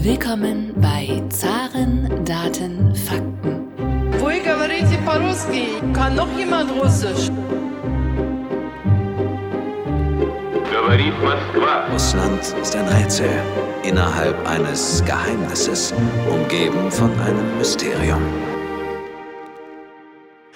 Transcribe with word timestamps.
Willkommen 0.00 0.72
bei 0.80 1.22
Zaren, 1.28 2.24
Daten, 2.24 2.94
Fakten. 2.94 3.68
Вы 4.18 4.40
говорите 4.40 4.96
по-русски? 5.04 5.66
Kann 5.92 6.16
noch 6.16 6.34
jemand 6.38 6.70
Russisch? 6.70 7.30
Говорит 10.72 11.12
Москва. 11.22 11.92
Russland 11.92 12.40
ist 12.62 12.74
ein 12.74 12.88
Rätsel 12.88 13.28
innerhalb 13.82 14.48
eines 14.48 15.04
Geheimnisses, 15.04 15.92
umgeben 16.30 16.90
von 16.90 17.10
einem 17.20 17.58
Mysterium. 17.58 18.22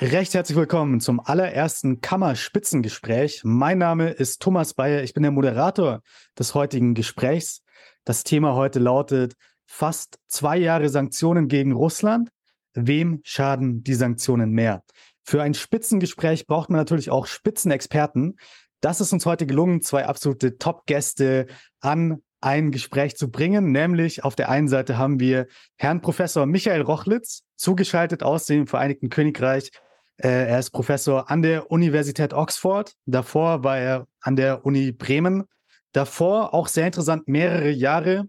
Recht 0.00 0.32
herzlich 0.32 0.56
willkommen 0.56 1.00
zum 1.00 1.20
allerersten 1.20 2.00
Kammerspitzengespräch. 2.00 3.42
Mein 3.44 3.76
Name 3.76 4.08
ist 4.08 4.40
Thomas 4.40 4.72
Bayer, 4.72 5.02
ich 5.02 5.12
bin 5.12 5.24
der 5.24 5.32
Moderator 5.32 6.00
des 6.38 6.54
heutigen 6.54 6.94
Gesprächs. 6.94 7.60
das 8.05 8.23
Thema 8.23 8.53
heute 8.53 8.77
lautet 8.77 9.33
fast 9.65 10.19
zwei 10.27 10.57
Jahre 10.57 10.89
Sanktionen 10.89 11.47
gegen 11.47 11.71
Russland. 11.71 12.29
Wem 12.75 13.21
schaden 13.23 13.83
die 13.83 13.95
Sanktionen 13.95 14.51
mehr? 14.51 14.83
Für 15.23 15.41
ein 15.41 15.55
Spitzengespräch 15.55 16.45
braucht 16.45 16.69
man 16.69 16.77
natürlich 16.77 17.09
auch 17.09 17.25
Spitzenexperten. 17.25 18.37
Das 18.79 19.01
ist 19.01 19.11
uns 19.11 19.25
heute 19.25 19.47
gelungen, 19.47 19.81
zwei 19.81 20.05
absolute 20.05 20.59
Top-Gäste 20.59 21.47
an 21.79 22.21
ein 22.41 22.69
Gespräch 22.69 23.17
zu 23.17 23.31
bringen. 23.31 23.71
Nämlich 23.71 24.23
auf 24.23 24.35
der 24.35 24.49
einen 24.49 24.67
Seite 24.67 24.99
haben 24.99 25.19
wir 25.19 25.47
Herrn 25.77 26.01
Professor 26.01 26.45
Michael 26.45 26.81
Rochlitz, 26.81 27.41
zugeschaltet 27.55 28.21
aus 28.21 28.45
dem 28.45 28.67
Vereinigten 28.67 29.09
Königreich. 29.09 29.71
Äh, 30.17 30.47
er 30.47 30.59
ist 30.59 30.69
Professor 30.69 31.31
an 31.31 31.41
der 31.41 31.71
Universität 31.71 32.35
Oxford. 32.35 32.93
Davor 33.07 33.63
war 33.63 33.79
er 33.79 34.07
an 34.21 34.35
der 34.35 34.63
Uni 34.63 34.91
Bremen. 34.91 35.45
Davor 35.95 36.53
auch 36.53 36.67
sehr 36.67 36.87
interessant 36.87 37.29
mehrere 37.29 37.69
Jahre 37.69 38.27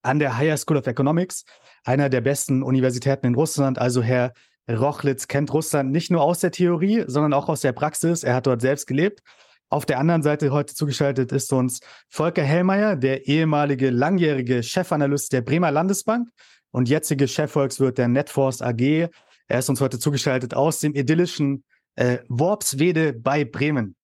an 0.00 0.18
der 0.18 0.38
Higher 0.38 0.56
School 0.56 0.78
of 0.78 0.86
Economics, 0.86 1.44
einer 1.84 2.08
der 2.08 2.22
besten 2.22 2.62
Universitäten 2.62 3.26
in 3.26 3.34
Russland. 3.34 3.78
Also 3.78 4.02
Herr 4.02 4.32
Rochlitz 4.70 5.28
kennt 5.28 5.52
Russland 5.52 5.92
nicht 5.92 6.10
nur 6.10 6.22
aus 6.22 6.38
der 6.38 6.50
Theorie, 6.50 7.04
sondern 7.06 7.34
auch 7.34 7.50
aus 7.50 7.60
der 7.60 7.72
Praxis. 7.72 8.22
Er 8.22 8.34
hat 8.34 8.46
dort 8.46 8.62
selbst 8.62 8.86
gelebt. 8.86 9.20
Auf 9.68 9.84
der 9.84 9.98
anderen 9.98 10.22
Seite 10.22 10.50
heute 10.50 10.74
zugeschaltet 10.74 11.30
ist 11.30 11.52
uns 11.52 11.80
Volker 12.08 12.42
Hellmeier, 12.42 12.96
der 12.96 13.26
ehemalige 13.26 13.90
langjährige 13.90 14.62
Chefanalyst 14.62 15.30
der 15.34 15.42
Bremer 15.42 15.72
Landesbank 15.72 16.30
und 16.70 16.88
jetzige 16.88 17.28
Chefvolkswirt 17.28 17.98
der 17.98 18.08
Netforce 18.08 18.62
AG. 18.62 19.10
Er 19.48 19.58
ist 19.58 19.68
uns 19.68 19.82
heute 19.82 19.98
zugeschaltet 19.98 20.54
aus 20.54 20.80
dem 20.80 20.94
idyllischen 20.94 21.64
äh, 21.96 22.20
Worpswede 22.28 23.12
bei 23.12 23.44
Bremen. 23.44 23.94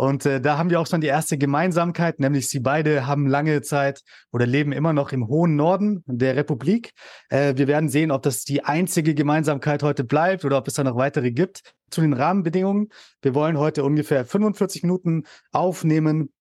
Und 0.00 0.24
äh, 0.24 0.40
da 0.40 0.56
haben 0.56 0.70
wir 0.70 0.80
auch 0.80 0.86
schon 0.86 1.02
die 1.02 1.08
erste 1.08 1.36
Gemeinsamkeit, 1.36 2.20
nämlich 2.20 2.48
sie 2.48 2.60
beide 2.60 3.06
haben 3.06 3.26
lange 3.26 3.60
Zeit 3.60 4.02
oder 4.32 4.46
leben 4.46 4.72
immer 4.72 4.94
noch 4.94 5.12
im 5.12 5.28
hohen 5.28 5.56
Norden 5.56 6.02
der 6.06 6.36
Republik. 6.36 6.92
Äh, 7.28 7.56
wir 7.56 7.68
werden 7.68 7.90
sehen, 7.90 8.10
ob 8.10 8.22
das 8.22 8.44
die 8.44 8.64
einzige 8.64 9.14
Gemeinsamkeit 9.14 9.82
heute 9.82 10.02
bleibt 10.02 10.46
oder 10.46 10.56
ob 10.56 10.66
es 10.68 10.72
da 10.72 10.84
noch 10.84 10.96
weitere 10.96 11.32
gibt. 11.32 11.74
Zu 11.90 12.00
den 12.00 12.14
Rahmenbedingungen. 12.14 12.88
Wir 13.20 13.34
wollen 13.34 13.58
heute 13.58 13.84
ungefähr 13.84 14.24
45 14.24 14.84
Minuten 14.84 15.24
aufnehmen. 15.52 16.32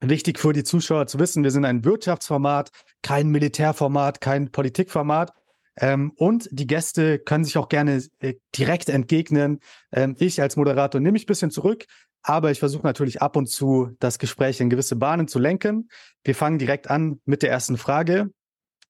Wichtig 0.00 0.38
für 0.38 0.54
die 0.54 0.64
Zuschauer 0.64 1.06
zu 1.06 1.18
wissen, 1.18 1.44
wir 1.44 1.50
sind 1.50 1.66
ein 1.66 1.84
Wirtschaftsformat, 1.84 2.70
kein 3.02 3.28
Militärformat, 3.28 4.22
kein 4.22 4.50
Politikformat. 4.50 5.34
Ähm, 5.76 6.12
und 6.16 6.48
die 6.52 6.66
Gäste 6.66 7.18
können 7.18 7.44
sich 7.44 7.56
auch 7.56 7.68
gerne 7.68 8.02
äh, 8.20 8.34
direkt 8.56 8.88
entgegnen. 8.88 9.60
Ähm, 9.92 10.16
ich 10.18 10.40
als 10.40 10.56
Moderator 10.56 11.00
nehme 11.00 11.12
mich 11.12 11.24
ein 11.24 11.26
bisschen 11.26 11.50
zurück, 11.50 11.86
aber 12.22 12.50
ich 12.50 12.58
versuche 12.58 12.86
natürlich 12.86 13.22
ab 13.22 13.36
und 13.36 13.46
zu 13.46 13.90
das 13.98 14.18
Gespräch 14.18 14.60
in 14.60 14.70
gewisse 14.70 14.96
Bahnen 14.96 15.28
zu 15.28 15.38
lenken. 15.38 15.88
Wir 16.24 16.34
fangen 16.34 16.58
direkt 16.58 16.90
an 16.90 17.20
mit 17.24 17.42
der 17.42 17.50
ersten 17.50 17.78
Frage. 17.78 18.30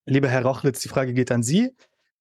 Lieber 0.07 0.29
Herr 0.29 0.45
Rochlitz, 0.45 0.81
die 0.81 0.89
Frage 0.89 1.15
geht 1.15 1.31
an 1.31 1.43
Sie. 1.43 1.71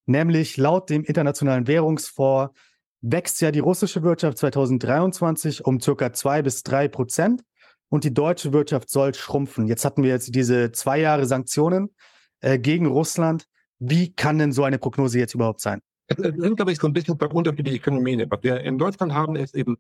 Nämlich 0.06 0.58
laut 0.58 0.90
dem 0.90 1.04
Internationalen 1.04 1.68
Währungsfonds 1.68 2.54
wächst 3.02 3.42
ja 3.42 3.52
die 3.52 3.60
russische 3.60 4.04
Wirtschaft 4.04 4.38
2023 4.38 5.66
um 5.66 5.80
circa 5.80 6.14
zwei 6.14 6.42
bis 6.44 6.62
drei 6.64 6.88
Prozent 6.88 7.42
und 7.90 8.04
die 8.04 8.14
deutsche 8.14 8.54
Wirtschaft 8.54 8.90
soll 8.90 9.14
schrumpfen. 9.14 9.68
Jetzt 9.68 9.86
hatten 9.86 10.04
wir 10.04 10.12
jetzt 10.12 10.34
diese 10.36 10.72
zwei 10.72 11.00
Jahre 11.00 11.26
Sanktionen 11.26 11.94
äh, 12.40 12.60
gegen 12.60 12.86
Russland. 12.86 13.48
Wie 13.84 14.14
kann 14.14 14.38
denn 14.38 14.52
so 14.52 14.64
eine 14.64 14.78
Prognose 14.78 15.18
jetzt 15.18 15.34
überhaupt 15.34 15.60
sein? 15.60 15.82
Es 16.06 16.18
sind, 16.18 16.56
glaube 16.56 16.72
ich, 16.72 16.78
so 16.78 16.86
ein 16.86 16.94
bisschen 16.94 17.18
bei 17.18 17.26
unterschiedliche 17.26 17.82
Phänomene. 17.82 18.30
Was 18.30 18.44
wir 18.44 18.62
in 18.62 18.78
Deutschland 18.78 19.12
haben, 19.12 19.36
ist 19.36 19.56
eben 19.56 19.78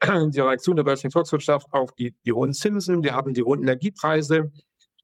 die 0.02 0.40
Reaktion 0.40 0.76
der 0.76 0.84
deutschen 0.84 1.10
Volkswirtschaft 1.10 1.66
auf 1.72 1.92
die, 1.96 2.14
die 2.24 2.32
hohen 2.32 2.52
Zinsen. 2.52 3.02
Wir 3.02 3.12
haben 3.12 3.34
die 3.34 3.42
hohen 3.42 3.62
Energiepreise. 3.62 4.52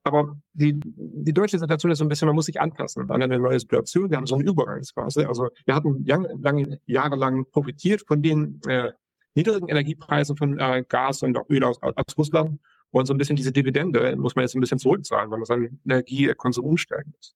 Aber 0.04 0.36
die, 0.52 0.78
die 0.78 1.32
deutsche 1.32 1.58
Situation 1.58 1.90
ist 1.90 1.98
so 1.98 2.04
ein 2.04 2.08
bisschen, 2.08 2.26
man 2.26 2.36
muss 2.36 2.46
sich 2.46 2.60
anpassen 2.60 3.10
an 3.10 3.20
eine 3.20 3.40
neue 3.40 3.58
Situation. 3.58 4.08
Wir 4.08 4.16
haben 4.16 4.28
so 4.28 4.36
eine 4.36 4.44
Übergangsphase. 4.44 5.26
Also 5.26 5.48
wir 5.64 5.74
hatten 5.74 6.04
lang, 6.04 6.28
lang, 6.40 6.78
jahrelang 6.86 7.46
profitiert 7.50 8.02
von 8.06 8.22
den 8.22 8.60
äh, 8.68 8.92
niedrigen 9.34 9.66
Energiepreisen 9.68 10.36
von 10.36 10.56
äh, 10.60 10.84
Gas 10.88 11.24
und 11.24 11.36
auch 11.36 11.50
Öl 11.50 11.64
aus, 11.64 11.82
aus 11.82 12.16
Russland. 12.16 12.60
Und 12.90 13.06
so 13.06 13.14
ein 13.14 13.18
bisschen 13.18 13.34
diese 13.34 13.50
Dividende 13.50 14.14
muss 14.14 14.36
man 14.36 14.44
jetzt 14.44 14.54
ein 14.54 14.60
bisschen 14.60 14.78
zurückzahlen, 14.78 15.32
weil 15.32 15.38
man 15.38 15.46
seinen 15.46 15.80
Energiekonsum 15.84 16.64
umstellen 16.64 17.12
muss. 17.12 17.34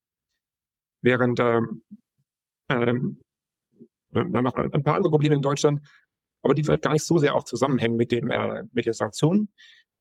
Während 1.03 1.41
ähm, 1.41 1.83
ähm, 2.69 3.19
macht 4.13 4.57
ein 4.57 4.83
paar 4.83 4.97
andere 4.97 5.11
Probleme 5.11 5.35
in 5.35 5.43
Deutschland, 5.43 5.81
aber 6.43 6.55
die 6.55 6.65
vielleicht 6.65 6.83
gar 6.83 6.93
nicht 6.93 7.05
so 7.05 7.19
sehr 7.19 7.35
auch 7.35 7.45
zusammenhängen 7.45 7.97
mit, 7.97 8.13
dem, 8.13 8.31
äh, 8.31 8.65
mit 8.73 8.87
den 8.87 8.93
Sanktionen. 8.93 9.49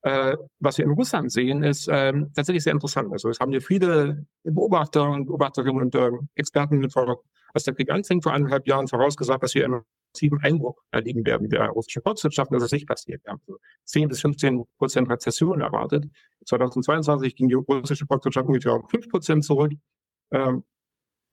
Äh, 0.02 0.38
was 0.60 0.78
wir 0.78 0.86
in 0.86 0.92
Russland 0.92 1.32
sehen, 1.32 1.62
ist 1.62 1.90
ähm, 1.92 2.32
tatsächlich 2.34 2.64
sehr 2.64 2.74
interessant. 2.74 3.12
Also 3.12 3.30
es 3.30 3.40
haben 3.40 3.52
ja 3.52 3.60
viele 3.60 4.26
Beobachter 4.44 5.10
und 5.10 5.26
Beobachterinnen 5.26 5.82
und 5.82 5.96
äh, 5.96 6.12
Experten, 6.36 6.90
vor, 6.90 7.22
als 7.54 7.66
der 7.66 7.74
Krieg 7.74 7.92
anfing, 7.92 8.22
vor 8.22 8.32
eineinhalb 8.32 8.66
Jahren 8.66 8.88
vorausgesagt, 8.88 9.44
dass 9.44 9.56
wir 9.56 9.66
einen 9.66 9.82
massiven 10.14 10.40
Einbruch 10.42 10.78
erleben 10.92 11.26
werden 11.26 11.50
der 11.50 11.68
russischen 11.70 12.02
Volkswirtschaft. 12.02 12.52
Das 12.54 12.64
ist 12.64 12.72
nicht 12.72 12.88
passiert. 12.88 13.24
Wir 13.26 13.34
haben 13.34 13.42
so 13.46 13.58
10 13.86 14.08
bis 14.08 14.22
15 14.22 14.64
Prozent 14.78 15.10
Rezession 15.10 15.60
erwartet. 15.60 16.06
2022 16.46 17.36
ging 17.36 17.50
die 17.50 17.56
russische 17.56 18.06
Volkswirtschaft 18.06 18.48
ungefähr 18.48 18.76
um 18.76 18.88
5 18.88 19.10
Prozent 19.10 19.44
zurück. 19.44 19.74
Ähm, 20.32 20.64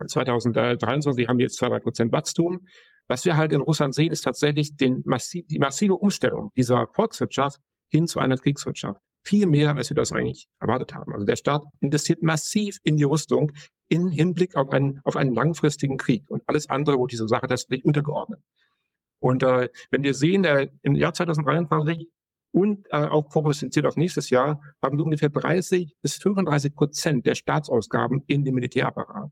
2023 0.05 1.29
haben 1.29 1.39
wir 1.39 1.45
jetzt 1.45 1.57
zwei, 1.57 1.69
drei 1.69 1.81
Prozent 1.81 2.13
Wachstum. 2.13 2.67
Was 3.09 3.25
wir 3.25 3.37
halt 3.37 3.53
in 3.53 3.61
Russland 3.61 3.95
sehen, 3.95 4.13
ist 4.13 4.23
tatsächlich 4.23 4.77
den 4.77 5.03
massiv, 5.05 5.47
die 5.47 5.59
massive 5.59 5.95
Umstellung 5.95 6.51
dieser 6.57 6.89
Volkswirtschaft 6.89 7.61
hin 7.89 8.07
zu 8.07 8.19
einer 8.19 8.37
Kriegswirtschaft. 8.37 9.01
Viel 9.23 9.47
mehr, 9.47 9.75
als 9.77 9.91
wir 9.91 9.95
das 9.95 10.13
eigentlich 10.13 10.49
erwartet 10.61 10.95
haben. 10.95 11.13
Also 11.13 11.25
der 11.25 11.37
Staat 11.37 11.63
investiert 11.81 12.23
massiv 12.23 12.79
in 12.83 12.97
die 12.97 13.05
Rüstung 13.05 13.53
in 13.89 14.09
Hinblick 14.09 14.57
auf 14.57 14.71
einen, 14.71 15.01
auf 15.05 15.17
einen 15.17 15.35
langfristigen 15.35 15.97
Krieg. 15.97 16.25
Und 16.29 16.43
alles 16.47 16.69
andere 16.69 16.99
wo 16.99 17.07
diese 17.07 17.29
Sache 17.29 17.47
nicht 17.49 17.85
untergeordnet. 17.85 18.41
Und 19.21 19.43
äh, 19.43 19.69
wenn 19.91 20.03
wir 20.03 20.15
sehen, 20.15 20.45
äh, 20.45 20.69
im 20.83 20.95
Jahr 20.95 21.15
2023 21.15 22.09
und 22.53 22.87
äh, 22.91 22.97
auch 22.97 23.29
prognostiziert 23.29 23.87
auf 23.87 23.97
nächstes 23.97 24.31
Jahr, 24.31 24.61
haben 24.83 24.99
wir 24.99 25.05
ungefähr 25.05 25.31
30 25.31 25.97
bis 26.03 26.17
35 26.17 26.75
Prozent 26.75 27.27
der 27.27 27.35
Staatsausgaben 27.35 28.23
in 28.27 28.45
den 28.45 28.55
Militärapparat. 28.55 29.31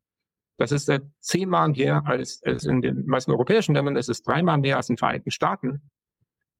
Das 0.56 0.72
ist 0.72 0.88
äh, 0.88 1.00
zehnmal 1.20 1.70
mehr 1.70 2.06
als, 2.06 2.42
als 2.44 2.64
in 2.64 2.80
den 2.80 3.06
meisten 3.06 3.32
europäischen 3.32 3.74
Ländern. 3.74 3.96
Es 3.96 4.08
ist 4.08 4.26
dreimal 4.26 4.58
mehr 4.58 4.76
als 4.76 4.88
in 4.88 4.94
den 4.94 4.98
Vereinigten 4.98 5.30
Staaten. 5.30 5.90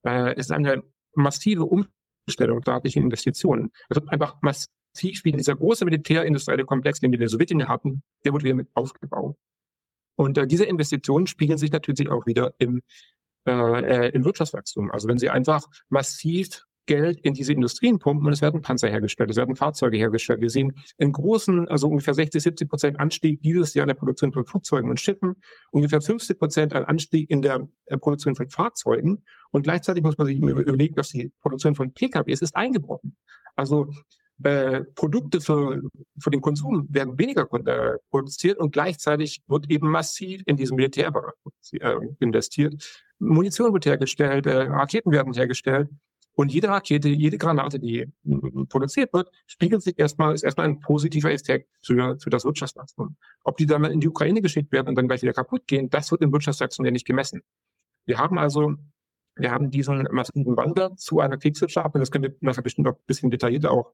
Äh, 0.04 0.38
ist 0.38 0.50
eine 0.50 0.82
massive 1.14 1.64
Umstellung 1.64 2.60
staatlicher 2.62 3.00
Investitionen. 3.00 3.70
Es 3.88 3.96
wird 3.96 4.10
einfach 4.10 4.36
massiv 4.42 5.24
wie 5.24 5.32
dieser 5.32 5.54
große 5.54 5.84
militärindustrielle 5.84 6.64
Komplex, 6.64 7.00
den 7.00 7.12
wir 7.12 7.16
in 7.16 7.20
der 7.20 7.28
Sowjetunion 7.28 7.68
hatten, 7.68 8.02
der 8.24 8.32
wurde 8.32 8.44
wieder 8.44 8.54
mit 8.54 8.68
aufgebaut. 8.74 9.36
Und 10.16 10.38
äh, 10.38 10.46
diese 10.46 10.64
Investitionen 10.64 11.26
spiegeln 11.26 11.58
sich 11.58 11.72
natürlich 11.72 12.10
auch 12.10 12.26
wieder 12.26 12.54
im, 12.58 12.82
äh, 13.46 13.52
äh 13.52 14.08
im 14.10 14.24
Wirtschaftswachstum. 14.24 14.90
Also 14.90 15.08
wenn 15.08 15.18
Sie 15.18 15.30
einfach 15.30 15.66
massiv 15.88 16.66
Geld 16.86 17.20
in 17.20 17.34
diese 17.34 17.52
Industrien 17.52 17.98
pumpen 17.98 18.26
und 18.26 18.32
es 18.32 18.42
werden 18.42 18.62
Panzer 18.62 18.88
hergestellt, 18.88 19.30
es 19.30 19.36
werden 19.36 19.56
Fahrzeuge 19.56 19.96
hergestellt. 19.96 20.40
Wir 20.40 20.50
sehen 20.50 20.72
einen 20.98 21.12
großen, 21.12 21.68
also 21.68 21.88
ungefähr 21.88 22.14
60, 22.14 22.42
70 22.42 22.68
Prozent 22.68 23.00
Anstieg 23.00 23.42
dieses 23.42 23.74
Jahr 23.74 23.84
in 23.84 23.88
der 23.88 23.94
Produktion 23.94 24.32
von 24.32 24.44
Flugzeugen 24.44 24.90
und 24.90 25.00
Schiffen, 25.00 25.36
ungefähr 25.70 26.00
50 26.00 26.38
Prozent 26.38 26.74
an 26.74 26.84
Anstieg 26.84 27.30
in 27.30 27.42
der 27.42 27.68
äh, 27.86 27.96
Produktion 27.96 28.34
von 28.34 28.48
Fahrzeugen 28.48 29.24
und 29.50 29.62
gleichzeitig 29.62 30.02
muss 30.02 30.18
man 30.18 30.26
sich 30.26 30.38
überlegen, 30.38 30.94
dass 30.94 31.10
die 31.10 31.32
Produktion 31.40 31.74
von 31.74 31.92
PKWs 31.92 32.42
ist 32.42 32.56
eingebrochen. 32.56 33.16
Also 33.56 33.88
äh, 34.42 34.82
Produkte 34.94 35.40
für, 35.40 35.80
für 36.18 36.30
den 36.30 36.40
Konsum 36.40 36.88
werden 36.90 37.18
weniger 37.18 37.46
äh, 37.66 37.98
produziert 38.10 38.58
und 38.58 38.72
gleichzeitig 38.72 39.42
wird 39.46 39.70
eben 39.70 39.88
massiv 39.88 40.42
in 40.46 40.56
diesen 40.56 40.76
Militärbereich 40.76 41.32
äh, 41.72 41.94
investiert. 42.18 43.04
Munition 43.20 43.72
wird 43.72 43.86
hergestellt, 43.86 44.46
äh, 44.46 44.62
Raketen 44.62 45.12
werden 45.12 45.32
hergestellt 45.32 45.88
und 46.36 46.52
jede 46.52 46.68
Rakete, 46.68 47.08
jede 47.08 47.38
Granate, 47.38 47.78
die 47.78 48.12
produziert 48.68 49.12
wird, 49.12 49.30
spiegelt 49.46 49.82
sich 49.82 49.98
erstmal, 49.98 50.34
ist 50.34 50.42
erstmal 50.42 50.66
ein 50.66 50.80
positiver 50.80 51.30
Effekt 51.32 51.68
für, 51.82 52.18
für 52.18 52.30
das 52.30 52.44
Wirtschaftswachstum. 52.44 53.16
Ob 53.44 53.56
die 53.56 53.66
dann 53.66 53.84
in 53.84 54.00
die 54.00 54.08
Ukraine 54.08 54.42
geschickt 54.42 54.72
werden 54.72 54.88
und 54.88 54.96
dann 54.96 55.06
gleich 55.06 55.22
wieder 55.22 55.32
kaputt 55.32 55.66
gehen, 55.66 55.90
das 55.90 56.10
wird 56.10 56.22
im 56.22 56.32
Wirtschaftswachstum 56.32 56.84
ja 56.84 56.90
nicht 56.90 57.06
gemessen. 57.06 57.42
Wir 58.06 58.18
haben 58.18 58.38
also 58.38 58.74
Wir 59.36 59.50
haben 59.50 59.70
diesen 59.70 60.06
massiven 60.12 60.56
Wandel 60.56 60.94
zu 60.96 61.20
einer 61.20 61.36
Kriegswirtschaft 61.36 61.94
und 61.94 62.00
das 62.00 62.10
können 62.10 62.24
wir 62.24 62.36
nachher 62.40 62.62
bestimmt 62.62 62.86
noch 62.86 62.94
ein 62.94 63.06
bisschen 63.06 63.30
detaillierter 63.30 63.70
auch 63.70 63.92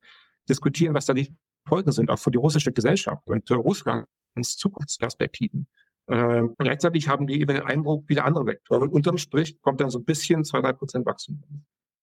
diskutieren, 0.48 0.94
was 0.94 1.06
da 1.06 1.14
die 1.14 1.34
Folgen 1.66 1.93
sind, 1.93 2.10
auch 2.10 2.19
für 2.19 2.31
die 2.31 2.38
russische 2.38 2.72
Gesellschaft 2.72 3.26
und 3.26 3.46
für 3.46 3.56
Russlands 3.56 4.56
Zukunftsperspektiven. 4.56 5.66
Äh, 6.06 6.43
gleichzeitig 6.58 7.08
haben 7.08 7.28
wir 7.28 7.36
eben 7.36 7.54
den 7.54 7.62
Eindruck, 7.62 8.08
wieder 8.08 8.25
andere 8.25 8.46
Vektoren. 8.46 8.82
Und 8.82 8.93
unterm 8.93 9.19
Strich 9.19 9.60
kommt 9.60 9.81
dann 9.81 9.90
so 9.90 9.98
ein 9.98 10.04
bisschen 10.04 10.44
zwei, 10.44 10.60
drei 10.60 10.72
Prozent 10.72 11.06
Wachstum. 11.06 11.43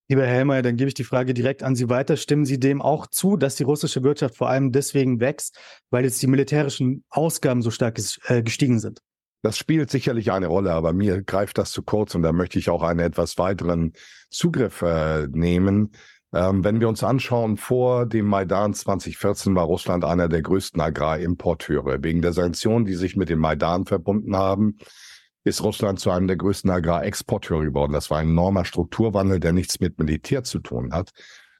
Lieber 0.09 0.25
Herr 0.25 0.35
Helmer, 0.35 0.61
dann 0.61 0.77
gebe 0.77 0.87
ich 0.87 0.93
die 0.93 1.03
Frage 1.03 1.33
direkt 1.33 1.63
an 1.63 1.75
Sie 1.75 1.89
weiter. 1.89 2.15
Stimmen 2.15 2.45
Sie 2.45 2.59
dem 2.59 2.81
auch 2.81 3.07
zu, 3.07 3.35
dass 3.35 3.55
die 3.55 3.63
russische 3.63 4.03
Wirtschaft 4.03 4.37
vor 4.37 4.49
allem 4.49 4.71
deswegen 4.71 5.19
wächst, 5.19 5.59
weil 5.89 6.05
jetzt 6.05 6.21
die 6.21 6.27
militärischen 6.27 7.03
Ausgaben 7.09 7.61
so 7.61 7.71
stark 7.71 7.99
äh, 8.27 8.41
gestiegen 8.41 8.79
sind? 8.79 9.01
Das 9.41 9.57
spielt 9.57 9.91
sicherlich 9.91 10.31
eine 10.31 10.47
Rolle, 10.47 10.71
aber 10.71 10.93
mir 10.93 11.21
greift 11.21 11.57
das 11.57 11.71
zu 11.71 11.83
kurz 11.83 12.15
und 12.15 12.21
da 12.23 12.31
möchte 12.31 12.57
ich 12.57 12.69
auch 12.69 12.83
einen 12.83 13.01
etwas 13.01 13.37
weiteren 13.37 13.91
Zugriff 14.29 14.81
äh, 14.81 15.27
nehmen. 15.27 15.91
Ähm, 16.33 16.63
wenn 16.63 16.79
wir 16.79 16.87
uns 16.87 17.03
anschauen, 17.03 17.57
vor 17.57 18.05
dem 18.05 18.27
Maidan 18.27 18.73
2014 18.73 19.55
war 19.55 19.65
Russland 19.65 20.05
einer 20.05 20.29
der 20.29 20.41
größten 20.41 20.79
Agrarimporteure. 20.79 22.01
Wegen 22.01 22.21
der 22.21 22.33
Sanktionen, 22.33 22.85
die 22.85 22.95
sich 22.95 23.17
mit 23.17 23.29
dem 23.29 23.39
Maidan 23.39 23.85
verbunden 23.85 24.37
haben, 24.37 24.77
ist 25.47 25.63
Russland 25.63 25.99
zu 25.99 26.11
einem 26.11 26.27
der 26.27 26.37
größten 26.37 26.69
Agrarexporteure 26.69 27.65
geworden. 27.65 27.93
Das 27.93 28.09
war 28.09 28.19
ein 28.19 28.29
enormer 28.29 28.65
Strukturwandel, 28.65 29.39
der 29.39 29.53
nichts 29.53 29.79
mit 29.79 29.97
Militär 29.97 30.43
zu 30.43 30.59
tun 30.59 30.93
hat, 30.93 31.11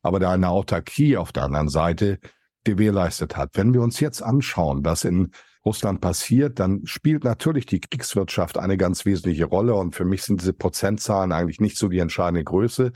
aber 0.02 0.20
der 0.20 0.30
eine 0.30 0.50
Autarkie 0.50 1.18
auf 1.18 1.32
der 1.32 1.44
anderen 1.44 1.70
Seite 1.70 2.20
gewährleistet 2.64 3.38
hat. 3.38 3.52
Wenn 3.54 3.74
wir 3.74 3.82
uns 3.82 4.00
jetzt 4.00 4.22
anschauen, 4.22 4.84
was 4.84 5.06
in 5.06 5.32
Russland 5.66 6.02
passiert, 6.02 6.60
dann 6.60 6.86
spielt 6.86 7.24
natürlich 7.24 7.66
die 7.66 7.80
Kriegswirtschaft 7.80 8.58
eine 8.58 8.78
ganz 8.78 9.06
wesentliche 9.06 9.46
Rolle. 9.46 9.76
Und 9.76 9.96
für 9.96 10.06
mich 10.06 10.24
sind 10.24 10.42
diese 10.42 10.54
Prozentzahlen 10.54 11.32
eigentlich 11.32 11.60
nicht 11.60 11.78
so 11.78 11.88
die 11.88 12.00
entscheidende 12.00 12.44
Größe, 12.44 12.92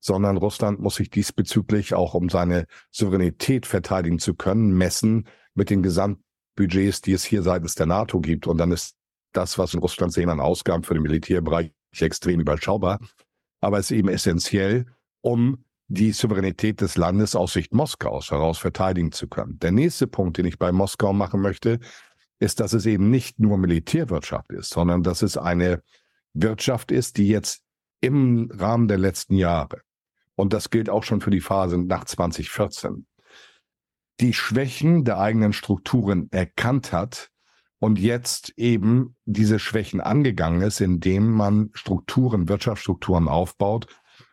sondern 0.00 0.36
Russland 0.36 0.80
muss 0.80 0.96
sich 0.96 1.10
diesbezüglich 1.10 1.94
auch, 1.94 2.14
um 2.14 2.28
seine 2.28 2.66
Souveränität 2.90 3.66
verteidigen 3.66 4.18
zu 4.18 4.34
können, 4.34 4.76
messen 4.76 5.26
mit 5.54 5.70
den 5.70 5.82
Gesamtbudgets, 5.82 7.00
die 7.00 7.12
es 7.12 7.24
hier 7.24 7.42
seitens 7.42 7.74
der 7.74 7.86
NATO 7.86 8.20
gibt. 8.20 8.46
Und 8.46 8.58
dann 8.58 8.72
ist 8.72 8.97
das, 9.38 9.56
was 9.56 9.72
in 9.72 9.80
Russland 9.80 10.12
sehen 10.12 10.30
an 10.30 10.40
Ausgaben 10.40 10.82
für 10.82 10.94
den 10.94 11.02
Militärbereich, 11.04 11.70
extrem 12.00 12.40
überschaubar. 12.40 12.98
Aber 13.60 13.78
es 13.78 13.90
ist 13.90 13.96
eben 13.96 14.08
essentiell, 14.08 14.86
um 15.20 15.64
die 15.86 16.12
Souveränität 16.12 16.80
des 16.80 16.96
Landes 16.96 17.34
aus 17.34 17.52
Sicht 17.52 17.72
Moskaus 17.72 18.30
heraus 18.30 18.58
verteidigen 18.58 19.12
zu 19.12 19.28
können. 19.28 19.58
Der 19.60 19.72
nächste 19.72 20.06
Punkt, 20.06 20.36
den 20.36 20.44
ich 20.44 20.58
bei 20.58 20.72
Moskau 20.72 21.12
machen 21.12 21.40
möchte, 21.40 21.78
ist, 22.40 22.60
dass 22.60 22.72
es 22.72 22.84
eben 22.84 23.10
nicht 23.10 23.38
nur 23.38 23.58
Militärwirtschaft 23.58 24.50
ist, 24.52 24.70
sondern 24.70 25.02
dass 25.02 25.22
es 25.22 25.36
eine 25.36 25.82
Wirtschaft 26.34 26.92
ist, 26.92 27.16
die 27.16 27.28
jetzt 27.28 27.62
im 28.00 28.50
Rahmen 28.52 28.88
der 28.88 28.98
letzten 28.98 29.34
Jahre, 29.34 29.80
und 30.34 30.52
das 30.52 30.70
gilt 30.70 30.90
auch 30.90 31.04
schon 31.04 31.20
für 31.20 31.30
die 31.30 31.40
Phase 31.40 31.78
nach 31.78 32.04
2014, 32.04 33.06
die 34.20 34.34
Schwächen 34.34 35.04
der 35.04 35.18
eigenen 35.18 35.52
Strukturen 35.52 36.28
erkannt 36.32 36.92
hat 36.92 37.30
und 37.80 37.98
jetzt 37.98 38.52
eben 38.56 39.16
diese 39.24 39.58
Schwächen 39.58 40.00
angegangen 40.00 40.62
ist, 40.62 40.80
indem 40.80 41.30
man 41.30 41.70
Strukturen, 41.74 42.48
Wirtschaftsstrukturen 42.48 43.28
aufbaut, 43.28 43.86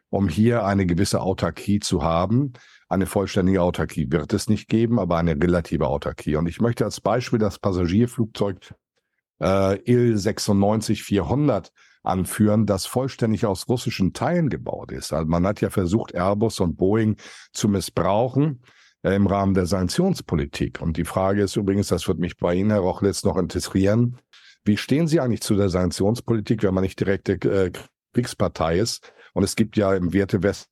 um 0.09 0.27
hier 0.27 0.65
eine 0.65 0.85
gewisse 0.85 1.21
Autarkie 1.21 1.79
zu 1.79 2.03
haben. 2.03 2.53
Eine 2.89 3.05
vollständige 3.05 3.61
Autarkie 3.61 4.11
wird 4.11 4.33
es 4.33 4.49
nicht 4.49 4.67
geben, 4.67 4.99
aber 4.99 5.17
eine 5.17 5.31
relative 5.35 5.87
Autarkie. 5.87 6.35
Und 6.35 6.47
ich 6.47 6.59
möchte 6.59 6.85
als 6.85 7.01
Beispiel 7.01 7.39
das 7.39 7.59
Passagierflugzeug 7.59 8.73
äh, 9.41 9.75
Il-96-400 9.83 11.71
anführen, 12.03 12.65
das 12.65 12.85
vollständig 12.85 13.45
aus 13.45 13.67
russischen 13.67 14.13
Teilen 14.13 14.49
gebaut 14.49 14.91
ist. 14.91 15.11
Also 15.11 15.27
man 15.27 15.45
hat 15.45 15.61
ja 15.61 15.69
versucht, 15.69 16.13
Airbus 16.13 16.59
und 16.59 16.77
Boeing 16.77 17.17
zu 17.51 17.67
missbrauchen 17.67 18.61
im 19.13 19.27
Rahmen 19.27 19.53
der 19.53 19.65
Sanktionspolitik. 19.67 20.81
Und 20.81 20.97
die 20.97 21.05
Frage 21.05 21.43
ist 21.43 21.55
übrigens, 21.55 21.89
das 21.89 22.07
wird 22.07 22.17
mich 22.17 22.37
bei 22.37 22.55
Ihnen, 22.55 22.71
Herr 22.71 22.79
Rochlitz, 22.79 23.23
noch 23.23 23.37
interessieren, 23.37 24.17
wie 24.63 24.77
stehen 24.77 25.07
Sie 25.07 25.19
eigentlich 25.19 25.41
zu 25.41 25.55
der 25.55 25.69
Sanktionspolitik, 25.69 26.63
wenn 26.63 26.73
man 26.73 26.83
nicht 26.83 26.99
direkte 26.99 27.33
äh, 27.33 27.71
Kriegspartei 28.13 28.79
ist? 28.79 29.13
Und 29.33 29.43
es 29.43 29.55
gibt 29.55 29.77
ja 29.77 29.93
im 29.93 30.11
Wertewesten 30.11 30.67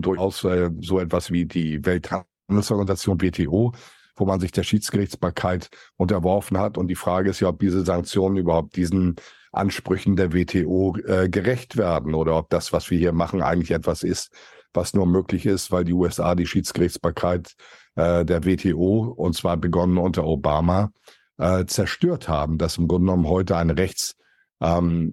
durchaus 0.00 0.42
äh, 0.44 0.70
so 0.80 0.98
etwas 0.98 1.30
wie 1.30 1.44
die 1.44 1.84
Welthandelsorganisation 1.84 3.20
WTO, 3.20 3.72
wo 4.16 4.24
man 4.24 4.40
sich 4.40 4.52
der 4.52 4.62
Schiedsgerichtsbarkeit 4.62 5.68
unterworfen 5.96 6.56
hat. 6.58 6.78
Und 6.78 6.88
die 6.88 6.94
Frage 6.94 7.30
ist 7.30 7.40
ja, 7.40 7.48
ob 7.48 7.58
diese 7.58 7.84
Sanktionen 7.84 8.38
überhaupt 8.38 8.76
diesen 8.76 9.16
Ansprüchen 9.52 10.16
der 10.16 10.32
WTO 10.32 10.96
äh, 11.06 11.28
gerecht 11.28 11.76
werden 11.76 12.14
oder 12.14 12.36
ob 12.36 12.48
das, 12.48 12.72
was 12.72 12.90
wir 12.90 12.98
hier 12.98 13.12
machen, 13.12 13.42
eigentlich 13.42 13.72
etwas 13.72 14.02
ist, 14.02 14.32
was 14.74 14.94
nur 14.94 15.06
möglich 15.06 15.46
ist, 15.46 15.70
weil 15.70 15.84
die 15.84 15.92
USA 15.92 16.34
die 16.34 16.46
Schiedsgerichtsbarkeit 16.46 17.54
äh, 17.94 18.24
der 18.24 18.44
WTO, 18.44 19.14
und 19.16 19.34
zwar 19.34 19.56
begonnen 19.56 19.98
unter 19.98 20.24
Obama, 20.24 20.90
äh, 21.38 21.64
zerstört 21.66 22.28
haben, 22.28 22.58
dass 22.58 22.78
im 22.78 22.88
Grunde 22.88 23.06
genommen 23.06 23.28
heute 23.28 23.56
ein 23.56 23.70
Rechts 23.70 24.16
ähm, 24.60 25.12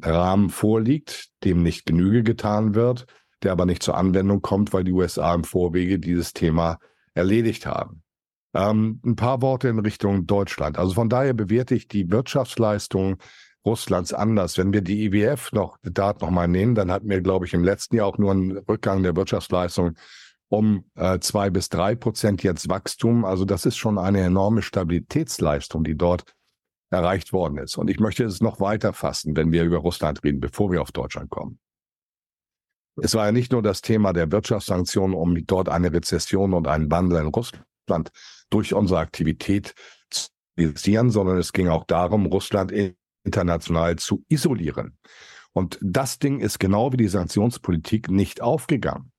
vorliegt, 0.50 1.30
dem 1.44 1.64
nicht 1.64 1.86
Genüge 1.86 2.24
getan 2.24 2.76
wird, 2.76 3.06
der 3.44 3.52
aber 3.52 3.66
nicht 3.66 3.84
zur 3.84 3.98
Anwendung 3.98 4.42
kommt, 4.42 4.74
weil 4.74 4.84
die 4.84 4.92
USA 4.92 5.34
im 5.34 5.44
Vorwege 5.44 6.00
dieses 6.00 6.34
Thema 6.34 6.78
erledigt 7.14 7.66
haben. 7.66 8.04
Ähm, 8.54 9.00
ein 9.06 9.16
paar 9.16 9.42
Worte 9.42 9.70
in 9.70 9.80
Richtung 9.80 10.28
Deutschland. 10.28 10.78
Also 10.78 10.94
von 10.94 11.10
daher 11.10 11.34
bewerte 11.34 11.74
ich 11.76 11.88
die 11.88 12.12
Wirtschaftsleistung 12.12 13.18
Russlands 13.66 14.14
anders. 14.14 14.58
Wenn 14.58 14.74
wir 14.74 14.82
die 14.82 15.06
IWF 15.06 15.52
noch, 15.52 15.78
Daten 15.84 16.26
nochmal 16.26 16.48
nehmen, 16.48 16.76
dann 16.76 16.92
hatten 16.92 17.10
wir, 17.10 17.22
glaube 17.22 17.46
ich, 17.46 17.54
im 17.54 17.64
letzten 17.64 17.96
Jahr 17.96 18.08
auch 18.08 18.18
nur 18.18 18.32
einen 18.32 18.58
Rückgang 18.58 19.04
der 19.04 19.16
Wirtschaftsleistung 19.16 19.96
um 20.52 20.84
äh, 20.96 21.20
zwei 21.20 21.50
bis 21.50 21.70
drei 21.70 21.96
Prozent 21.96 22.44
jetzt 22.44 22.68
Wachstum. 22.68 23.24
Also 23.24 23.46
das 23.46 23.66
ist 23.66 23.78
schon 23.78 23.98
eine 23.98 24.20
enorme 24.20 24.62
Stabilitätsleistung, 24.62 25.86
die 25.86 25.96
dort 25.96 26.26
erreicht 26.90 27.32
worden 27.32 27.58
ist. 27.58 27.78
Und 27.78 27.90
ich 27.90 28.00
möchte 28.00 28.26
es 28.26 28.42
noch 28.42 28.60
weiter 28.60 28.92
fassen, 28.92 29.38
wenn 29.38 29.54
wir 29.54 29.64
über 29.64 29.78
Russland 29.78 30.24
reden, 30.26 30.42
bevor 30.42 30.70
wir 30.72 30.82
auf 30.82 30.92
Deutschland 30.92 31.30
kommen. 31.30 31.60
Es 33.02 33.16
war 33.16 33.28
ja 33.28 33.32
nicht 33.32 33.54
nur 33.54 33.62
das 33.62 33.82
Thema 33.82 34.12
der 34.12 34.30
Wirtschaftssanktionen, 34.32 35.16
um 35.16 35.46
dort 35.46 35.70
eine 35.70 35.94
Rezession 35.94 36.54
und 36.54 36.68
einen 36.68 36.92
Wandel 36.92 37.22
in 37.22 37.28
Russland 37.28 38.12
durch 38.50 38.74
unsere 38.74 39.00
Aktivität 39.00 39.74
zu 40.10 40.28
realisieren, 40.58 41.10
sondern 41.12 41.38
es 41.38 41.54
ging 41.54 41.70
auch 41.70 41.86
darum, 41.86 42.26
Russland 42.26 42.74
international 43.24 43.98
zu 43.98 44.24
isolieren. 44.30 44.98
Und 45.54 45.78
das 45.82 46.20
Ding 46.20 46.40
ist 46.40 46.60
genau 46.60 46.94
wie 46.94 46.98
die 46.98 47.08
Sanktionspolitik 47.08 48.10
nicht 48.10 48.42
aufgegangen. 48.42 49.12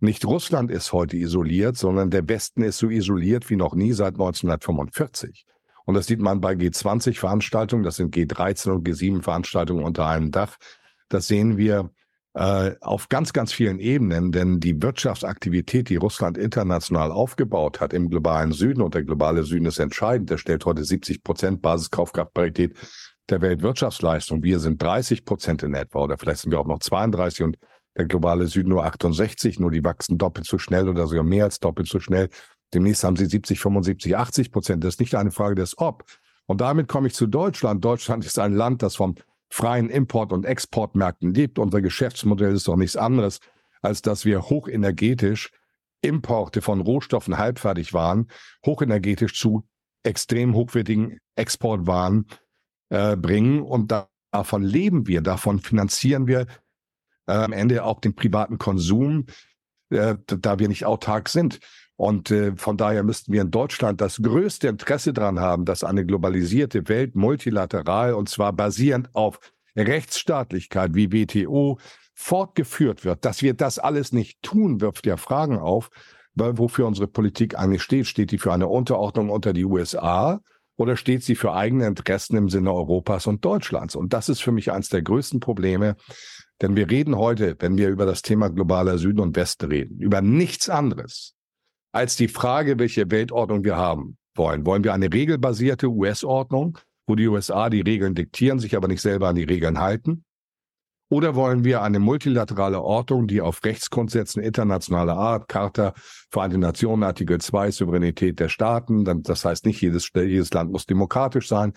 Nicht 0.00 0.24
Russland 0.24 0.70
ist 0.70 0.92
heute 0.92 1.16
isoliert, 1.16 1.76
sondern 1.76 2.10
der 2.10 2.28
Westen 2.28 2.62
ist 2.62 2.78
so 2.78 2.88
isoliert 2.90 3.48
wie 3.50 3.56
noch 3.56 3.74
nie 3.74 3.92
seit 3.92 4.14
1945. 4.14 5.46
Und 5.86 5.94
das 5.94 6.06
sieht 6.06 6.20
man 6.20 6.40
bei 6.40 6.52
G20-Veranstaltungen, 6.52 7.82
das 7.82 7.96
sind 7.96 8.14
G13 8.14 8.70
und 8.70 8.86
G7-Veranstaltungen 8.86 9.82
unter 9.82 10.06
einem 10.06 10.30
Dach. 10.30 10.58
Das 11.08 11.26
sehen 11.26 11.56
wir 11.56 11.90
äh, 12.34 12.74
auf 12.82 13.08
ganz, 13.08 13.32
ganz 13.32 13.52
vielen 13.52 13.78
Ebenen, 13.78 14.30
denn 14.30 14.60
die 14.60 14.80
Wirtschaftsaktivität, 14.82 15.88
die 15.88 15.96
Russland 15.96 16.36
international 16.36 17.10
aufgebaut 17.10 17.80
hat 17.80 17.94
im 17.94 18.10
globalen 18.10 18.52
Süden, 18.52 18.82
und 18.82 18.94
der 18.94 19.04
globale 19.04 19.44
Süden 19.44 19.64
ist 19.64 19.78
entscheidend, 19.78 20.28
der 20.28 20.36
stellt 20.36 20.66
heute 20.66 20.84
70 20.84 21.24
Prozent 21.24 21.62
Basiskaufkraftparität 21.62 22.76
der 23.30 23.40
Weltwirtschaftsleistung. 23.40 24.42
Wir 24.42 24.58
sind 24.58 24.82
30 24.82 25.24
Prozent 25.24 25.62
in 25.62 25.74
etwa, 25.74 26.00
oder 26.00 26.18
vielleicht 26.18 26.42
sind 26.42 26.52
wir 26.52 26.60
auch 26.60 26.66
noch 26.66 26.80
32 26.80 27.42
und 27.44 27.58
der 27.96 28.06
globale 28.06 28.46
Süden 28.46 28.68
nur 28.68 28.84
68, 28.84 29.58
nur 29.58 29.70
die 29.70 29.84
wachsen 29.84 30.18
doppelt 30.18 30.46
so 30.46 30.58
schnell 30.58 30.88
oder 30.88 31.06
sogar 31.06 31.24
mehr 31.24 31.44
als 31.44 31.58
doppelt 31.58 31.88
so 31.88 31.98
schnell. 31.98 32.28
Demnächst 32.72 33.02
haben 33.02 33.16
sie 33.16 33.26
70, 33.26 33.58
75, 33.60 34.16
80 34.16 34.52
Prozent. 34.52 34.84
Das 34.84 34.94
ist 34.94 35.00
nicht 35.00 35.14
eine 35.14 35.30
Frage 35.30 35.54
des 35.54 35.78
Ob. 35.78 36.04
Und 36.46 36.60
damit 36.60 36.88
komme 36.88 37.08
ich 37.08 37.14
zu 37.14 37.26
Deutschland. 37.26 37.84
Deutschland 37.84 38.24
ist 38.24 38.38
ein 38.38 38.54
Land, 38.54 38.82
das 38.82 38.96
vom 38.96 39.16
freien 39.50 39.90
Import- 39.90 40.32
und 40.32 40.44
Exportmärkten 40.44 41.34
lebt. 41.34 41.58
Unser 41.58 41.80
Geschäftsmodell 41.80 42.54
ist 42.54 42.68
doch 42.68 42.76
nichts 42.76 42.96
anderes, 42.96 43.40
als 43.82 44.02
dass 44.02 44.24
wir 44.24 44.42
hochenergetisch 44.42 45.50
Importe 46.02 46.62
von 46.62 46.80
Rohstoffen 46.80 47.38
halbfertig 47.38 47.92
waren, 47.92 48.28
hochenergetisch 48.64 49.38
zu 49.38 49.66
extrem 50.04 50.54
hochwertigen 50.54 51.18
Exportwaren 51.34 52.26
äh, 52.90 53.16
bringen. 53.16 53.62
Und 53.62 53.92
da, 53.92 54.08
davon 54.30 54.62
leben 54.62 55.06
wir, 55.06 55.20
davon 55.20 55.58
finanzieren 55.60 56.26
wir 56.26 56.46
äh, 57.26 57.32
am 57.32 57.52
Ende 57.52 57.84
auch 57.84 58.00
den 58.00 58.14
privaten 58.14 58.58
Konsum, 58.58 59.26
äh, 59.90 60.16
da 60.26 60.58
wir 60.58 60.68
nicht 60.68 60.84
autark 60.84 61.28
sind. 61.28 61.60
Und 61.96 62.30
äh, 62.30 62.54
von 62.56 62.76
daher 62.76 63.02
müssten 63.02 63.32
wir 63.32 63.42
in 63.42 63.50
Deutschland 63.50 64.00
das 64.00 64.22
größte 64.22 64.68
Interesse 64.68 65.12
daran 65.12 65.40
haben, 65.40 65.64
dass 65.64 65.82
eine 65.82 66.06
globalisierte 66.06 66.88
Welt 66.88 67.16
multilateral 67.16 68.14
und 68.14 68.28
zwar 68.28 68.52
basierend 68.52 69.14
auf 69.14 69.40
Rechtsstaatlichkeit 69.76 70.94
wie 70.94 71.12
WTO 71.12 71.78
fortgeführt 72.14 73.04
wird. 73.04 73.24
Dass 73.24 73.42
wir 73.42 73.54
das 73.54 73.78
alles 73.78 74.12
nicht 74.12 74.42
tun, 74.42 74.80
wirft 74.80 75.06
ja 75.06 75.16
Fragen 75.16 75.58
auf, 75.58 75.90
weil 76.34 76.56
wofür 76.56 76.86
unsere 76.86 77.08
Politik 77.08 77.58
eigentlich 77.58 77.82
steht. 77.82 78.06
Steht 78.06 78.30
die 78.30 78.38
für 78.38 78.52
eine 78.52 78.68
Unterordnung 78.68 79.30
unter 79.30 79.52
die 79.52 79.64
USA 79.64 80.40
oder 80.78 80.96
steht 80.96 81.24
sie 81.24 81.34
für 81.34 81.52
eigene 81.52 81.86
Interessen 81.86 82.36
im 82.36 82.48
Sinne 82.48 82.72
Europas 82.72 83.26
und 83.26 83.44
Deutschlands? 83.44 83.96
Und 83.96 84.12
das 84.12 84.28
ist 84.28 84.40
für 84.40 84.52
mich 84.52 84.72
eines 84.72 84.88
der 84.88 85.02
größten 85.02 85.40
Probleme, 85.40 85.96
Denn 86.60 86.74
wir 86.74 86.90
reden 86.90 87.16
heute, 87.16 87.56
wenn 87.60 87.78
wir 87.78 87.88
über 87.88 88.04
das 88.04 88.22
Thema 88.22 88.48
globaler 88.48 88.98
Süden 88.98 89.20
und 89.20 89.36
Westen 89.36 89.66
reden, 89.66 89.98
über 90.00 90.20
nichts 90.20 90.68
anderes 90.68 91.34
als 91.92 92.16
die 92.16 92.28
Frage, 92.28 92.78
welche 92.78 93.10
Weltordnung 93.10 93.64
wir 93.64 93.76
haben 93.76 94.18
wollen. 94.34 94.66
Wollen 94.66 94.84
wir 94.84 94.92
eine 94.92 95.12
regelbasierte 95.12 95.88
US-Ordnung, 95.88 96.78
wo 97.06 97.14
die 97.14 97.28
USA 97.28 97.70
die 97.70 97.80
Regeln 97.80 98.14
diktieren, 98.14 98.58
sich 98.58 98.76
aber 98.76 98.88
nicht 98.88 99.00
selber 99.00 99.28
an 99.28 99.36
die 99.36 99.44
Regeln 99.44 99.78
halten? 99.78 100.24
Oder 101.10 101.34
wollen 101.34 101.64
wir 101.64 101.82
eine 101.82 101.98
multilaterale 102.00 102.82
Ordnung, 102.82 103.26
die 103.26 103.40
auf 103.40 103.64
Rechtsgrundsätzen 103.64 104.42
internationaler 104.42 105.16
Art, 105.16 105.48
Charta, 105.48 105.94
Vereinte 106.30 106.58
Nationen, 106.58 107.02
Artikel 107.02 107.40
2, 107.40 107.70
Souveränität 107.70 108.38
der 108.38 108.50
Staaten, 108.50 109.04
das 109.22 109.44
heißt 109.44 109.64
nicht 109.64 109.80
jedes, 109.80 110.10
jedes 110.14 110.52
Land 110.52 110.70
muss 110.70 110.84
demokratisch 110.84 111.48
sein, 111.48 111.72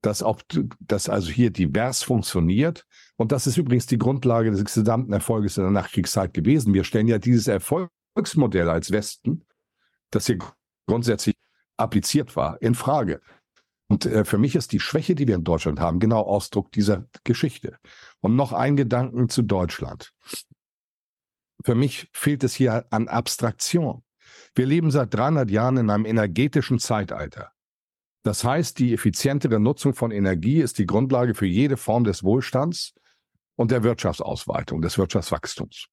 dass 0.00 0.22
auch, 0.22 0.40
dass 0.80 1.08
also 1.08 1.30
hier 1.30 1.50
divers 1.50 2.02
funktioniert. 2.02 2.86
Und 3.16 3.32
das 3.32 3.46
ist 3.46 3.58
übrigens 3.58 3.86
die 3.86 3.98
Grundlage 3.98 4.50
des 4.50 4.64
gesamten 4.64 5.12
Erfolges 5.12 5.58
in 5.58 5.64
der 5.64 5.72
Nachkriegszeit 5.72 6.32
gewesen. 6.32 6.72
Wir 6.72 6.84
stellen 6.84 7.08
ja 7.08 7.18
dieses 7.18 7.48
Erfolgsmodell 7.48 8.70
als 8.70 8.90
Westen, 8.92 9.44
das 10.10 10.26
hier 10.26 10.38
grundsätzlich 10.86 11.34
appliziert 11.76 12.34
war, 12.36 12.62
in 12.62 12.74
Frage. 12.74 13.20
Und 13.88 14.04
äh, 14.06 14.24
für 14.24 14.38
mich 14.38 14.54
ist 14.54 14.72
die 14.72 14.80
Schwäche, 14.80 15.14
die 15.14 15.26
wir 15.26 15.34
in 15.34 15.44
Deutschland 15.44 15.80
haben, 15.80 15.98
genau 15.98 16.20
Ausdruck 16.20 16.70
dieser 16.72 17.06
Geschichte. 17.24 17.78
Und 18.20 18.36
noch 18.36 18.52
ein 18.52 18.76
Gedanken 18.76 19.28
zu 19.28 19.42
Deutschland. 19.42 20.12
Für 21.64 21.74
mich 21.74 22.08
fehlt 22.12 22.44
es 22.44 22.54
hier 22.54 22.86
an 22.90 23.08
Abstraktion. 23.08 24.04
Wir 24.54 24.66
leben 24.66 24.90
seit 24.90 25.12
300 25.14 25.50
Jahren 25.50 25.78
in 25.78 25.90
einem 25.90 26.04
energetischen 26.04 26.78
Zeitalter. 26.78 27.52
Das 28.22 28.44
heißt, 28.44 28.78
die 28.78 28.92
effizientere 28.92 29.58
Nutzung 29.58 29.94
von 29.94 30.10
Energie 30.10 30.60
ist 30.60 30.78
die 30.78 30.86
Grundlage 30.86 31.34
für 31.34 31.46
jede 31.46 31.76
Form 31.76 32.04
des 32.04 32.22
Wohlstands 32.22 32.94
und 33.56 33.70
der 33.70 33.82
Wirtschaftsausweitung, 33.82 34.82
des 34.82 34.98
Wirtschaftswachstums. 34.98 35.86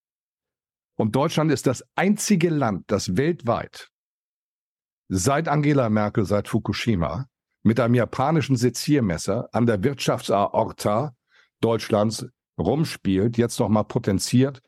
Und 0.97 1.15
Deutschland 1.15 1.51
ist 1.51 1.67
das 1.67 1.83
einzige 1.95 2.49
Land, 2.49 2.85
das 2.87 3.15
weltweit 3.15 3.89
seit 5.07 5.47
Angela 5.47 5.89
Merkel, 5.89 6.25
seit 6.25 6.47
Fukushima, 6.47 7.27
mit 7.65 7.79
einem 7.79 7.95
japanischen 7.95 8.55
Seziermesser 8.55 9.49
an 9.51 9.65
der 9.65 9.83
Wirtschaftsaorta 9.83 11.15
Deutschlands 11.61 12.27
rumspielt, 12.59 13.37
jetzt 13.37 13.59
nochmal 13.59 13.85
potenziert 13.85 14.61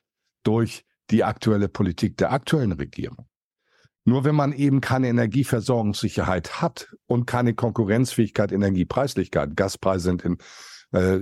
durch 0.43 0.83
die 1.11 1.23
aktuelle 1.23 1.69
Politik 1.69 2.17
der 2.17 2.31
aktuellen 2.31 2.71
Regierung. 2.71 3.27
Nur 4.03 4.23
wenn 4.23 4.33
man 4.33 4.51
eben 4.51 4.81
keine 4.81 5.09
Energieversorgungssicherheit 5.09 6.59
hat 6.59 6.91
und 7.05 7.27
keine 7.27 7.53
Konkurrenzfähigkeit, 7.53 8.51
Energiepreislichkeit, 8.51 9.55
Gaspreise 9.55 10.03
sind 10.03 10.25
in 10.25 10.37
äh, 10.91 11.19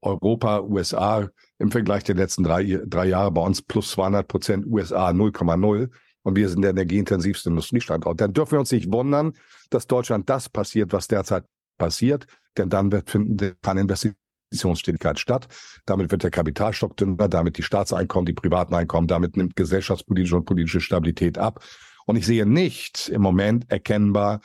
Europa, 0.00 0.62
USA 0.62 1.28
im 1.60 1.70
Vergleich 1.70 2.02
der 2.02 2.16
letzten 2.16 2.42
drei, 2.42 2.80
drei 2.84 3.06
Jahre 3.06 3.30
bei 3.30 3.42
uns 3.42 3.62
plus 3.62 3.92
200 3.92 4.26
Prozent, 4.26 4.66
USA 4.66 5.10
0,0 5.10 5.88
und 6.22 6.36
wir 6.36 6.48
sind 6.48 6.62
der 6.62 6.70
energieintensivste 6.70 7.50
Industriestandort, 7.50 8.20
dann 8.20 8.32
dürfen 8.32 8.52
wir 8.52 8.60
uns 8.60 8.72
nicht 8.72 8.92
wundern, 8.92 9.32
dass 9.70 9.86
Deutschland 9.86 10.28
das 10.30 10.48
passiert, 10.48 10.92
was 10.92 11.08
derzeit 11.08 11.44
passiert, 11.78 12.26
denn 12.56 12.68
dann 12.68 12.90
finden 13.06 13.54
keine 13.62 13.80
Investitionstätigkeit 13.80 15.18
statt. 15.18 15.48
Damit 15.86 16.10
wird 16.10 16.22
der 16.22 16.30
Kapitalstock 16.30 16.96
dünner, 16.96 17.28
damit 17.28 17.58
die 17.58 17.62
Staatseinkommen, 17.62 18.26
die 18.26 18.34
privaten 18.34 18.74
Einkommen, 18.74 19.08
damit 19.08 19.36
nimmt 19.36 19.56
gesellschaftspolitische 19.56 20.36
und 20.36 20.44
politische 20.44 20.80
Stabilität 20.80 21.38
ab. 21.38 21.64
Und 22.06 22.16
ich 22.16 22.26
sehe 22.26 22.46
nicht 22.46 23.08
im 23.08 23.22
Moment 23.22 23.70
erkennbar, 23.70 24.40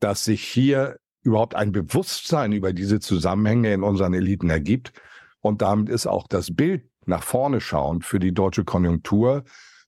dass 0.00 0.24
sich 0.24 0.42
hier 0.42 0.98
überhaupt 1.22 1.54
ein 1.54 1.72
Bewusstsein 1.72 2.52
über 2.52 2.72
diese 2.72 3.00
Zusammenhänge 3.00 3.72
in 3.72 3.82
unseren 3.82 4.14
Eliten 4.14 4.50
ergibt. 4.50 4.92
Und 5.40 5.62
damit 5.62 5.88
ist 5.88 6.06
auch 6.06 6.26
das 6.28 6.54
Bild 6.54 6.88
nach 7.04 7.22
vorne 7.22 7.60
schauend 7.60 8.04
für 8.04 8.18
die 8.18 8.32
deutsche 8.32 8.64
Konjunktur. 8.64 9.44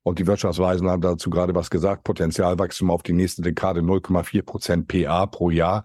Und 0.08 0.18
die 0.18 0.26
Wirtschaftsweisen 0.26 0.88
haben 0.88 1.02
dazu 1.02 1.28
gerade 1.28 1.54
was 1.54 1.68
gesagt, 1.68 2.02
Potenzialwachstum 2.04 2.90
auf 2.90 3.02
die 3.02 3.12
nächste 3.12 3.42
Dekade 3.42 3.80
0,4 3.80 4.42
Prozent 4.42 4.88
PA 4.88 5.26
pro 5.26 5.50
Jahr. 5.50 5.84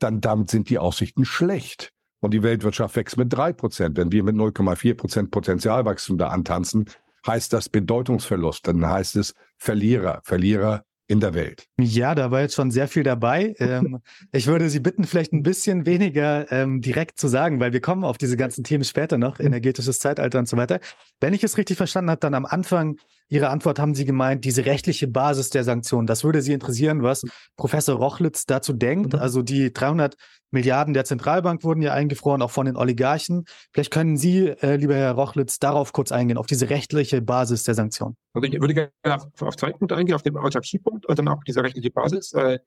Dann 0.00 0.20
damit 0.20 0.50
sind 0.50 0.68
die 0.68 0.78
Aussichten 0.78 1.24
schlecht. 1.24 1.92
Und 2.20 2.34
die 2.34 2.42
Weltwirtschaft 2.42 2.96
wächst 2.96 3.16
mit 3.16 3.32
drei 3.32 3.52
Prozent. 3.52 3.96
Wenn 3.96 4.10
wir 4.10 4.24
mit 4.24 4.34
0,4 4.34 4.94
Prozent 4.94 5.30
Potenzialwachstum 5.30 6.18
da 6.18 6.28
antanzen, 6.28 6.86
heißt 7.24 7.52
das 7.52 7.68
Bedeutungsverlust. 7.68 8.66
Dann 8.66 8.84
heißt 8.84 9.14
es 9.14 9.34
Verlierer, 9.58 10.22
Verlierer 10.24 10.84
in 11.12 11.20
der 11.20 11.34
Welt. 11.34 11.66
Ja, 11.78 12.14
da 12.14 12.30
war 12.30 12.40
jetzt 12.40 12.54
schon 12.54 12.70
sehr 12.70 12.88
viel 12.88 13.02
dabei. 13.02 13.54
Ähm, 13.62 14.00
ich 14.32 14.48
würde 14.48 14.68
Sie 14.70 14.80
bitten, 14.80 15.04
vielleicht 15.04 15.32
ein 15.32 15.42
bisschen 15.42 15.86
weniger 15.86 16.50
ähm, 16.50 16.80
direkt 16.80 17.18
zu 17.18 17.28
sagen, 17.28 17.60
weil 17.60 17.72
wir 17.72 17.80
kommen 17.80 18.02
auf 18.02 18.18
diese 18.18 18.36
ganzen 18.36 18.64
Themen 18.64 18.82
später 18.82 19.18
noch, 19.18 19.38
energetisches 19.38 19.98
Zeitalter 19.98 20.40
und 20.40 20.48
so 20.48 20.56
weiter. 20.56 20.80
Wenn 21.20 21.32
ich 21.32 21.44
es 21.44 21.58
richtig 21.58 21.76
verstanden 21.76 22.10
habe, 22.10 22.18
dann 22.18 22.34
am 22.34 22.44
Anfang 22.44 22.96
Ihrer 23.28 23.50
Antwort 23.50 23.78
haben 23.78 23.94
Sie 23.94 24.04
gemeint, 24.04 24.44
diese 24.44 24.66
rechtliche 24.66 25.06
Basis 25.06 25.50
der 25.50 25.64
Sanktionen. 25.64 26.06
Das 26.06 26.24
würde 26.24 26.42
Sie 26.42 26.52
interessieren, 26.52 27.02
was 27.02 27.24
Professor 27.56 27.96
Rochlitz 27.96 28.46
dazu 28.46 28.72
denkt. 28.72 29.12
Mhm. 29.12 29.20
Also 29.20 29.42
die 29.42 29.72
300 29.72 30.16
Milliarden 30.52 30.94
der 30.94 31.04
Zentralbank 31.04 31.64
wurden 31.64 31.82
ja 31.82 31.92
eingefroren, 31.92 32.42
auch 32.42 32.50
von 32.50 32.66
den 32.66 32.76
Oligarchen. 32.76 33.44
Vielleicht 33.72 33.90
können 33.90 34.16
Sie, 34.16 34.48
äh, 34.48 34.76
lieber 34.76 34.94
Herr 34.94 35.12
Rochlitz, 35.12 35.58
darauf 35.58 35.92
kurz 35.92 36.12
eingehen, 36.12 36.38
auf 36.38 36.46
diese 36.46 36.70
rechtliche 36.70 37.22
Basis 37.22 37.64
der 37.64 37.74
Sanktionen. 37.74 38.16
Also 38.34 38.46
ich 38.46 38.60
würde 38.60 38.74
gerne 38.74 38.90
auf, 39.04 39.42
auf 39.42 39.56
zwei 39.56 39.72
Punkte 39.72 39.96
eingehen, 39.96 40.14
auf 40.14 40.22
den 40.22 40.36
Autarkiepunkt 40.36 41.06
und 41.06 41.18
dann 41.18 41.28
auch 41.28 41.42
diese 41.44 41.62
rechtliche 41.62 41.90
Basis. 41.90 42.32
Äh, 42.32 42.58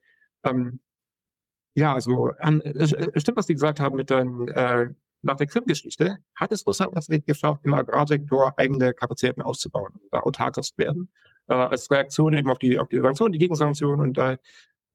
ähm, 0.44 0.80
ja, 1.74 1.94
also 1.94 2.32
an, 2.38 2.60
es 2.60 2.90
stimmt, 3.16 3.36
was 3.36 3.46
Sie 3.46 3.54
gesagt 3.54 3.80
haben 3.80 3.96
mit 3.96 4.10
den 4.10 4.48
äh, 4.48 4.88
nach 5.22 5.36
der 5.36 5.46
Krim-Geschichte 5.46 6.18
hat 6.34 6.52
es 6.52 6.66
Russland 6.66 6.94
tatsächlich 6.94 7.26
geschafft, 7.26 7.60
im 7.64 7.74
Agrarsektor 7.74 8.54
eigene 8.56 8.94
Kapazitäten 8.94 9.42
auszubauen, 9.42 9.94
da 10.10 10.20
autarker 10.20 10.62
zu 10.62 10.72
werden, 10.76 11.10
äh, 11.48 11.54
als 11.54 11.90
Reaktion 11.90 12.32
eben 12.34 12.48
auf 12.50 12.58
die, 12.58 12.78
auf 12.78 12.88
die 12.88 13.00
Sanktionen, 13.00 13.32
die 13.32 13.38
Gegensanktionen. 13.38 14.00
Und 14.00 14.18
äh, 14.18 14.38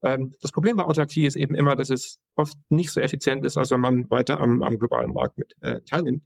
ähm, 0.04 0.34
das 0.42 0.52
Problem 0.52 0.78
bei 0.78 0.84
Autarkie 0.84 1.26
ist 1.26 1.36
eben 1.36 1.56
immer, 1.56 1.76
dass 1.76 1.90
es 1.90 2.20
oft 2.36 2.58
nicht 2.70 2.92
so 2.92 3.00
effizient 3.00 3.46
ist, 3.46 3.58
als 3.58 3.72
wenn 3.72 3.82
man 3.82 4.10
weiter 4.10 4.40
am, 4.40 4.64
am 4.64 4.78
globalen 4.78 5.14
Markt 5.14 5.38
mit 5.38 5.56
äh, 5.62 5.82
teilnimmt. 5.82 6.24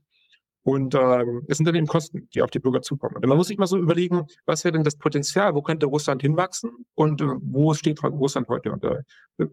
Und 0.62 0.96
ähm, 0.96 1.44
es 1.46 1.58
sind 1.58 1.66
dann 1.66 1.76
eben 1.76 1.86
Kosten, 1.86 2.28
die 2.34 2.42
auf 2.42 2.50
die 2.50 2.58
Bürger 2.58 2.82
zukommen. 2.82 3.14
Und 3.14 3.26
man 3.26 3.38
muss 3.38 3.46
sich 3.46 3.56
mal 3.56 3.68
so 3.68 3.78
überlegen, 3.78 4.26
was 4.46 4.64
wäre 4.64 4.72
denn 4.72 4.82
das 4.82 4.96
Potenzial, 4.96 5.54
wo 5.54 5.62
könnte 5.62 5.86
Russland 5.86 6.22
hinwachsen 6.22 6.86
und 6.96 7.20
äh, 7.20 7.26
wo 7.40 7.72
steht 7.74 8.02
Russland 8.02 8.48
heute? 8.48 8.72
Und, 8.72 8.82
äh, 8.82 9.02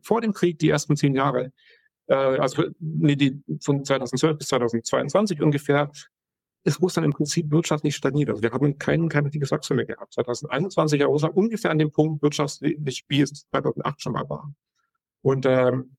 vor 0.02 0.22
dem 0.22 0.34
Krieg, 0.34 0.58
die 0.58 0.70
ersten 0.70 0.96
zehn 0.96 1.14
Jahre, 1.14 1.52
äh, 2.08 2.16
also 2.16 2.64
nee, 2.80 3.16
die, 3.16 3.44
von 3.62 3.86
2012 3.86 4.38
bis 4.40 4.48
2022 4.48 5.42
ungefähr, 5.44 5.92
ist 6.64 6.82
Russland 6.82 7.06
im 7.06 7.14
Prinzip 7.14 7.52
wirtschaftlich 7.52 7.96
stagniert. 7.96 8.30
Also 8.30 8.42
wir 8.42 8.52
haben 8.52 8.78
keinen, 8.78 9.10
kein 9.10 9.26
richtiges 9.26 9.52
Wachstum 9.52 9.78
mehr 9.78 9.86
gehabt. 9.86 10.14
2021 10.14 11.00
war 11.02 11.08
Russland 11.08 11.36
ungefähr 11.36 11.72
an 11.72 11.80
dem 11.80 11.92
Punkt 11.92 12.22
wirtschaftlich, 12.22 13.06
wie 13.08 13.22
es 13.22 13.46
2008 13.50 14.02
schon 14.02 14.14
mal 14.14 14.30
war. 14.30 14.54
Und 15.22 15.46
ähm, 15.46 15.98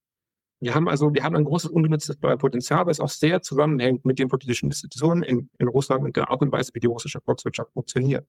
wir 0.60 0.74
haben 0.74 0.88
also, 0.88 1.12
wir 1.12 1.22
haben 1.22 1.36
ein 1.36 1.44
großes 1.44 1.70
ungenutztes 1.70 2.16
Potenzial, 2.16 2.86
was 2.86 3.00
auch 3.00 3.08
sehr 3.08 3.42
zusammenhängt 3.42 4.04
mit 4.06 4.18
den 4.18 4.28
politischen 4.28 4.66
Institutionen 4.66 5.22
in, 5.22 5.50
in 5.58 5.68
Russland 5.68 6.04
und 6.04 6.16
der 6.16 6.30
Art 6.30 6.40
und 6.40 6.52
Weise, 6.52 6.70
wie 6.74 6.80
die 6.80 6.86
russische 6.86 7.20
Volkswirtschaft 7.20 7.72
funktioniert. 7.72 8.26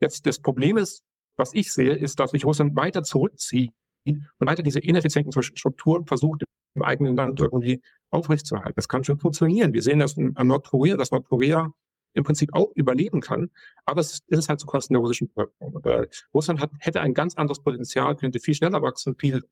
Jetzt 0.00 0.26
das 0.26 0.38
Problem 0.38 0.76
ist, 0.76 1.02
was 1.36 1.54
ich 1.54 1.72
sehe, 1.72 1.94
ist, 1.94 2.20
dass 2.20 2.32
sich 2.32 2.44
Russland 2.44 2.76
weiter 2.76 3.02
zurückzieht 3.02 3.72
und 4.04 4.26
weiter 4.40 4.62
diese 4.62 4.80
ineffizienten 4.80 5.32
Strukturen 5.42 6.04
versucht, 6.04 6.44
im 6.74 6.82
eigenen 6.82 7.16
Land 7.16 7.40
irgendwie 7.40 7.80
aufrechtzuerhalten. 8.10 8.74
Das 8.76 8.88
kann 8.88 9.04
schon 9.04 9.18
funktionieren. 9.18 9.72
Wir 9.72 9.82
sehen 9.82 9.98
das 9.98 10.16
an 10.16 10.46
Nordkorea, 10.46 10.96
dass 10.96 11.10
Nordkorea 11.10 11.72
im 12.12 12.24
Prinzip 12.24 12.50
auch 12.52 12.72
überleben 12.74 13.20
kann, 13.20 13.50
aber 13.84 14.00
es 14.00 14.20
ist 14.26 14.48
halt 14.48 14.58
zu 14.58 14.66
Kosten 14.66 14.94
der 14.94 15.00
russischen 15.00 15.28
Bevölkerung. 15.28 15.76
Aber 15.76 16.06
Russland 16.34 16.60
hat, 16.60 16.70
hätte 16.80 17.00
ein 17.00 17.14
ganz 17.14 17.36
anderes 17.36 17.62
Potenzial, 17.62 18.16
könnte 18.16 18.40
viel 18.40 18.54
schneller 18.54 18.82
wachsen, 18.82 19.14
viel 19.16 19.44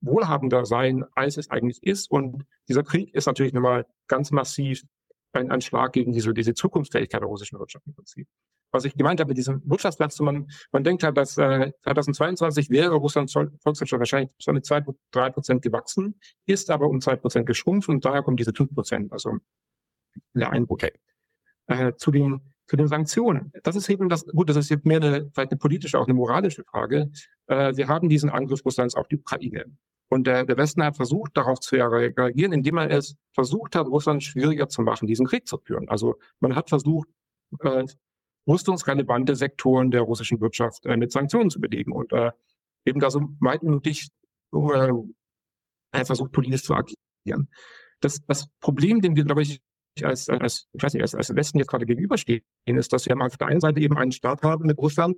wohlhabender 0.00 0.66
sein, 0.66 1.04
als 1.14 1.38
es 1.38 1.50
eigentlich 1.50 1.82
ist. 1.82 2.10
Und 2.10 2.44
dieser 2.68 2.82
Krieg 2.82 3.14
ist 3.14 3.26
natürlich 3.26 3.54
nochmal 3.54 3.86
ganz 4.06 4.30
massiv 4.30 4.84
ein, 5.32 5.50
ein 5.50 5.62
Schlag 5.62 5.92
gegen 5.92 6.12
diese, 6.12 6.34
diese 6.34 6.54
Zukunftsfähigkeit 6.54 7.22
der 7.22 7.28
russischen 7.28 7.58
Wirtschaft 7.58 7.86
im 7.86 7.94
Prinzip 7.94 8.28
was 8.74 8.84
ich 8.84 8.94
gemeint 8.94 9.20
habe 9.20 9.28
mit 9.28 9.38
diesem 9.38 9.62
Wirtschaftswachstum, 9.64 10.26
man, 10.26 10.50
man 10.72 10.84
denkt 10.84 11.02
halt, 11.02 11.16
dass 11.16 11.38
äh, 11.38 11.72
2022 11.84 12.70
wäre 12.70 12.94
Russlands 12.94 13.32
Volkswirtschaft 13.32 14.00
wahrscheinlich 14.00 14.30
so 14.38 14.50
eine 14.50 14.62
zwei, 14.62 14.82
drei 15.10 15.30
Prozent 15.30 15.62
gewachsen, 15.62 16.20
ist 16.46 16.70
aber 16.70 16.88
um 16.88 17.00
zwei 17.00 17.16
Prozent 17.16 17.46
geschrumpft 17.46 17.88
und 17.88 18.04
daher 18.04 18.22
kommt 18.22 18.40
diese 18.40 18.52
fünf 18.52 18.74
Prozent, 18.74 19.12
also 19.12 19.38
der 20.34 20.50
Einbruch. 20.50 20.74
Okay. 20.74 20.92
Äh, 21.66 21.94
zu 21.96 22.10
den 22.10 22.40
zu 22.66 22.76
den 22.76 22.88
Sanktionen. 22.88 23.52
Das 23.62 23.76
ist 23.76 23.90
eben 23.90 24.08
das, 24.08 24.26
gut, 24.26 24.48
das 24.48 24.56
ist 24.56 24.70
jetzt 24.70 24.86
mehr 24.86 24.96
eine, 24.96 25.30
vielleicht 25.32 25.50
eine 25.50 25.58
politische, 25.58 25.98
auch 25.98 26.06
eine 26.06 26.14
moralische 26.14 26.64
Frage. 26.64 27.10
Äh, 27.46 27.76
wir 27.76 27.88
haben 27.88 28.08
diesen 28.08 28.30
Angriff 28.30 28.64
Russlands 28.64 28.94
auf 28.94 29.06
die 29.08 29.18
Ukraine. 29.18 29.66
Und 30.08 30.26
der, 30.26 30.44
der 30.44 30.56
Westen 30.56 30.82
hat 30.82 30.96
versucht, 30.96 31.36
darauf 31.36 31.60
zu 31.60 31.76
reagieren, 31.76 32.52
indem 32.52 32.78
er 32.78 32.90
es 32.90 33.16
versucht 33.32 33.74
hat, 33.74 33.86
Russland 33.86 34.22
schwieriger 34.22 34.68
zu 34.68 34.82
machen, 34.82 35.06
diesen 35.06 35.26
Krieg 35.26 35.46
zu 35.46 35.58
führen. 35.58 35.88
Also 35.88 36.16
man 36.40 36.54
hat 36.54 36.68
versucht, 36.68 37.08
äh, 37.60 37.84
rüstungsrelevante 38.46 39.36
Sektoren 39.36 39.90
der 39.90 40.02
russischen 40.02 40.40
Wirtschaft 40.40 40.86
äh, 40.86 40.96
mit 40.96 41.12
Sanktionen 41.12 41.50
zu 41.50 41.60
belegen 41.60 41.92
und 41.92 42.12
äh, 42.12 42.30
eben 42.84 43.00
da 43.00 43.10
so 43.10 43.28
weit 43.40 43.62
äh, 43.62 44.90
versucht, 46.04 46.32
politisch 46.32 46.64
zu 46.64 46.74
agieren. 46.74 47.48
Das, 48.00 48.24
das 48.26 48.48
Problem, 48.60 49.00
den 49.00 49.16
wir, 49.16 49.24
glaube 49.24 49.42
ich, 49.42 49.62
als, 50.02 50.28
als, 50.28 50.68
ich 50.72 50.82
weiß 50.82 50.94
nicht, 50.94 51.02
als, 51.02 51.14
als 51.14 51.34
Westen 51.34 51.58
jetzt 51.58 51.68
gerade 51.68 51.86
gegenüberstehen, 51.86 52.42
ist, 52.66 52.92
dass 52.92 53.06
wir 53.06 53.16
auf 53.20 53.36
der 53.36 53.46
einen 53.46 53.60
Seite 53.60 53.80
eben 53.80 53.96
einen 53.96 54.12
Staat 54.12 54.42
haben 54.42 54.66
mit 54.66 54.78
Russland, 54.78 55.16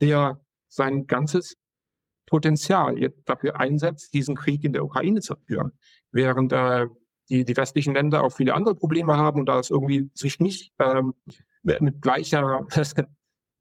der 0.00 0.40
sein 0.68 1.06
ganzes 1.06 1.56
Potenzial 2.26 2.98
jetzt 2.98 3.28
dafür 3.28 3.58
einsetzt, 3.58 4.14
diesen 4.14 4.36
Krieg 4.36 4.64
in 4.64 4.72
der 4.72 4.84
Ukraine 4.84 5.20
zu 5.20 5.34
führen. 5.46 5.72
Während 6.12 6.52
äh, 6.52 6.86
die, 7.28 7.44
die 7.44 7.56
westlichen 7.56 7.94
Länder 7.94 8.22
auch 8.22 8.32
viele 8.32 8.54
andere 8.54 8.74
Probleme 8.74 9.16
haben 9.16 9.40
und 9.40 9.46
da 9.46 9.58
es 9.58 9.70
irgendwie 9.70 10.10
sich 10.14 10.38
nicht 10.38 10.72
ähm, 10.78 11.14
mit 11.62 12.02
gleicher, 12.02 12.66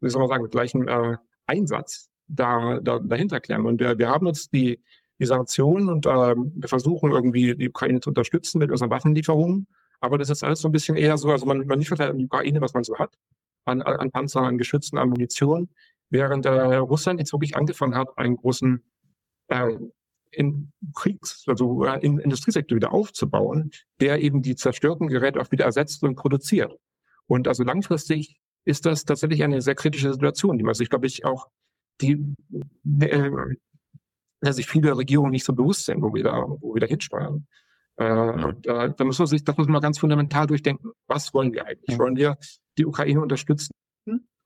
wie 0.02 0.10
soll 0.10 0.22
man 0.22 0.30
sagen, 0.30 0.44
mit 0.44 0.52
gleichem 0.52 0.88
äh, 0.88 1.18
Einsatz 1.46 2.10
da, 2.28 2.80
da 2.82 3.00
dahinter 3.00 3.40
klemmen. 3.40 3.68
Und 3.68 3.80
wir, 3.80 3.98
wir 3.98 4.10
haben 4.10 4.28
jetzt 4.28 4.54
die, 4.54 4.82
die 5.20 5.26
Sanktionen 5.26 5.90
und 5.90 6.06
äh, 6.06 6.10
wir 6.36 6.68
versuchen 6.68 7.12
irgendwie 7.12 7.56
die 7.56 7.70
Ukraine 7.70 8.00
zu 8.00 8.10
unterstützen 8.10 8.60
mit 8.60 8.72
unseren 8.72 8.90
Waffenlieferungen. 8.90 9.68
Aber 10.00 10.18
das 10.18 10.30
ist 10.30 10.44
alles 10.44 10.62
so 10.62 10.68
ein 10.68 10.72
bisschen 10.72 10.98
eher 10.98 11.18
so, 11.18 11.30
also 11.30 11.46
man, 11.46 11.66
man 11.68 11.80
liefert 11.80 12.00
halt 12.00 12.12
an 12.12 12.18
die 12.18 12.26
Ukraine, 12.26 12.60
was 12.62 12.74
man 12.74 12.84
so 12.84 12.98
hat, 12.98 13.16
an, 13.66 13.82
an 13.82 14.12
Panzern, 14.12 14.46
an 14.46 14.58
Geschützen, 14.58 14.98
an 14.98 15.10
Munition, 15.10 15.70
während 16.10 16.46
äh, 16.46 16.76
Russland 16.78 17.20
jetzt 17.20 17.34
wirklich 17.34 17.56
angefangen 17.56 17.96
hat, 17.96 18.18
einen 18.18 18.36
großen 18.36 18.84
äh, 19.50 19.78
in 20.32 20.72
Kriegs-, 20.96 21.44
also 21.48 21.86
äh, 21.86 22.00
im 22.00 22.18
Industriesektor 22.20 22.76
wieder 22.76 22.94
aufzubauen, 22.94 23.72
der 24.00 24.22
eben 24.22 24.42
die 24.42 24.56
zerstörten 24.56 25.08
Geräte 25.08 25.40
auch 25.40 25.52
wieder 25.52 25.66
ersetzt 25.66 26.04
und 26.04 26.16
produziert. 26.16 26.76
Und 27.28 27.48
also 27.48 27.64
langfristig 27.64 28.38
ist 28.66 28.86
das 28.86 29.06
tatsächlich 29.06 29.44
eine 29.44 29.62
sehr 29.62 29.76
kritische 29.76 30.14
Situation, 30.14 30.58
die 30.58 30.64
man 30.64 30.74
sich, 30.74 30.90
glaube 30.90 31.08
ich, 31.08 31.26
auch 31.26 31.48
die 32.02 32.36
äh, 33.00 33.32
dass 34.42 34.56
sich 34.56 34.68
viele 34.68 34.98
Regierungen 34.98 35.32
nicht 35.32 35.46
so 35.46 35.54
bewusst 35.54 35.86
sind, 35.86 36.02
wo 36.02 36.14
wir 36.14 36.24
da, 36.24 36.44
wo 36.48 36.74
wir 36.74 36.82
da 36.82 36.88
hinsteuern. 36.88 37.48
Äh, 37.98 38.06
ja. 38.06 38.52
da, 38.64 38.88
da 38.88 39.04
muss 39.04 39.20
man 39.20 39.28
sich, 39.28 39.44
das 39.44 39.56
muss 39.56 39.68
man 39.68 39.82
ganz 39.82 40.00
fundamental 40.00 40.48
durchdenken. 40.48 40.92
Was 41.08 41.34
wollen 41.34 41.54
wir 41.54 41.68
eigentlich? 41.68 41.92
Ja. 41.92 42.00
Wollen 42.00 42.16
wir 42.16 42.38
die 42.78 42.86
Ukraine 42.86 43.22
unterstützen? 43.22 43.72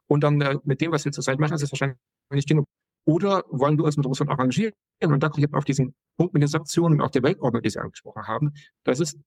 Und 0.08 0.24
dann 0.24 0.40
äh, 0.42 0.58
mit 0.64 0.82
dem, 0.82 0.92
was 0.92 1.06
wir 1.06 1.12
zurzeit 1.12 1.40
machen, 1.40 1.56
ist 1.56 1.64
es 1.64 1.72
wahrscheinlich 1.72 1.98
nicht 2.30 2.48
genug. 2.48 2.68
Oder 3.06 3.44
wollen 3.50 3.78
wir 3.78 3.86
uns 3.86 3.98
mit 3.98 4.06
Russland 4.06 4.32
arrangieren? 4.32 4.74
Und 5.02 5.22
da 5.22 5.30
kommt 5.30 5.54
auf 5.54 5.66
diesen 5.66 5.94
Punkt 6.18 6.34
mit 6.34 6.42
den 6.42 6.48
Sanktionen 6.48 7.00
und 7.00 7.02
auch 7.02 7.12
der 7.12 7.24
Weltordnung, 7.24 7.62
die 7.62 7.70
Sie 7.70 7.80
angesprochen 7.80 8.28
haben. 8.28 8.54
Das 8.84 9.00
ist 9.00 9.18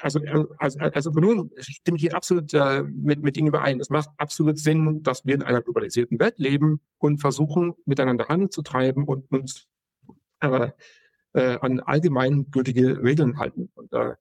also, 0.00 0.20
also, 0.58 0.78
also 0.78 1.10
nun 1.10 1.50
stimme 1.58 1.96
ich 1.96 2.02
hier 2.02 2.16
absolut 2.16 2.52
äh, 2.54 2.82
mit, 2.82 3.22
mit 3.22 3.36
Ihnen 3.36 3.48
überein. 3.48 3.80
Es 3.80 3.90
macht 3.90 4.10
absolut 4.16 4.58
Sinn, 4.58 5.02
dass 5.02 5.24
wir 5.24 5.34
in 5.34 5.42
einer 5.42 5.62
globalisierten 5.62 6.18
Welt 6.18 6.38
leben 6.38 6.80
und 6.98 7.18
versuchen, 7.18 7.74
miteinander 7.84 8.28
Handel 8.28 8.50
zu 8.50 8.62
treiben 8.62 9.04
und 9.04 9.30
uns 9.30 9.68
äh, 10.40 10.70
äh, 11.34 11.58
an 11.60 11.80
allgemein 11.80 12.50
gültige 12.50 13.02
Regeln 13.02 13.38
halten. 13.38 13.70
Und, 13.74 13.92
äh, 13.92 14.14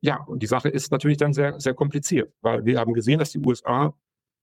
ja, 0.00 0.22
und 0.22 0.42
die 0.42 0.46
Sache 0.46 0.68
ist 0.68 0.92
natürlich 0.92 1.18
dann 1.18 1.32
sehr, 1.32 1.60
sehr 1.60 1.74
kompliziert, 1.74 2.32
weil 2.40 2.64
wir 2.64 2.78
haben 2.78 2.94
gesehen, 2.94 3.18
dass 3.18 3.32
die 3.32 3.40
USA 3.40 3.94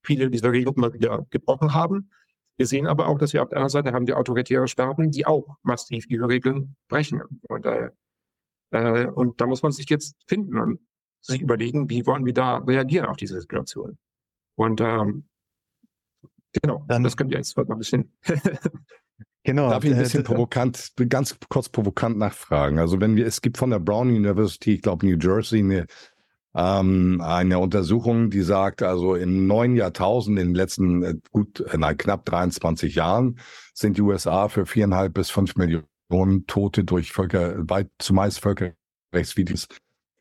viele 0.02 0.30
dieser 0.30 0.52
Regeln 0.52 0.76
immer 0.76 0.92
wieder 0.92 1.26
gebrochen 1.30 1.74
haben. 1.74 2.10
Wir 2.56 2.66
sehen 2.66 2.86
aber 2.86 3.08
auch, 3.08 3.18
dass 3.18 3.32
wir 3.32 3.42
auf 3.42 3.48
der 3.48 3.58
anderen 3.58 3.70
Seite 3.70 3.92
haben 3.92 4.06
die 4.06 4.14
autoritäre 4.14 4.68
Staaten, 4.68 5.10
die 5.10 5.26
auch 5.26 5.56
massiv 5.62 6.06
diese 6.06 6.28
Regeln 6.28 6.76
brechen. 6.88 7.22
Und 7.48 7.66
äh, 7.66 7.90
äh, 8.76 9.06
und 9.06 9.40
da 9.40 9.46
muss 9.46 9.62
man 9.62 9.72
sich 9.72 9.88
jetzt 9.88 10.16
finden 10.26 10.58
und 10.58 10.80
sich 11.20 11.40
überlegen, 11.40 11.90
wie 11.90 12.06
wollen 12.06 12.24
wir 12.24 12.34
da 12.34 12.58
reagieren 12.58 13.06
auf 13.06 13.16
diese 13.16 13.40
Situation. 13.40 13.98
Und 14.54 14.80
ähm, 14.80 15.24
genau, 16.52 16.84
Dann, 16.88 17.02
das 17.02 17.16
könnt 17.16 17.32
ihr 17.32 17.38
jetzt 17.38 17.56
mal 17.56 17.66
ein 17.68 17.78
bisschen. 17.78 18.12
Genau. 19.46 19.70
Darf 19.70 19.84
ich 19.84 19.92
ein 19.92 19.98
bisschen 19.98 20.24
provokant, 20.24 20.92
ganz 21.08 21.38
kurz 21.48 21.68
provokant 21.68 22.18
nachfragen? 22.18 22.80
Also 22.80 23.00
wenn 23.00 23.14
wir, 23.14 23.28
es 23.28 23.40
gibt 23.40 23.58
von 23.58 23.70
der 23.70 23.78
Brown 23.78 24.08
University, 24.08 24.74
ich 24.74 24.82
glaube 24.82 25.06
New 25.06 25.16
Jersey, 25.16 25.60
eine, 25.60 25.86
ähm, 26.56 27.20
eine 27.20 27.60
Untersuchung, 27.60 28.28
die 28.30 28.42
sagt, 28.42 28.82
also 28.82 29.14
in 29.14 29.46
neun 29.46 29.76
Jahrtausenden, 29.76 30.42
in 30.42 30.48
den 30.48 30.54
letzten 30.56 31.02
äh, 31.04 31.14
gut, 31.30 31.60
äh, 31.60 31.78
nein, 31.78 31.96
knapp 31.96 32.24
23 32.24 32.96
Jahren, 32.96 33.38
sind 33.72 33.96
die 33.96 34.02
USA 34.02 34.48
für 34.48 34.66
viereinhalb 34.66 35.14
bis 35.14 35.30
fünf 35.30 35.54
Millionen 35.54 35.86
Millionen 36.08 36.46
Tote 36.46 36.84
durch 36.84 37.12
Völker, 37.12 37.68
weit 37.68 37.90
zumeist 37.98 38.40
völkerrechtswidriges 38.40 39.68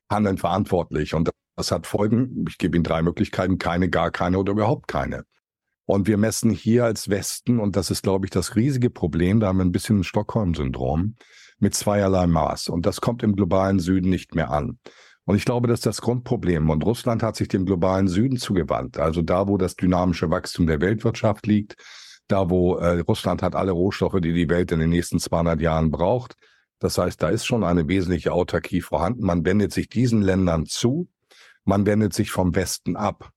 Handeln 0.10 0.38
verantwortlich. 0.38 1.14
Und 1.14 1.30
das 1.56 1.72
hat 1.72 1.88
Folgen. 1.88 2.46
Ich 2.50 2.58
gebe 2.58 2.76
Ihnen 2.78 2.84
drei 2.84 3.02
Möglichkeiten. 3.02 3.58
Keine, 3.58 3.90
gar 3.90 4.12
keine 4.12 4.40
oder 4.40 4.52
überhaupt 4.52 4.88
keine. 4.88 5.26
Und 5.86 6.08
wir 6.08 6.18
messen 6.18 6.50
hier 6.50 6.86
als 6.86 7.10
Westen, 7.10 7.60
und 7.60 7.76
das 7.76 7.92
ist, 7.92 8.02
glaube 8.02 8.26
ich, 8.26 8.32
das 8.32 8.56
riesige 8.56 8.90
Problem, 8.90 9.40
da 9.40 9.48
haben 9.48 9.58
wir 9.58 9.66
ein 9.66 9.72
bisschen 9.72 10.00
ein 10.00 10.04
Stockholm-Syndrom, 10.04 11.16
mit 11.60 11.76
zweierlei 11.76 12.26
Maß. 12.26 12.70
Und 12.70 12.88
das 12.88 13.02
kommt 13.02 13.22
im 13.22 13.36
globalen 13.36 13.80
Süden 13.80 14.10
nicht 14.10 14.34
mehr 14.34 14.50
an. 14.50 14.80
Und 15.26 15.36
ich 15.36 15.46
glaube, 15.46 15.68
das 15.68 15.80
ist 15.80 15.86
das 15.86 16.02
Grundproblem. 16.02 16.70
Und 16.70 16.84
Russland 16.86 17.24
hat 17.24 17.36
sich 17.36 17.48
dem 17.48 17.66
globalen 17.66 18.08
Süden 18.08 18.38
zugewandt. 18.38 18.98
Also 18.98 19.22
da, 19.22 19.48
wo 19.48 19.58
das 19.58 19.76
dynamische 19.76 20.30
Wachstum 20.30 20.68
der 20.68 20.82
Weltwirtschaft 20.82 21.46
liegt, 21.46 21.76
da 22.28 22.50
wo 22.50 22.76
äh, 22.76 23.00
Russland 23.00 23.42
hat 23.42 23.56
alle 23.56 23.72
Rohstoffe, 23.72 24.20
die 24.22 24.34
die 24.34 24.50
Welt 24.50 24.72
in 24.72 24.80
den 24.80 24.90
nächsten 24.90 25.20
200 25.20 25.62
Jahren 25.62 25.92
braucht. 25.92 26.36
Das 26.80 26.98
heißt, 26.98 27.22
da 27.22 27.30
ist 27.30 27.46
schon 27.46 27.64
eine 27.64 27.88
wesentliche 27.88 28.34
Autarkie 28.34 28.82
vorhanden. 28.82 29.26
Man 29.26 29.46
wendet 29.46 29.74
sich 29.74 29.90
diesen 29.90 30.22
Ländern 30.22 30.66
zu, 30.66 31.08
man 31.64 31.86
wendet 31.86 32.14
sich 32.14 32.32
vom 32.32 32.56
Westen 32.56 32.96
ab. 32.96 33.32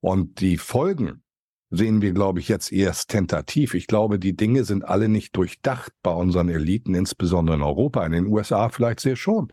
Und 0.00 0.40
die 0.40 0.58
Folgen 0.58 1.22
sehen 1.70 2.02
wir, 2.02 2.12
glaube 2.12 2.40
ich, 2.40 2.48
jetzt 2.48 2.72
erst 2.72 3.10
tentativ. 3.10 3.74
Ich 3.74 3.86
glaube, 3.86 4.18
die 4.18 4.36
Dinge 4.36 4.64
sind 4.64 4.84
alle 4.84 5.08
nicht 5.08 5.34
durchdacht 5.36 5.92
bei 6.02 6.12
unseren 6.12 6.48
Eliten, 6.48 6.94
insbesondere 6.94 7.56
in 7.56 7.62
Europa. 7.62 8.04
In 8.04 8.12
den 8.12 8.26
USA 8.26 8.68
vielleicht 8.68 9.00
sehr 9.00 9.16
schon 9.16 9.52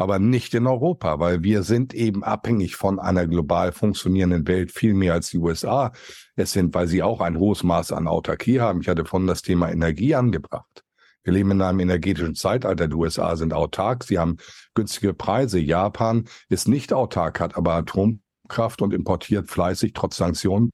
aber 0.00 0.18
nicht 0.18 0.54
in 0.54 0.66
Europa, 0.66 1.20
weil 1.20 1.42
wir 1.42 1.62
sind 1.62 1.92
eben 1.92 2.24
abhängig 2.24 2.76
von 2.76 2.98
einer 2.98 3.26
global 3.26 3.70
funktionierenden 3.70 4.48
Welt 4.48 4.72
viel 4.72 4.94
mehr 4.94 5.12
als 5.12 5.28
die 5.28 5.36
USA. 5.36 5.92
Es 6.36 6.52
sind, 6.52 6.74
weil 6.74 6.88
sie 6.88 7.02
auch 7.02 7.20
ein 7.20 7.38
hohes 7.38 7.62
Maß 7.62 7.92
an 7.92 8.08
Autarkie 8.08 8.60
haben. 8.60 8.80
Ich 8.80 8.88
hatte 8.88 9.04
von 9.04 9.26
das 9.26 9.42
Thema 9.42 9.70
Energie 9.70 10.14
angebracht. 10.14 10.84
Wir 11.22 11.34
leben 11.34 11.50
in 11.50 11.60
einem 11.60 11.80
energetischen 11.80 12.34
Zeitalter. 12.34 12.88
Die 12.88 12.94
USA 12.94 13.36
sind 13.36 13.52
autark. 13.52 14.04
Sie 14.04 14.18
haben 14.18 14.38
günstige 14.72 15.12
Preise. 15.12 15.58
Japan 15.58 16.24
ist 16.48 16.66
nicht 16.66 16.94
autark, 16.94 17.38
hat 17.38 17.58
aber 17.58 17.74
Atomkraft 17.74 18.80
und 18.80 18.94
importiert 18.94 19.50
fleißig 19.50 19.92
trotz 19.92 20.16
Sanktionen 20.16 20.70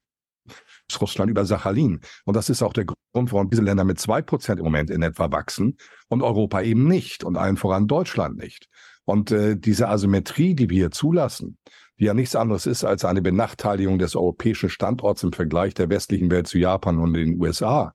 Russland 1.00 1.30
über 1.30 1.44
Sachalin. 1.44 2.00
Und 2.24 2.36
das 2.36 2.48
ist 2.48 2.62
auch 2.62 2.72
der 2.72 2.84
Grund, 2.84 3.32
warum 3.32 3.50
diese 3.50 3.62
Länder 3.62 3.84
mit 3.84 3.98
zwei 3.98 4.22
Prozent 4.22 4.60
im 4.60 4.64
Moment 4.64 4.90
in 4.90 5.02
etwa 5.02 5.32
wachsen 5.32 5.78
und 6.08 6.22
Europa 6.22 6.62
eben 6.62 6.86
nicht 6.86 7.24
und 7.24 7.36
allen 7.36 7.56
voran 7.56 7.88
Deutschland 7.88 8.36
nicht. 8.36 8.68
Und 9.06 9.30
äh, 9.30 9.56
diese 9.56 9.88
Asymmetrie, 9.88 10.54
die 10.54 10.68
wir 10.68 10.76
hier 10.76 10.90
zulassen, 10.90 11.56
die 11.98 12.04
ja 12.04 12.12
nichts 12.12 12.36
anderes 12.36 12.66
ist 12.66 12.84
als 12.84 13.04
eine 13.04 13.22
Benachteiligung 13.22 13.98
des 13.98 14.16
europäischen 14.16 14.68
Standorts 14.68 15.22
im 15.22 15.32
Vergleich 15.32 15.72
der 15.72 15.88
westlichen 15.88 16.30
Welt 16.30 16.48
zu 16.48 16.58
Japan 16.58 16.98
und 16.98 17.14
den 17.14 17.40
USA, 17.40 17.94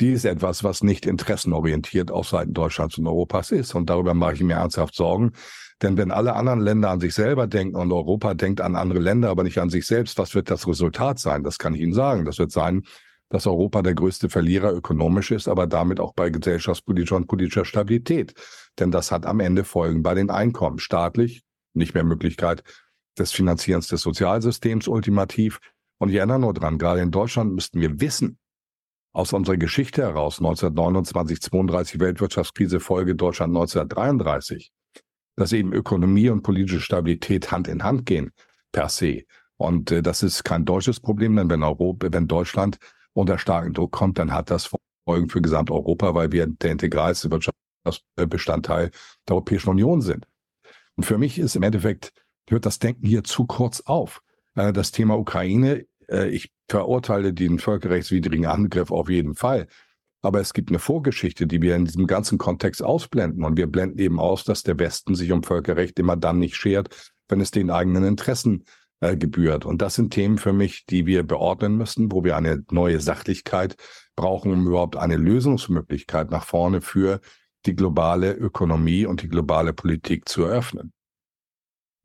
die 0.00 0.12
ist 0.12 0.24
etwas, 0.24 0.64
was 0.64 0.82
nicht 0.82 1.06
interessenorientiert 1.06 2.10
auf 2.10 2.28
Seiten 2.28 2.52
Deutschlands 2.52 2.98
und 2.98 3.06
Europas 3.06 3.52
ist. 3.52 3.74
Und 3.74 3.88
darüber 3.88 4.14
mache 4.14 4.34
ich 4.34 4.42
mir 4.42 4.54
ernsthaft 4.54 4.94
Sorgen. 4.94 5.32
Denn 5.80 5.96
wenn 5.96 6.10
alle 6.10 6.34
anderen 6.34 6.60
Länder 6.60 6.90
an 6.90 7.00
sich 7.00 7.14
selber 7.14 7.46
denken 7.46 7.76
und 7.76 7.92
Europa 7.92 8.34
denkt 8.34 8.60
an 8.60 8.74
andere 8.74 8.98
Länder, 8.98 9.30
aber 9.30 9.44
nicht 9.44 9.58
an 9.58 9.70
sich 9.70 9.86
selbst, 9.86 10.18
was 10.18 10.34
wird 10.34 10.50
das 10.50 10.66
Resultat 10.66 11.20
sein? 11.20 11.44
Das 11.44 11.58
kann 11.58 11.74
ich 11.74 11.80
Ihnen 11.80 11.94
sagen. 11.94 12.24
Das 12.24 12.38
wird 12.38 12.50
sein, 12.50 12.82
dass 13.28 13.46
Europa 13.46 13.82
der 13.82 13.94
größte 13.94 14.28
Verlierer 14.28 14.72
ökonomisch 14.74 15.30
ist, 15.30 15.48
aber 15.48 15.66
damit 15.66 16.00
auch 16.00 16.14
bei 16.14 16.30
gesellschaftspolitischer 16.30 17.16
und 17.16 17.28
politischer 17.28 17.64
Stabilität. 17.64 18.34
Denn 18.78 18.90
das 18.90 19.12
hat 19.12 19.26
am 19.26 19.40
Ende 19.40 19.64
Folgen 19.64 20.02
bei 20.02 20.14
den 20.14 20.30
Einkommen. 20.30 20.78
Staatlich, 20.78 21.42
nicht 21.74 21.94
mehr 21.94 22.04
Möglichkeit 22.04 22.62
des 23.18 23.32
Finanzierens 23.32 23.88
des 23.88 24.00
Sozialsystems 24.00 24.88
ultimativ. 24.88 25.60
Und 25.98 26.08
ich 26.08 26.16
erinnere 26.16 26.40
nur 26.40 26.54
dran, 26.54 26.78
gerade 26.78 27.00
in 27.00 27.10
Deutschland 27.10 27.54
müssten 27.54 27.80
wir 27.80 28.00
wissen, 28.00 28.38
aus 29.12 29.32
unserer 29.32 29.58
Geschichte 29.58 30.02
heraus, 30.02 30.38
1929, 30.38 31.40
32 31.42 32.00
Weltwirtschaftskrise, 32.00 32.80
Folge 32.80 33.14
Deutschland 33.14 33.50
1933, 33.50 34.72
dass 35.36 35.52
eben 35.52 35.72
Ökonomie 35.72 36.30
und 36.30 36.42
politische 36.42 36.80
Stabilität 36.80 37.52
Hand 37.52 37.68
in 37.68 37.84
Hand 37.84 38.06
gehen, 38.06 38.32
per 38.72 38.88
se. 38.88 39.24
Und 39.58 39.90
äh, 39.90 40.02
das 40.02 40.22
ist 40.22 40.44
kein 40.44 40.64
deutsches 40.64 40.98
Problem, 40.98 41.36
denn 41.36 41.50
wenn 41.50 41.62
Europa, 41.62 42.08
wenn 42.10 42.26
Deutschland 42.26 42.78
unter 43.12 43.38
starken 43.38 43.74
Druck 43.74 43.92
kommt, 43.92 44.18
dann 44.18 44.32
hat 44.32 44.50
das 44.50 44.70
Folgen 45.06 45.28
für 45.28 45.42
Gesamteuropa, 45.42 46.14
weil 46.14 46.32
wir 46.32 46.46
der 46.46 46.72
integralste 46.72 47.28
Wirtschaftsbestandteil 47.84 48.90
der 49.28 49.34
Europäischen 49.34 49.70
Union 49.70 50.00
sind. 50.00 50.26
Und 50.96 51.04
für 51.04 51.18
mich 51.18 51.38
ist 51.38 51.56
im 51.56 51.62
Endeffekt, 51.62 52.12
hört 52.48 52.66
das 52.66 52.78
Denken 52.78 53.06
hier 53.06 53.24
zu 53.24 53.46
kurz 53.46 53.80
auf. 53.82 54.22
Äh, 54.54 54.72
das 54.72 54.92
Thema 54.92 55.18
Ukraine, 55.18 55.86
äh, 56.08 56.28
ich 56.28 56.52
verurteile 56.68 57.32
den 57.32 57.58
völkerrechtswidrigen 57.58 58.46
Angriff 58.46 58.90
auf 58.90 59.08
jeden 59.08 59.34
Fall. 59.34 59.66
Aber 60.22 60.40
es 60.40 60.54
gibt 60.54 60.70
eine 60.70 60.78
Vorgeschichte, 60.78 61.46
die 61.46 61.60
wir 61.60 61.74
in 61.74 61.84
diesem 61.84 62.06
ganzen 62.06 62.38
Kontext 62.38 62.82
ausblenden. 62.82 63.44
Und 63.44 63.56
wir 63.56 63.66
blenden 63.66 63.98
eben 63.98 64.20
aus, 64.20 64.44
dass 64.44 64.62
der 64.62 64.78
Westen 64.78 65.14
sich 65.14 65.32
um 65.32 65.42
Völkerrecht 65.42 65.98
immer 65.98 66.16
dann 66.16 66.38
nicht 66.38 66.54
schert, 66.54 67.12
wenn 67.28 67.40
es 67.40 67.50
den 67.50 67.70
eigenen 67.70 68.04
Interessen 68.04 68.64
äh, 69.00 69.16
gebührt. 69.16 69.64
Und 69.64 69.82
das 69.82 69.96
sind 69.96 70.12
Themen 70.12 70.38
für 70.38 70.52
mich, 70.52 70.86
die 70.86 71.06
wir 71.06 71.24
beordnen 71.24 71.76
müssen, 71.76 72.12
wo 72.12 72.22
wir 72.22 72.36
eine 72.36 72.64
neue 72.70 73.00
Sachlichkeit 73.00 73.74
brauchen, 74.14 74.52
um 74.52 74.66
überhaupt 74.66 74.96
eine 74.96 75.16
Lösungsmöglichkeit 75.16 76.30
nach 76.30 76.44
vorne 76.44 76.80
für 76.80 77.20
die 77.66 77.74
globale 77.74 78.32
Ökonomie 78.32 79.06
und 79.06 79.22
die 79.22 79.28
globale 79.28 79.72
Politik 79.72 80.28
zu 80.28 80.44
eröffnen. 80.44 80.92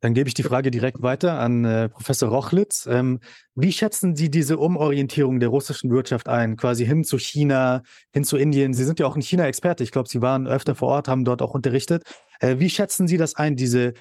Dann 0.00 0.14
gebe 0.14 0.28
ich 0.28 0.34
die 0.34 0.44
Frage 0.44 0.70
direkt 0.70 1.02
weiter 1.02 1.40
an 1.40 1.64
äh, 1.64 1.88
Professor 1.88 2.28
Rochlitz. 2.28 2.86
Ähm, 2.88 3.18
wie 3.56 3.72
schätzen 3.72 4.14
Sie 4.14 4.30
diese 4.30 4.56
Umorientierung 4.58 5.40
der 5.40 5.48
russischen 5.48 5.90
Wirtschaft 5.90 6.28
ein, 6.28 6.56
quasi 6.56 6.86
hin 6.86 7.02
zu 7.02 7.18
China, 7.18 7.82
hin 8.12 8.22
zu 8.22 8.36
Indien? 8.36 8.74
Sie 8.74 8.84
sind 8.84 9.00
ja 9.00 9.06
auch 9.06 9.16
ein 9.16 9.22
China-Experte. 9.22 9.82
Ich 9.82 9.90
glaube, 9.90 10.08
Sie 10.08 10.22
waren 10.22 10.46
öfter 10.46 10.76
vor 10.76 10.88
Ort, 10.88 11.08
haben 11.08 11.24
dort 11.24 11.42
auch 11.42 11.52
unterrichtet. 11.52 12.04
Äh, 12.38 12.60
wie 12.60 12.70
schätzen 12.70 13.08
Sie 13.08 13.16
das 13.16 13.34
ein, 13.34 13.56
diese 13.56 13.94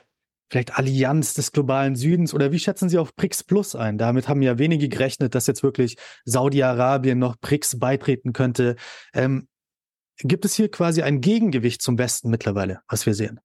vielleicht 0.52 0.78
Allianz 0.78 1.34
des 1.34 1.52
globalen 1.52 1.96
Südens 1.96 2.34
oder 2.34 2.52
wie 2.52 2.60
schätzen 2.60 2.90
Sie 2.90 3.00
auf 3.00 3.16
BRICS 3.16 3.44
Plus 3.44 3.76
ein? 3.76 3.98
Damit 3.98 4.28
haben 4.28 4.44
ja 4.44 4.60
wenige 4.60 4.90
gerechnet, 4.90 5.34
dass 5.34 5.48
jetzt 5.48 5.64
wirklich 5.64 5.98
Saudi-Arabien 6.26 7.18
noch 7.18 7.38
BRICS 7.38 7.80
beitreten 7.80 8.34
könnte. 8.34 8.76
Ähm, 9.14 9.48
gibt 10.20 10.46
es 10.46 10.56
hier 10.56 10.70
quasi 10.70 11.02
ein 11.02 11.22
Gegengewicht 11.22 11.82
zum 11.82 11.98
Westen 11.98 12.30
mittlerweile, 12.30 12.82
was 12.88 13.06
wir 13.06 13.14
sehen? 13.14 13.40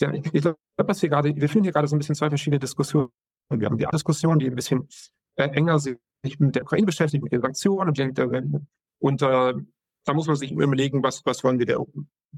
Ja, 0.00 0.12
ich, 0.12 0.24
ich 0.32 0.42
glaube, 0.42 0.58
was 0.76 1.02
wir 1.02 1.08
gerade, 1.08 1.34
wir 1.34 1.48
führen 1.48 1.64
hier 1.64 1.72
gerade 1.72 1.88
so 1.88 1.96
ein 1.96 1.98
bisschen 1.98 2.14
zwei 2.14 2.28
verschiedene 2.28 2.58
Diskussionen. 2.58 3.10
Wir 3.50 3.66
haben 3.66 3.78
die 3.78 3.86
Diskussion, 3.92 4.38
die 4.38 4.46
ein 4.46 4.54
bisschen 4.54 4.88
äh, 5.36 5.48
enger 5.48 5.78
sich 5.78 5.98
mit 6.38 6.54
der 6.54 6.62
Ukraine 6.62 6.86
beschäftigt, 6.86 7.22
mit 7.22 7.32
den 7.32 7.42
Sanktionen 7.42 7.88
und, 7.90 8.66
und 8.98 9.22
äh, 9.22 9.54
da 10.10 10.14
muss 10.14 10.26
man 10.26 10.34
sich 10.34 10.50
überlegen, 10.50 11.04
was, 11.04 11.24
was 11.24 11.44
wollen 11.44 11.60
wir 11.60 11.66
der, 11.66 11.78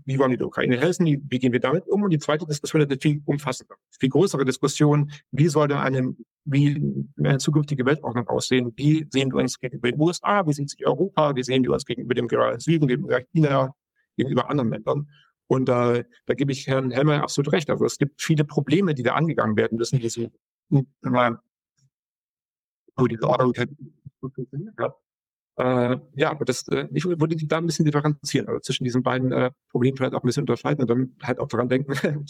wie 0.05 0.19
wollen 0.19 0.31
wir 0.31 0.37
der 0.37 0.47
Ukraine 0.47 0.79
helfen, 0.79 1.07
wie, 1.07 1.39
gehen 1.39 1.53
wir 1.53 1.61
damit 1.61 1.89
um? 1.89 2.03
Und 2.03 2.11
die 2.11 2.19
zweite 2.19 2.45
Diskussion 2.45 2.83
ist 2.83 2.91
eine 2.91 3.01
viel 3.01 3.23
umfassender, 3.25 3.77
viel 3.99 4.11
größere 4.11 4.45
Diskussion, 4.45 5.11
wie 5.31 5.49
soll 5.49 5.69
da 5.69 5.81
eine, 5.81 6.15
wie 6.45 7.07
eine 7.17 7.39
zukünftige 7.39 7.87
Weltordnung 7.87 8.29
aussehen? 8.29 8.75
Wie 8.77 9.09
sehen 9.11 9.33
wir 9.33 9.41
uns 9.41 9.59
gegenüber 9.59 9.91
den 9.91 9.99
USA? 9.99 10.47
Wie 10.47 10.53
sieht 10.53 10.69
sich 10.69 10.87
Europa? 10.87 11.35
Wie 11.35 11.43
sehen 11.43 11.63
wir 11.63 11.73
uns 11.73 11.87
gegenüber 11.87 12.13
dem 12.13 12.29
Süden, 12.59 12.89
gegenüber 12.89 13.23
China, 13.33 13.75
gegenüber 14.19 14.51
anderen 14.51 14.71
Ländern? 14.71 15.09
Und 15.47 15.71
äh, 15.71 16.05
da 16.27 16.35
gebe 16.35 16.53
ich 16.53 16.67
Herrn 16.67 16.91
Helmer 16.91 17.23
absolut 17.23 17.53
recht. 17.53 17.71
Also 17.71 17.87
es 17.87 17.97
gibt 17.97 18.21
viele 18.21 18.45
Probleme, 18.45 18.95
die 18.95 19.03
da 19.03 19.15
angegangen 19.15 19.57
werden 19.57 19.79
müssen, 19.79 19.99
die 19.99 20.11
so, 20.11 20.31
wo 20.71 20.83
die 23.07 23.23
Ordnung 23.23 23.55
funktioniert 24.21 24.79
hat. 24.79 24.95
Äh, 25.57 25.99
ja, 26.15 26.31
aber 26.31 26.45
das, 26.45 26.67
äh, 26.69 26.89
ich 26.93 27.05
würde 27.05 27.37
da 27.47 27.59
ein 27.59 27.67
bisschen 27.67 27.85
differenzieren, 27.85 28.49
also 28.49 28.61
zwischen 28.61 28.85
diesen 28.85 29.03
beiden 29.03 29.33
äh, 29.33 29.51
Problemen 29.71 29.97
vielleicht 29.97 30.15
auch 30.15 30.23
ein 30.23 30.27
bisschen 30.27 30.45
unterscheiden 30.45 30.83
und 30.83 30.89
dann 30.89 31.17
halt 31.23 31.39
auch 31.39 31.49
daran 31.49 31.69
denken, 31.69 31.93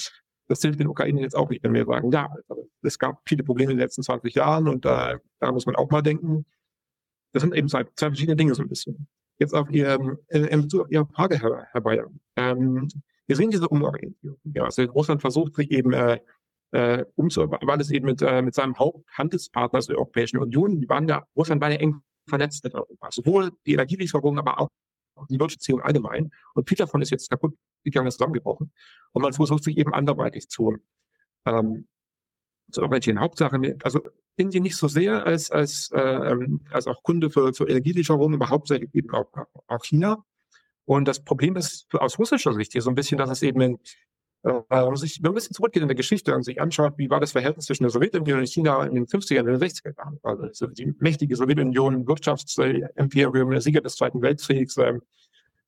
das 0.48 0.60
hilft 0.60 0.80
den 0.80 0.88
Ukraine 0.88 1.20
jetzt 1.20 1.36
auch 1.36 1.48
nicht, 1.48 1.62
wenn 1.62 1.72
wir 1.72 1.86
sagen, 1.86 2.10
ja, 2.10 2.28
also 2.48 2.68
es 2.82 2.98
gab 2.98 3.20
viele 3.26 3.44
Probleme 3.44 3.72
in 3.72 3.78
den 3.78 3.84
letzten 3.84 4.02
20 4.02 4.34
Jahren 4.34 4.68
und 4.68 4.84
äh, 4.86 5.18
da 5.38 5.52
muss 5.52 5.66
man 5.66 5.76
auch 5.76 5.90
mal 5.90 6.02
denken. 6.02 6.44
Das 7.32 7.42
sind 7.42 7.54
eben 7.54 7.68
zwei, 7.68 7.84
zwei 7.94 8.08
verschiedene 8.08 8.36
Dinge 8.36 8.54
so 8.54 8.62
ein 8.62 8.68
bisschen. 8.68 9.06
Jetzt 9.38 9.54
auf 9.54 9.70
Ihr, 9.70 10.18
äh, 10.28 10.40
in 10.40 10.62
Bezug 10.62 10.82
auf 10.82 10.90
Ihre 10.90 11.06
Frage, 11.06 11.40
Herr, 11.40 11.66
Herr 11.70 11.80
Bayer. 11.80 12.10
Ähm, 12.36 12.88
wir 13.26 13.36
sehen 13.36 13.50
diese 13.50 13.68
Umorientierung. 13.68 14.38
Ja, 14.52 14.64
also 14.64 14.82
Russland 14.82 15.20
versucht 15.20 15.54
sich 15.54 15.70
eben 15.70 15.92
äh, 15.92 16.18
äh, 16.72 17.04
umzuarbeiten, 17.14 17.68
weil 17.68 17.80
es 17.80 17.90
eben 17.90 18.06
mit, 18.06 18.20
äh, 18.20 18.42
mit 18.42 18.54
seinem 18.54 18.78
Haupthandelspartner, 18.78 19.76
also 19.76 19.92
der 19.92 19.98
Europäischen 19.98 20.38
Union, 20.38 20.80
die 20.80 20.88
waren 20.88 21.08
ja, 21.08 21.24
Russland 21.36 21.60
war 21.62 21.70
ja 21.70 21.78
eng 21.78 22.02
vernetzt 22.32 22.64
mit 22.64 22.74
Europa. 22.74 23.10
Sowohl 23.10 23.52
die 23.66 23.74
Energielieferungen, 23.74 24.38
aber 24.38 24.58
auch 24.58 24.68
die 25.28 25.38
Wirtschaftsbeziehung 25.38 25.82
allgemein. 25.82 26.30
Und 26.54 26.66
viel 26.66 26.78
davon 26.78 27.02
ist 27.02 27.10
jetzt 27.10 27.28
kaputt 27.28 27.54
gegangen, 27.84 28.06
ist 28.06 28.14
zusammengebrochen. 28.14 28.72
Und 29.12 29.22
man 29.22 29.34
versucht 29.34 29.64
sich 29.64 29.76
eben 29.76 29.92
anderweitig 29.92 30.48
zu, 30.48 30.78
ähm, 31.44 31.86
zu 32.70 32.82
orientieren. 32.82 33.20
Hauptsache, 33.20 33.76
also 33.84 34.00
Indien 34.36 34.62
nicht 34.62 34.76
so 34.76 34.88
sehr 34.88 35.26
als, 35.26 35.50
als, 35.50 35.90
äh, 35.92 36.00
ähm, 36.00 36.62
als 36.70 36.86
auch 36.86 37.02
Kunde 37.02 37.28
für, 37.28 37.52
für 37.52 37.68
Energielieferungen, 37.68 38.40
aber 38.40 38.48
hauptsächlich 38.48 38.94
eben 38.94 39.10
auch, 39.10 39.30
auch 39.66 39.84
China. 39.84 40.24
Und 40.86 41.06
das 41.06 41.22
Problem 41.22 41.56
ist 41.56 41.86
aus 41.94 42.18
russischer 42.18 42.54
Sicht 42.54 42.72
hier 42.72 42.82
so 42.82 42.90
ein 42.90 42.94
bisschen, 42.94 43.18
dass 43.18 43.30
es 43.30 43.42
eben 43.42 43.60
in, 43.60 43.78
wenn 44.42 44.64
man 44.68 44.96
sich 44.96 45.22
ein 45.22 45.34
bisschen 45.34 45.54
zurückgeht 45.54 45.82
in 45.82 45.88
der 45.88 45.94
Geschichte 45.94 46.34
und 46.34 46.42
sich 46.42 46.60
anschaut, 46.60 46.94
wie 46.96 47.08
war 47.08 47.20
das 47.20 47.32
Verhältnis 47.32 47.66
zwischen 47.66 47.84
der 47.84 47.90
Sowjetunion 47.90 48.40
und 48.40 48.48
China 48.48 48.84
in 48.84 48.94
den 48.94 49.06
50er 49.06 49.40
und 49.40 49.46
den 49.46 49.56
60er 49.56 49.96
Jahren. 49.96 50.18
Also 50.22 50.66
die 50.66 50.94
mächtige 50.98 51.36
Sowjetunion, 51.36 52.06
Wirtschaftsimperium, 52.08 53.50
der 53.50 53.60
Sieger 53.60 53.80
des 53.80 53.96
Zweiten 53.96 54.20
Weltkriegs, 54.20 54.76
äh, 54.78 54.98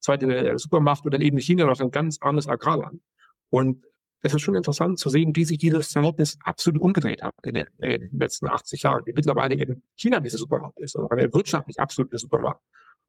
zweite 0.01 0.27
äh, 0.27 0.59
Supermacht 0.59 1.05
und 1.05 1.15
dann 1.15 1.21
eben 1.21 1.39
China 1.39 1.67
noch 1.67 1.81
ein 1.81 1.91
ganz 1.91 2.19
anderes 2.21 2.49
Agrarland. 2.49 3.01
Und 3.51 3.85
es 4.23 4.33
ist 4.33 4.43
schon 4.43 4.55
interessant 4.55 4.99
zu 4.99 5.11
sehen, 5.11 5.37
wie 5.37 5.45
sich 5.45 5.59
dieses 5.59 5.93
Verhältnis 5.93 6.39
absolut 6.43 6.81
umgedreht 6.81 7.23
hat 7.23 7.35
in 7.43 7.55
den, 7.55 7.67
in 7.79 8.01
den 8.01 8.19
letzten 8.19 8.49
80 8.49 8.83
Jahren. 8.83 9.03
Wie 9.07 9.13
mittlerweile 9.13 9.55
eben 9.55 9.83
China 9.97 10.19
diese 10.21 10.39
Supermacht 10.39 10.79
ist, 10.79 10.97
also 10.97 11.09
eine 11.11 11.33
wirtschaftlich 11.33 11.79
absolute 11.79 12.19
Supermacht. 12.19 12.61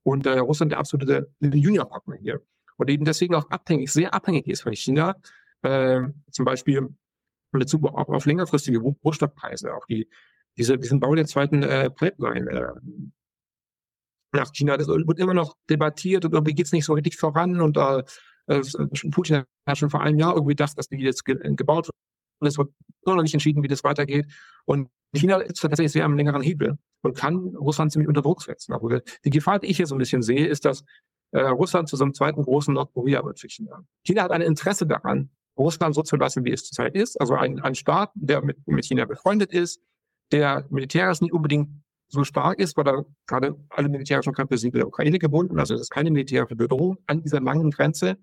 Und 0.03 0.25
äh, 0.25 0.37
Russland 0.39 0.71
der 0.71 0.79
absolute 0.79 1.29
Juniorpartner 1.39 2.17
hier. 2.17 2.41
Und 2.77 2.89
eben 2.89 3.05
deswegen 3.05 3.33
auch 3.35 3.49
abhängig, 3.49 3.91
sehr 3.91 4.13
abhängig 4.13 4.47
ist 4.47 4.61
von 4.61 4.73
China, 4.73 5.15
äh, 5.63 6.01
zum 6.31 6.45
Beispiel 6.45 6.77
in 6.77 7.59
Bezug 7.59 7.85
auch 7.85 8.09
auf 8.09 8.25
längerfristige 8.25 8.79
Rohstoffpreise, 8.79 9.73
auch 9.73 9.85
die, 9.85 10.09
diese, 10.57 10.77
diesen 10.77 10.99
Bau 10.99 11.15
der 11.15 11.25
zweiten 11.25 11.63
äh, 11.63 11.89
Pipeline 11.89 12.49
äh, 12.49 12.67
nach 14.33 14.51
China, 14.51 14.75
das 14.77 14.87
wird 14.87 15.19
immer 15.19 15.33
noch 15.33 15.55
debattiert 15.69 16.25
und 16.25 16.33
irgendwie 16.33 16.53
geht 16.53 16.65
es 16.65 16.73
nicht 16.73 16.85
so 16.85 16.93
richtig 16.93 17.15
voran 17.15 17.61
und 17.61 17.77
äh, 17.77 18.03
äh, 18.47 18.61
Putin 19.11 19.43
hat 19.65 19.77
schon 19.77 19.89
vor 19.89 20.01
einem 20.01 20.19
Jahr 20.19 20.33
irgendwie 20.33 20.51
gedacht, 20.53 20.77
dass 20.77 20.87
die 20.87 20.97
jetzt 20.97 21.23
ge 21.25 21.37
gebaut 21.55 21.87
wird 21.87 21.95
und 22.39 22.47
es 22.47 22.57
wird 22.57 22.69
noch 23.05 23.21
nicht 23.21 23.33
entschieden, 23.33 23.63
wie 23.63 23.67
das 23.67 23.83
weitergeht. 23.83 24.27
Und 24.65 24.89
China 25.13 25.37
ist 25.37 25.61
tatsächlich 25.61 25.91
sehr 25.91 26.05
am 26.05 26.17
längeren 26.17 26.41
Hebel 26.41 26.77
und 27.01 27.15
kann 27.15 27.37
Russland 27.55 27.91
ziemlich 27.91 28.07
unter 28.07 28.21
Druck 28.21 28.41
setzen. 28.41 28.73
Aber 28.73 29.01
die 29.23 29.29
Gefahr, 29.29 29.59
die 29.59 29.67
ich 29.67 29.77
hier 29.77 29.87
so 29.87 29.95
ein 29.95 29.99
bisschen 29.99 30.21
sehe, 30.21 30.47
ist, 30.47 30.65
dass 30.65 30.83
äh, 31.31 31.41
Russland 31.41 31.87
zu 31.87 31.95
so 31.95 32.03
einem 32.03 32.13
zweiten 32.13 32.41
großen 32.43 32.73
Nordkorea 32.73 33.23
wird 33.23 33.39
für 33.39 33.49
China. 33.49 33.85
China 34.05 34.23
hat 34.23 34.31
ein 34.31 34.41
Interesse 34.41 34.85
daran, 34.85 35.29
Russland 35.57 35.95
so 35.95 36.01
zu 36.01 36.15
lassen, 36.15 36.45
wie 36.45 36.51
es 36.51 36.65
zurzeit 36.65 36.95
ist. 36.95 37.19
Also 37.19 37.35
ein, 37.35 37.59
ein 37.61 37.75
Staat, 37.75 38.11
der 38.15 38.43
mit, 38.43 38.57
mit 38.67 38.85
China 38.85 39.05
befreundet 39.05 39.53
ist, 39.53 39.81
der 40.31 40.65
militärisch 40.69 41.21
nicht 41.21 41.33
unbedingt 41.33 41.69
so 42.07 42.23
stark 42.23 42.59
ist, 42.59 42.77
weil 42.77 42.87
er 42.87 43.05
gerade 43.27 43.55
alle 43.69 43.89
militärischen 43.89 44.33
Kräfte 44.33 44.57
sind 44.57 44.73
mit 44.73 44.81
der 44.81 44.87
Ukraine 44.87 45.19
gebunden. 45.19 45.59
Also 45.59 45.73
es 45.73 45.81
ist 45.81 45.89
keine 45.89 46.11
militärische 46.11 46.55
Bedrohung 46.55 46.97
an 47.07 47.21
dieser 47.21 47.41
langen 47.41 47.71
Grenze. 47.71 48.17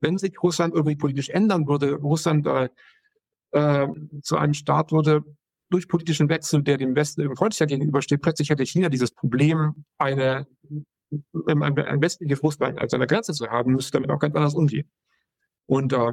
Wenn 0.00 0.18
sich 0.18 0.42
Russland 0.42 0.74
irgendwie 0.74 0.96
politisch 0.96 1.28
ändern 1.28 1.66
würde, 1.66 1.94
Russland 1.94 2.46
äh, 2.46 2.68
äh, 3.52 3.88
zu 4.22 4.36
einem 4.36 4.54
Staat 4.54 4.92
würde, 4.92 5.24
durch 5.70 5.88
politischen 5.88 6.28
Wechsel, 6.28 6.62
der 6.62 6.78
dem 6.78 6.96
Westen 6.96 7.20
eben 7.20 7.36
freundlicher 7.36 7.66
gegenübersteht, 7.66 8.22
plötzlich 8.22 8.50
hätte 8.50 8.64
China 8.64 8.88
dieses 8.88 9.10
Problem, 9.10 9.84
eine, 9.98 10.46
ein, 11.46 11.62
ein 11.62 12.00
westliches 12.00 12.42
Russland 12.42 12.78
als 12.78 12.94
eine 12.94 13.06
Grenze 13.06 13.32
zu 13.32 13.46
haben, 13.48 13.72
müsste 13.72 13.92
damit 13.92 14.10
auch 14.10 14.18
ganz 14.18 14.34
anders 14.34 14.54
umgehen. 14.54 14.90
Und 15.66 15.92
äh, 15.92 16.12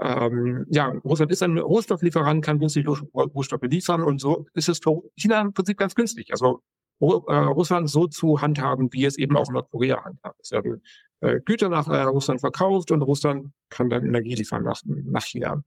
ähm, 0.00 0.66
ja, 0.70 0.88
Russland 1.04 1.32
ist 1.32 1.42
ein 1.42 1.58
Rohstofflieferant, 1.58 2.44
kann 2.44 2.58
günstig 2.58 2.86
Rohstoffe 2.86 3.62
liefern 3.62 4.02
und 4.02 4.20
so 4.20 4.46
ist 4.54 4.68
es 4.68 4.78
für 4.78 5.02
China 5.16 5.40
im 5.40 5.52
Prinzip 5.52 5.76
ganz 5.76 5.94
günstig. 5.94 6.30
Also 6.30 6.62
äh, 7.00 7.04
Russland 7.04 7.90
so 7.90 8.06
zu 8.06 8.40
handhaben, 8.40 8.92
wie 8.92 9.04
es 9.04 9.18
eben 9.18 9.36
auch 9.36 9.50
Nordkorea 9.50 10.04
handhabt. 10.04 10.40
Es 10.40 10.52
werden 10.52 10.82
äh, 11.20 11.40
Güter 11.40 11.68
nach 11.68 11.88
äh, 11.88 12.02
Russland 12.02 12.40
verkauft 12.40 12.90
und 12.90 13.02
Russland 13.02 13.50
kann 13.70 13.90
dann 13.90 14.04
Energie 14.04 14.34
liefern 14.34 14.62
nach, 14.62 14.80
nach 14.84 15.24
China. 15.24 15.62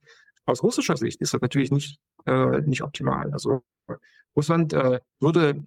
Aus 0.45 0.63
russischer 0.63 0.97
Sicht 0.97 1.21
ist 1.21 1.33
das 1.33 1.41
natürlich 1.41 1.71
nicht, 1.71 1.99
äh, 2.25 2.61
nicht 2.61 2.83
optimal. 2.83 3.31
Also 3.31 3.61
Russland 4.35 4.73
äh, 4.73 4.99
würde 5.19 5.61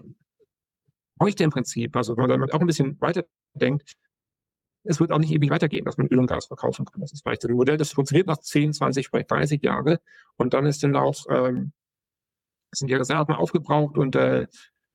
bräuchte 1.16 1.44
im 1.44 1.50
Prinzip, 1.50 1.94
also 1.96 2.16
wenn 2.16 2.40
man 2.40 2.50
auch 2.50 2.60
ein 2.60 2.66
bisschen 2.66 3.00
weiter 3.00 3.24
denkt, 3.54 3.94
es 4.84 5.00
wird 5.00 5.10
auch 5.10 5.18
nicht 5.18 5.32
ewig 5.32 5.50
weitergehen, 5.50 5.84
dass 5.84 5.96
man 5.96 6.06
Öl 6.08 6.18
und 6.18 6.26
Gas 6.26 6.46
verkaufen 6.46 6.84
kann. 6.84 7.00
Das 7.00 7.12
ist 7.12 7.22
vielleicht 7.22 7.44
ein 7.44 7.54
Modell, 7.54 7.76
das 7.76 7.92
funktioniert 7.92 8.26
nach 8.26 8.38
10, 8.38 8.74
20, 8.74 9.08
vielleicht 9.08 9.30
30 9.30 9.62
Jahre. 9.62 10.00
Und 10.36 10.54
dann 10.54 10.66
ist 10.66 10.82
dann 10.82 10.94
auch, 10.96 11.24
ähm, 11.30 11.72
sind 12.72 12.88
die 12.88 12.94
Reserven 12.94 13.34
aufgebraucht 13.34 13.96
und 13.96 14.16
äh, 14.16 14.46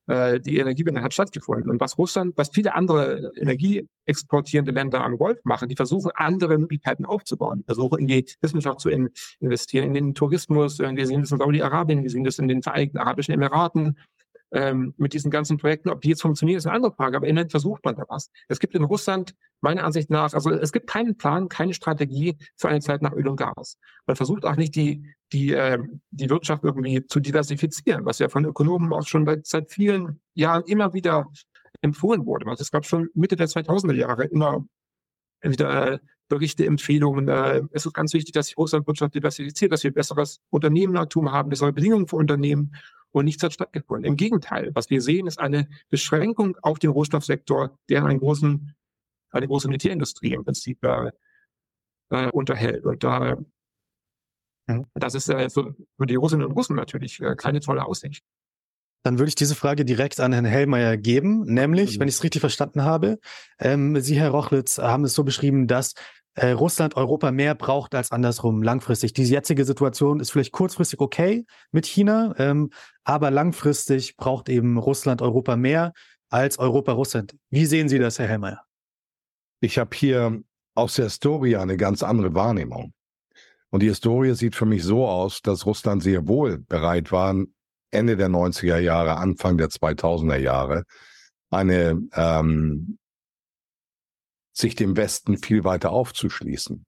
äh, 0.10 0.40
die 0.40 0.58
Energiewende 0.58 1.02
hat 1.02 1.14
stattgefunden. 1.14 1.70
Und 1.70 1.80
was 1.80 1.98
Russland, 1.98 2.36
was 2.36 2.50
viele 2.50 2.74
andere 2.76 3.32
energieexportierende 3.36 4.72
Länder 4.72 5.04
am 5.04 5.18
Golf 5.18 5.40
machen, 5.44 5.70
die 5.70 5.76
versuchen, 5.76 6.12
andere 6.16 6.58
Möglichkeiten 6.58 7.06
aufzubauen, 7.06 7.64
versuchen 7.66 8.00
in 8.00 8.08
die 8.08 8.26
Wissenschaft 8.42 8.80
zu 8.80 8.90
in, 8.90 9.10
investieren, 9.40 9.86
in 9.86 9.94
den 9.94 10.16
Tourismus. 10.16 10.80
Wir 10.80 11.06
sehen 11.06 11.22
das 11.22 11.32
in 11.32 11.38
Saudi-Arabien, 11.38 12.04
wir 12.04 12.10
sehen 12.10 12.24
das 12.24 12.40
in 12.40 12.48
den 12.48 12.64
Vereinigten 12.64 12.98
Arabischen 12.98 13.34
Emiraten 13.34 13.98
ähm, 14.52 14.94
mit 14.98 15.14
diesen 15.14 15.32
ganzen 15.32 15.58
Projekten. 15.58 15.90
Ob 15.90 16.02
die 16.02 16.10
jetzt 16.10 16.22
funktionieren, 16.22 16.58
ist 16.58 16.66
eine 16.66 16.76
andere 16.76 16.94
Frage, 16.94 17.18
aber 17.18 17.28
immerhin 17.28 17.50
versucht 17.50 17.84
man 17.86 17.96
da 17.96 18.04
was. 18.08 18.32
Es 18.48 18.60
gibt 18.60 18.76
in 18.76 18.84
Russland 18.84 19.36
meiner 19.62 19.84
Ansicht 19.84 20.10
nach, 20.10 20.34
also 20.34 20.52
es 20.52 20.72
gibt 20.72 20.88
keinen 20.88 21.18
Plan, 21.18 21.50
keine 21.50 21.74
Strategie 21.74 22.38
für 22.56 22.70
eine 22.70 22.80
Zeit 22.80 23.02
nach 23.02 23.14
Öl 23.14 23.28
und 23.28 23.36
Gas. 23.36 23.78
Man 24.06 24.16
versucht 24.16 24.46
auch 24.46 24.56
nicht, 24.56 24.76
die, 24.76 25.04
die, 25.32 25.54
äh, 25.54 25.80
die 26.12 26.30
Wirtschaft 26.30 26.64
irgendwie 26.64 27.06
zu 27.06 27.20
diversifizieren, 27.20 28.06
was 28.06 28.20
ja 28.20 28.30
von 28.30 28.46
Ökonomen 28.46 28.92
auch 28.94 29.06
schon 29.06 29.26
seit, 29.44 29.70
vielen 29.70 30.22
Jahren 30.34 30.64
immer 30.66 30.94
wieder 30.94 31.28
empfohlen 31.82 32.26
wurde. 32.26 32.48
Also 32.48 32.62
es 32.62 32.72
gab 32.72 32.86
schon 32.86 33.10
Mitte 33.14 33.36
der 33.36 33.48
2000er 33.48 33.94
Jahre 33.94 34.26
immer 34.26 34.66
wieder 35.42 35.94
äh, 35.94 36.00
Berichte, 36.30 36.66
Empfehlungen. 36.66 37.28
Äh, 37.28 37.64
es 37.72 37.86
ist 37.86 37.94
ganz 37.94 38.14
wichtig, 38.14 38.34
dass 38.34 38.48
sich 38.48 38.58
Russland 38.58 38.88
Wirtschaft 38.88 39.14
diversifiziert, 39.16 39.72
dass 39.72 39.84
wir 39.84 39.94
besseres 39.94 40.40
Unternehmertum 40.50 41.32
haben, 41.32 41.50
bessere 41.50 41.74
Bedingungen 41.74 42.08
für 42.08 42.16
Unternehmen 42.16 42.76
und 43.12 43.26
nichts 43.26 43.44
hat 43.44 43.54
stattgefunden. 43.54 44.06
Im 44.06 44.16
Gegenteil, 44.16 44.72
was 44.74 44.90
wir 44.90 45.02
sehen, 45.02 45.28
ist 45.28 45.40
eine 45.40 45.68
Beschränkung 45.90 46.56
auf 46.62 46.80
den 46.80 46.92
Rohstoffsektor, 46.92 47.78
der 47.90 48.06
einen 48.06 48.20
großen, 48.20 48.74
eine 49.32 49.48
große 49.48 49.68
Militärindustrie 49.68 50.34
im 50.34 50.46
Prinzip 50.46 50.84
äh, 50.86 51.12
äh, 52.12 52.30
unterhält. 52.30 52.86
Und 52.86 53.04
da 53.04 53.38
Mhm. 54.70 54.86
Das 54.94 55.16
ist 55.16 55.30
äh, 55.30 55.50
für, 55.50 55.76
für 55.98 56.06
die 56.06 56.16
Russinnen 56.16 56.46
und 56.46 56.54
Russen 56.54 56.76
natürlich 56.76 57.20
äh, 57.22 57.36
keine 57.36 57.60
tolle 57.60 57.86
Aussicht. 57.86 58.24
Dann 59.04 59.18
würde 59.18 59.30
ich 59.30 59.36
diese 59.36 59.56
Frage 59.56 59.86
direkt 59.86 60.20
an 60.20 60.34
Herrn 60.34 60.46
Hellmeier 60.46 60.98
geben, 60.98 61.46
nämlich, 61.46 61.96
mhm. 61.96 62.02
wenn 62.02 62.08
ich 62.08 62.16
es 62.16 62.24
richtig 62.24 62.42
verstanden 62.42 62.84
habe, 62.84 63.20
ähm, 63.58 64.00
Sie, 64.02 64.20
Herr 64.20 64.30
Rochlitz, 64.30 64.78
haben 64.78 65.06
es 65.06 65.14
so 65.14 65.24
beschrieben, 65.24 65.68
dass 65.68 65.94
äh, 66.36 66.52
Russland 66.52 66.96
Europa 66.96 67.32
mehr 67.32 67.56
braucht 67.56 67.96
als 67.96 68.12
andersrum 68.12 68.64
langfristig. 68.64 69.14
Diese 69.14 69.34
jetzige 69.34 69.66
Situation 69.66 70.20
ist 70.20 70.32
vielleicht 70.32 70.52
kurzfristig 70.52 71.00
okay 71.00 71.46
mit 71.72 71.86
China, 71.86 72.34
ähm, 72.38 72.70
aber 73.04 73.32
langfristig 73.32 74.16
braucht 74.16 74.50
eben 74.50 74.78
Russland 74.78 75.22
Europa 75.22 75.56
mehr 75.56 75.94
als 76.30 76.60
Europa 76.60 76.92
Russland. 76.92 77.36
Wie 77.50 77.66
sehen 77.66 77.90
Sie 77.90 78.00
das, 78.00 78.20
Herr 78.20 78.28
Hellmeier? 78.28 78.64
Ich 79.62 79.78
habe 79.78 79.96
hier 79.96 80.42
aus 80.76 80.96
der 80.96 81.06
Historie 81.06 81.58
eine 81.58 81.76
ganz 81.76 82.04
andere 82.04 82.34
Wahrnehmung. 82.34 82.94
Und 83.72 83.84
die 83.84 83.90
Historie 83.90 84.34
sieht 84.34 84.56
für 84.56 84.66
mich 84.66 84.84
so 84.84 85.08
aus, 85.08 85.42
dass 85.42 85.66
Russland 85.66 86.02
sehr 86.02 86.28
wohl 86.28 86.58
bereit 86.58 87.12
war, 87.12 87.36
Ende 87.92 88.18
der 88.18 88.30
90er 88.30 88.78
Jahre, 88.78 89.18
Anfang 89.18 89.58
der 89.58 89.70
2000er 89.70 90.38
Jahre, 90.38 90.84
eine 91.50 92.02
ähm, 92.14 92.98
sich 94.60 94.76
dem 94.76 94.98
Westen 94.98 95.38
viel 95.38 95.64
weiter 95.64 95.92
aufzuschließen. 95.92 96.86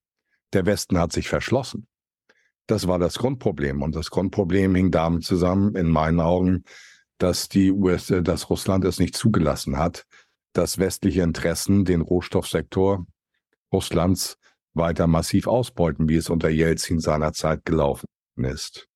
Der 0.54 0.66
Westen 0.66 0.98
hat 0.98 1.12
sich 1.12 1.30
verschlossen. 1.30 1.88
Das 2.68 2.88
war 2.88 3.00
das 3.00 3.18
Grundproblem. 3.18 3.82
Und 3.82 3.96
das 3.96 4.12
Grundproblem 4.12 4.76
hing 4.76 4.92
damit 4.92 5.24
zusammen, 5.24 5.76
in 5.76 5.88
meinen 5.88 6.20
Augen, 6.20 6.64
dass 7.18 7.50
die 7.50 7.72
USA, 7.72 8.22
dass 8.22 8.50
Russland 8.50 8.84
es 8.86 9.00
nicht 9.00 9.16
zugelassen 9.16 9.78
hat, 9.78 10.06
dass 10.54 10.78
westliche 10.78 11.22
Interessen 11.22 11.86
den 11.86 12.02
Rohstoffsektor 12.02 13.06
Russlands 13.72 14.38
weiter 14.74 15.08
massiv 15.08 15.48
ausbeuten, 15.48 16.10
wie 16.10 16.16
es 16.16 16.30
unter 16.30 16.50
Jelzin 16.50 17.00
seinerzeit 17.00 17.66
gelaufen 17.66 18.08
ist. 18.38 18.88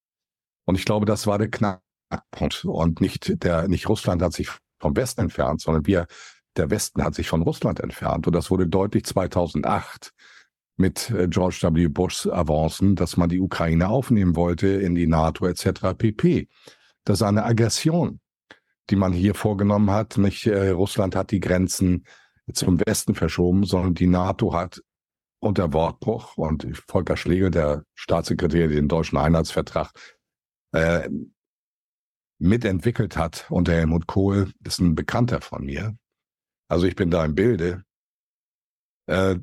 Und 0.65 0.75
ich 0.75 0.85
glaube, 0.85 1.05
das 1.05 1.27
war 1.27 1.37
der 1.37 1.49
Knackpunkt. 1.49 2.65
Und 2.65 2.99
nicht 2.99 3.43
der, 3.43 3.67
nicht 3.67 3.87
Russland 3.87 4.21
hat 4.21 4.33
sich 4.33 4.49
vom 4.79 4.95
Westen 4.95 5.21
entfernt, 5.21 5.61
sondern 5.61 5.85
wir 5.85 6.07
der 6.57 6.69
Westen 6.69 7.03
hat 7.03 7.15
sich 7.15 7.27
von 7.27 7.41
Russland 7.41 7.79
entfernt. 7.79 8.27
Und 8.27 8.33
das 8.33 8.49
wurde 8.51 8.67
deutlich 8.67 9.05
2008 9.05 10.11
mit 10.77 11.09
äh, 11.11 11.27
George 11.27 11.59
W. 11.61 11.87
Bushs 11.87 12.27
Avancen, 12.27 12.95
dass 12.95 13.17
man 13.17 13.29
die 13.29 13.39
Ukraine 13.39 13.89
aufnehmen 13.89 14.35
wollte 14.35 14.67
in 14.67 14.95
die 14.95 15.07
NATO 15.07 15.45
etc. 15.45 15.97
pp. 15.97 16.49
Das 17.03 17.19
ist 17.19 17.23
eine 17.23 17.45
Aggression, 17.45 18.19
die 18.89 18.95
man 18.95 19.13
hier 19.13 19.35
vorgenommen 19.35 19.91
hat. 19.91 20.17
Nicht 20.17 20.45
äh, 20.47 20.69
Russland 20.69 21.15
hat 21.15 21.31
die 21.31 21.39
Grenzen 21.39 22.05
zum 22.53 22.79
Westen 22.85 23.15
verschoben, 23.15 23.63
sondern 23.63 23.95
die 23.95 24.07
NATO 24.07 24.53
hat 24.53 24.81
unter 25.39 25.73
Wortbruch 25.73 26.37
und 26.37 26.67
Volker 26.87 27.17
Schlegel, 27.17 27.51
der 27.51 27.83
Staatssekretär, 27.93 28.67
den 28.67 28.87
deutschen 28.87 29.17
Einheitsvertrag 29.17 29.91
äh, 30.71 31.09
mitentwickelt 32.39 33.17
hat 33.17 33.45
unter 33.49 33.73
Helmut 33.73 34.07
Kohl, 34.07 34.51
ist 34.63 34.79
ein 34.79 34.95
Bekannter 34.95 35.41
von 35.41 35.65
mir. 35.65 35.95
Also 36.67 36.85
ich 36.85 36.95
bin 36.95 37.11
da 37.11 37.23
im 37.25 37.35
Bilde. 37.35 37.83
Äh, 39.07 39.37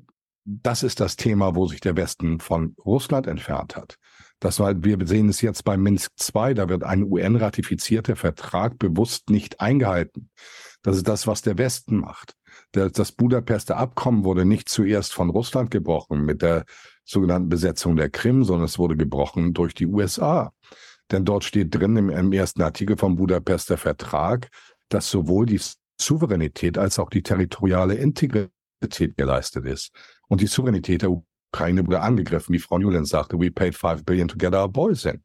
das 0.45 0.83
ist 0.83 1.01
das 1.01 1.17
Thema, 1.17 1.55
wo 1.55 1.67
sich 1.67 1.81
der 1.81 1.97
Westen 1.97 2.41
von 2.41 2.75
Russland 2.85 3.27
entfernt 3.27 3.77
hat. 3.77 3.97
Das 4.41 4.59
war, 4.59 4.83
wir 4.83 4.99
sehen 5.07 5.29
es 5.29 5.41
jetzt 5.41 5.63
bei 5.63 5.77
Minsk 5.77 6.11
II, 6.35 6.55
da 6.55 6.69
wird 6.69 6.83
ein 6.83 7.05
UN-ratifizierter 7.05 8.17
Vertrag 8.17 8.77
bewusst 8.77 9.31
nicht 9.31 9.61
eingehalten. 9.61 10.31
Das 10.83 10.97
ist 10.97 11.07
das, 11.07 11.29
was 11.29 11.43
der 11.43 11.59
Westen 11.59 11.99
macht. 11.99 12.35
Das 12.73 13.13
Budapester 13.13 13.77
Abkommen 13.77 14.25
wurde 14.25 14.45
nicht 14.45 14.69
zuerst 14.69 15.15
von 15.15 15.31
Russland 15.31 15.71
gebrochen 15.71 16.25
mit 16.25 16.43
der 16.43 16.65
sogenannten 17.05 17.49
Besetzung 17.49 17.95
der 17.95 18.11
Krim, 18.11 18.43
sondern 18.43 18.65
es 18.65 18.81
wurde 18.81 18.97
gebrochen 18.97 19.55
durch 19.55 19.75
die 19.75 19.87
USA. 19.87 20.53
Denn 21.13 21.25
dort 21.25 21.45
steht 21.45 21.73
drin 21.75 21.97
im, 21.97 22.11
im 22.11 22.33
ersten 22.33 22.63
Artikel 22.63 22.97
vom 22.97 23.15
Budapester 23.15 23.77
Vertrag, 23.77 24.49
dass 24.89 25.09
sowohl 25.09 25.47
die 25.47 25.61
Souveränität 26.05 26.79
als 26.79 26.99
auch 26.99 27.11
die 27.11 27.23
territoriale 27.23 27.95
Integrität 27.95 29.17
geleistet 29.17 29.67
ist. 29.67 29.93
Und 30.29 30.41
die 30.41 30.47
Souveränität 30.47 31.03
der 31.03 31.11
Ukraine 31.11 31.87
wurde 31.87 32.01
angegriffen, 32.01 32.55
wie 32.55 32.59
Frau 32.59 32.79
Newland 32.79 33.09
sagte, 33.09 33.39
we 33.39 33.51
paid 33.51 33.75
five 33.75 34.05
billion 34.05 34.29
to 34.29 34.37
get 34.37 34.55
our 34.55 34.69
boys 34.69 35.05
in. 35.05 35.23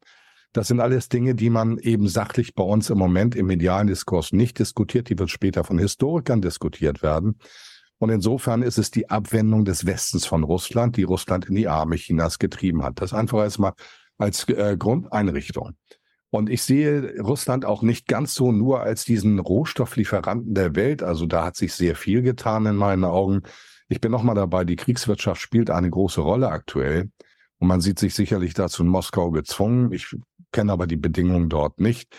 Das 0.52 0.68
sind 0.68 0.80
alles 0.80 1.08
Dinge, 1.08 1.34
die 1.34 1.50
man 1.50 1.78
eben 1.78 2.08
sachlich 2.08 2.54
bei 2.54 2.64
uns 2.64 2.88
im 2.90 2.98
Moment 2.98 3.36
im 3.36 3.46
medialen 3.46 3.86
Diskurs 3.86 4.32
nicht 4.32 4.58
diskutiert. 4.58 5.10
Die 5.10 5.18
wird 5.18 5.30
später 5.30 5.62
von 5.62 5.78
Historikern 5.78 6.40
diskutiert 6.40 7.02
werden. 7.02 7.38
Und 7.98 8.10
insofern 8.10 8.62
ist 8.62 8.78
es 8.78 8.90
die 8.90 9.10
Abwendung 9.10 9.64
des 9.64 9.84
Westens 9.84 10.24
von 10.24 10.44
Russland, 10.44 10.96
die 10.96 11.02
Russland 11.02 11.46
in 11.46 11.56
die 11.56 11.68
Arme 11.68 11.96
Chinas 11.96 12.38
getrieben 12.38 12.82
hat. 12.82 13.00
Das 13.00 13.12
einfach 13.12 13.40
erstmal 13.40 13.72
als 14.16 14.48
äh, 14.48 14.76
Grundeinrichtung. 14.78 15.74
Und 16.30 16.50
ich 16.50 16.62
sehe 16.62 17.20
Russland 17.20 17.64
auch 17.64 17.82
nicht 17.82 18.06
ganz 18.06 18.34
so 18.34 18.52
nur 18.52 18.80
als 18.80 19.04
diesen 19.04 19.38
Rohstofflieferanten 19.38 20.54
der 20.54 20.76
Welt. 20.76 21.02
Also 21.02 21.26
da 21.26 21.44
hat 21.44 21.56
sich 21.56 21.72
sehr 21.72 21.96
viel 21.96 22.22
getan 22.22 22.66
in 22.66 22.76
meinen 22.76 23.04
Augen. 23.04 23.42
Ich 23.88 24.00
bin 24.00 24.12
nochmal 24.12 24.34
dabei, 24.34 24.64
die 24.64 24.76
Kriegswirtschaft 24.76 25.40
spielt 25.40 25.70
eine 25.70 25.88
große 25.88 26.20
Rolle 26.20 26.48
aktuell. 26.50 27.10
Und 27.58 27.68
man 27.68 27.80
sieht 27.80 27.98
sich 27.98 28.14
sicherlich 28.14 28.54
dazu 28.54 28.82
in 28.82 28.88
Moskau 28.88 29.30
gezwungen. 29.30 29.90
Ich 29.92 30.14
kenne 30.52 30.72
aber 30.72 30.86
die 30.86 30.96
Bedingungen 30.96 31.48
dort 31.48 31.80
nicht. 31.80 32.14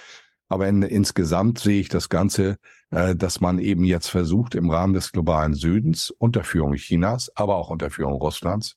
Aber 0.48 0.68
in, 0.68 0.82
insgesamt 0.82 1.60
sehe 1.60 1.80
ich 1.80 1.90
das 1.90 2.10
Ganze, 2.10 2.58
äh, 2.90 3.16
dass 3.16 3.40
man 3.40 3.60
eben 3.60 3.84
jetzt 3.84 4.08
versucht, 4.08 4.56
im 4.56 4.72
Rahmen 4.72 4.96
des 4.96 5.12
globalen 5.12 5.54
Südens 5.54 6.10
unter 6.10 6.44
Führung 6.44 6.74
Chinas, 6.74 7.32
aber 7.36 7.58
auch 7.58 7.70
unter 7.70 7.92
Führung 7.92 8.14
Russlands, 8.14 8.76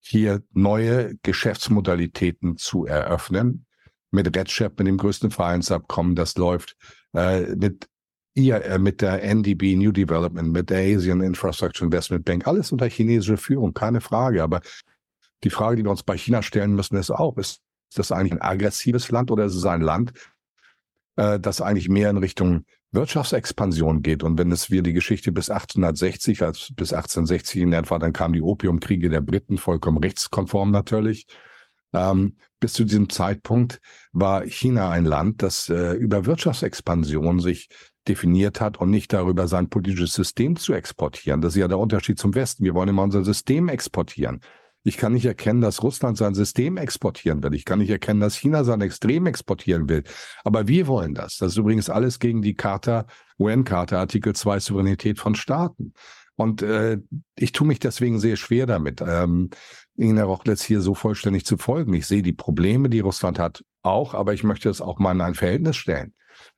hier 0.00 0.42
neue 0.52 1.16
Geschäftsmodalitäten 1.22 2.56
zu 2.56 2.86
eröffnen, 2.86 3.66
mit 4.14 4.34
RedChap, 4.34 4.78
mit 4.78 4.88
dem 4.88 4.96
größten 4.96 5.30
Vereinsabkommen, 5.30 6.14
das 6.14 6.36
läuft, 6.36 6.76
äh, 7.14 7.42
mit 7.54 7.88
ihr, 8.34 8.64
äh, 8.64 8.78
mit 8.78 9.00
der 9.00 9.22
NDB 9.22 9.76
New 9.76 9.92
Development, 9.92 10.52
mit 10.52 10.70
der 10.70 10.78
Asian 10.78 11.20
Infrastructure 11.20 11.86
Investment 11.86 12.24
Bank, 12.24 12.46
alles 12.46 12.72
unter 12.72 12.88
chinesischer 12.88 13.36
Führung, 13.36 13.74
keine 13.74 14.00
Frage. 14.00 14.42
Aber 14.42 14.60
die 15.42 15.50
Frage, 15.50 15.76
die 15.76 15.84
wir 15.84 15.90
uns 15.90 16.02
bei 16.02 16.16
China 16.16 16.42
stellen 16.42 16.74
müssen, 16.74 16.96
ist 16.96 17.10
auch, 17.10 17.36
ist 17.36 17.60
das 17.94 18.10
eigentlich 18.10 18.32
ein 18.32 18.42
aggressives 18.42 19.10
Land 19.10 19.30
oder 19.30 19.44
ist 19.44 19.54
es 19.54 19.64
ein 19.64 19.82
Land, 19.82 20.12
äh, 21.16 21.38
das 21.38 21.60
eigentlich 21.60 21.88
mehr 21.88 22.10
in 22.10 22.16
Richtung 22.16 22.64
Wirtschaftsexpansion 22.92 24.02
geht. 24.02 24.22
Und 24.22 24.38
wenn 24.38 24.52
es 24.52 24.70
wir 24.70 24.82
die 24.82 24.92
Geschichte 24.92 25.32
bis 25.32 25.50
1860, 25.50 26.42
als 26.42 26.72
bis 26.74 26.92
1860 26.92 27.62
in 27.62 27.72
etwa, 27.72 27.98
dann 27.98 28.12
kamen 28.12 28.34
die 28.34 28.42
Opiumkriege 28.42 29.10
der 29.10 29.20
Briten, 29.20 29.58
vollkommen 29.58 29.98
rechtskonform 29.98 30.70
natürlich. 30.70 31.26
Ähm, 31.94 32.36
bis 32.60 32.72
zu 32.72 32.84
diesem 32.84 33.08
Zeitpunkt 33.08 33.80
war 34.12 34.44
China 34.44 34.90
ein 34.90 35.04
Land, 35.04 35.42
das 35.42 35.68
äh, 35.68 35.92
über 35.92 36.26
Wirtschaftsexpansion 36.26 37.40
sich 37.40 37.68
definiert 38.08 38.60
hat 38.60 38.78
und 38.78 38.90
nicht 38.90 39.12
darüber, 39.12 39.48
sein 39.48 39.68
politisches 39.68 40.12
System 40.12 40.56
zu 40.56 40.74
exportieren. 40.74 41.40
Das 41.40 41.54
ist 41.54 41.60
ja 41.60 41.68
der 41.68 41.78
Unterschied 41.78 42.18
zum 42.18 42.34
Westen. 42.34 42.64
Wir 42.64 42.74
wollen 42.74 42.88
immer 42.88 43.02
unser 43.02 43.24
System 43.24 43.68
exportieren. 43.68 44.40
Ich 44.86 44.98
kann 44.98 45.14
nicht 45.14 45.24
erkennen, 45.24 45.62
dass 45.62 45.82
Russland 45.82 46.18
sein 46.18 46.34
System 46.34 46.76
exportieren 46.76 47.42
will. 47.42 47.54
Ich 47.54 47.64
kann 47.64 47.78
nicht 47.78 47.88
erkennen, 47.88 48.20
dass 48.20 48.36
China 48.36 48.64
sein 48.64 48.82
Extrem 48.82 49.24
exportieren 49.24 49.88
will. 49.88 50.04
Aber 50.44 50.68
wir 50.68 50.86
wollen 50.86 51.14
das. 51.14 51.38
Das 51.38 51.52
ist 51.52 51.58
übrigens 51.58 51.88
alles 51.88 52.18
gegen 52.18 52.42
die 52.42 52.54
Charta, 52.54 53.06
UN-Charta, 53.38 53.98
Artikel 53.98 54.34
2 54.34 54.60
Souveränität 54.60 55.18
von 55.18 55.34
Staaten. 55.34 55.94
Und 56.36 56.62
äh, 56.62 56.98
ich 57.36 57.52
tue 57.52 57.66
mich 57.66 57.78
deswegen 57.78 58.18
sehr 58.18 58.36
schwer 58.36 58.66
damit, 58.66 59.00
ähm, 59.00 59.50
Herr 59.96 60.24
Rochlitz, 60.24 60.64
hier 60.64 60.80
so 60.80 60.94
vollständig 60.94 61.44
zu 61.44 61.56
folgen. 61.56 61.94
Ich 61.94 62.06
sehe 62.06 62.22
die 62.22 62.32
Probleme, 62.32 62.88
die 62.88 63.00
Russland 63.00 63.38
hat, 63.38 63.64
auch, 63.82 64.14
aber 64.14 64.34
ich 64.34 64.42
möchte 64.42 64.68
es 64.68 64.80
auch 64.80 64.98
mal 64.98 65.12
in 65.12 65.20
ein 65.20 65.34
Verhältnis 65.34 65.76
stellen. 65.76 66.14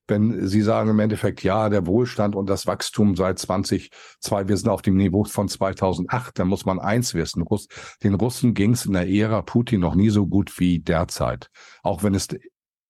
Wenn 0.09 0.47
Sie 0.47 0.63
sagen 0.63 0.89
im 0.89 1.01
Endeffekt, 1.01 1.43
ja, 1.43 1.69
der 1.69 1.87
Wohlstand 1.87 2.37
und 2.37 2.49
das 2.49 2.67
Wachstum 2.67 3.17
seit 3.17 3.39
2002, 3.39 4.49
wir 4.49 4.57
sind 4.57 4.69
auf 4.71 4.81
dem 4.81 4.97
Niveau 4.97 5.25
von 5.25 5.49
2008, 5.49 6.39
dann 6.39 6.49
muss 6.49 6.65
man 6.65 6.79
eins 6.79 7.13
wissen. 7.13 7.43
Russ, 7.43 7.67
den 8.03 8.15
Russen 8.15 8.55
ging 8.55 8.73
es 8.73 8.87
in 8.87 8.93
der 8.93 9.09
Ära 9.09 9.43
Putin 9.43 9.81
noch 9.81 9.95
nie 9.95 10.11
so 10.11 10.27
gut 10.27 10.59
wie 10.59 10.79
derzeit, 10.79 11.51
auch 11.83 12.03
wenn 12.03 12.15
es 12.15 12.29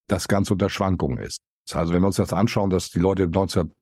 das 0.08 0.28
Ganze 0.28 0.52
unter 0.52 0.68
Schwankungen 0.68 1.18
ist. 1.18 1.40
Also 1.72 1.92
wenn 1.92 2.02
wir 2.02 2.06
uns 2.06 2.16
das 2.16 2.32
anschauen, 2.32 2.70
dass 2.70 2.90
die 2.90 3.00
Leute 3.00 3.26
19 3.26 3.72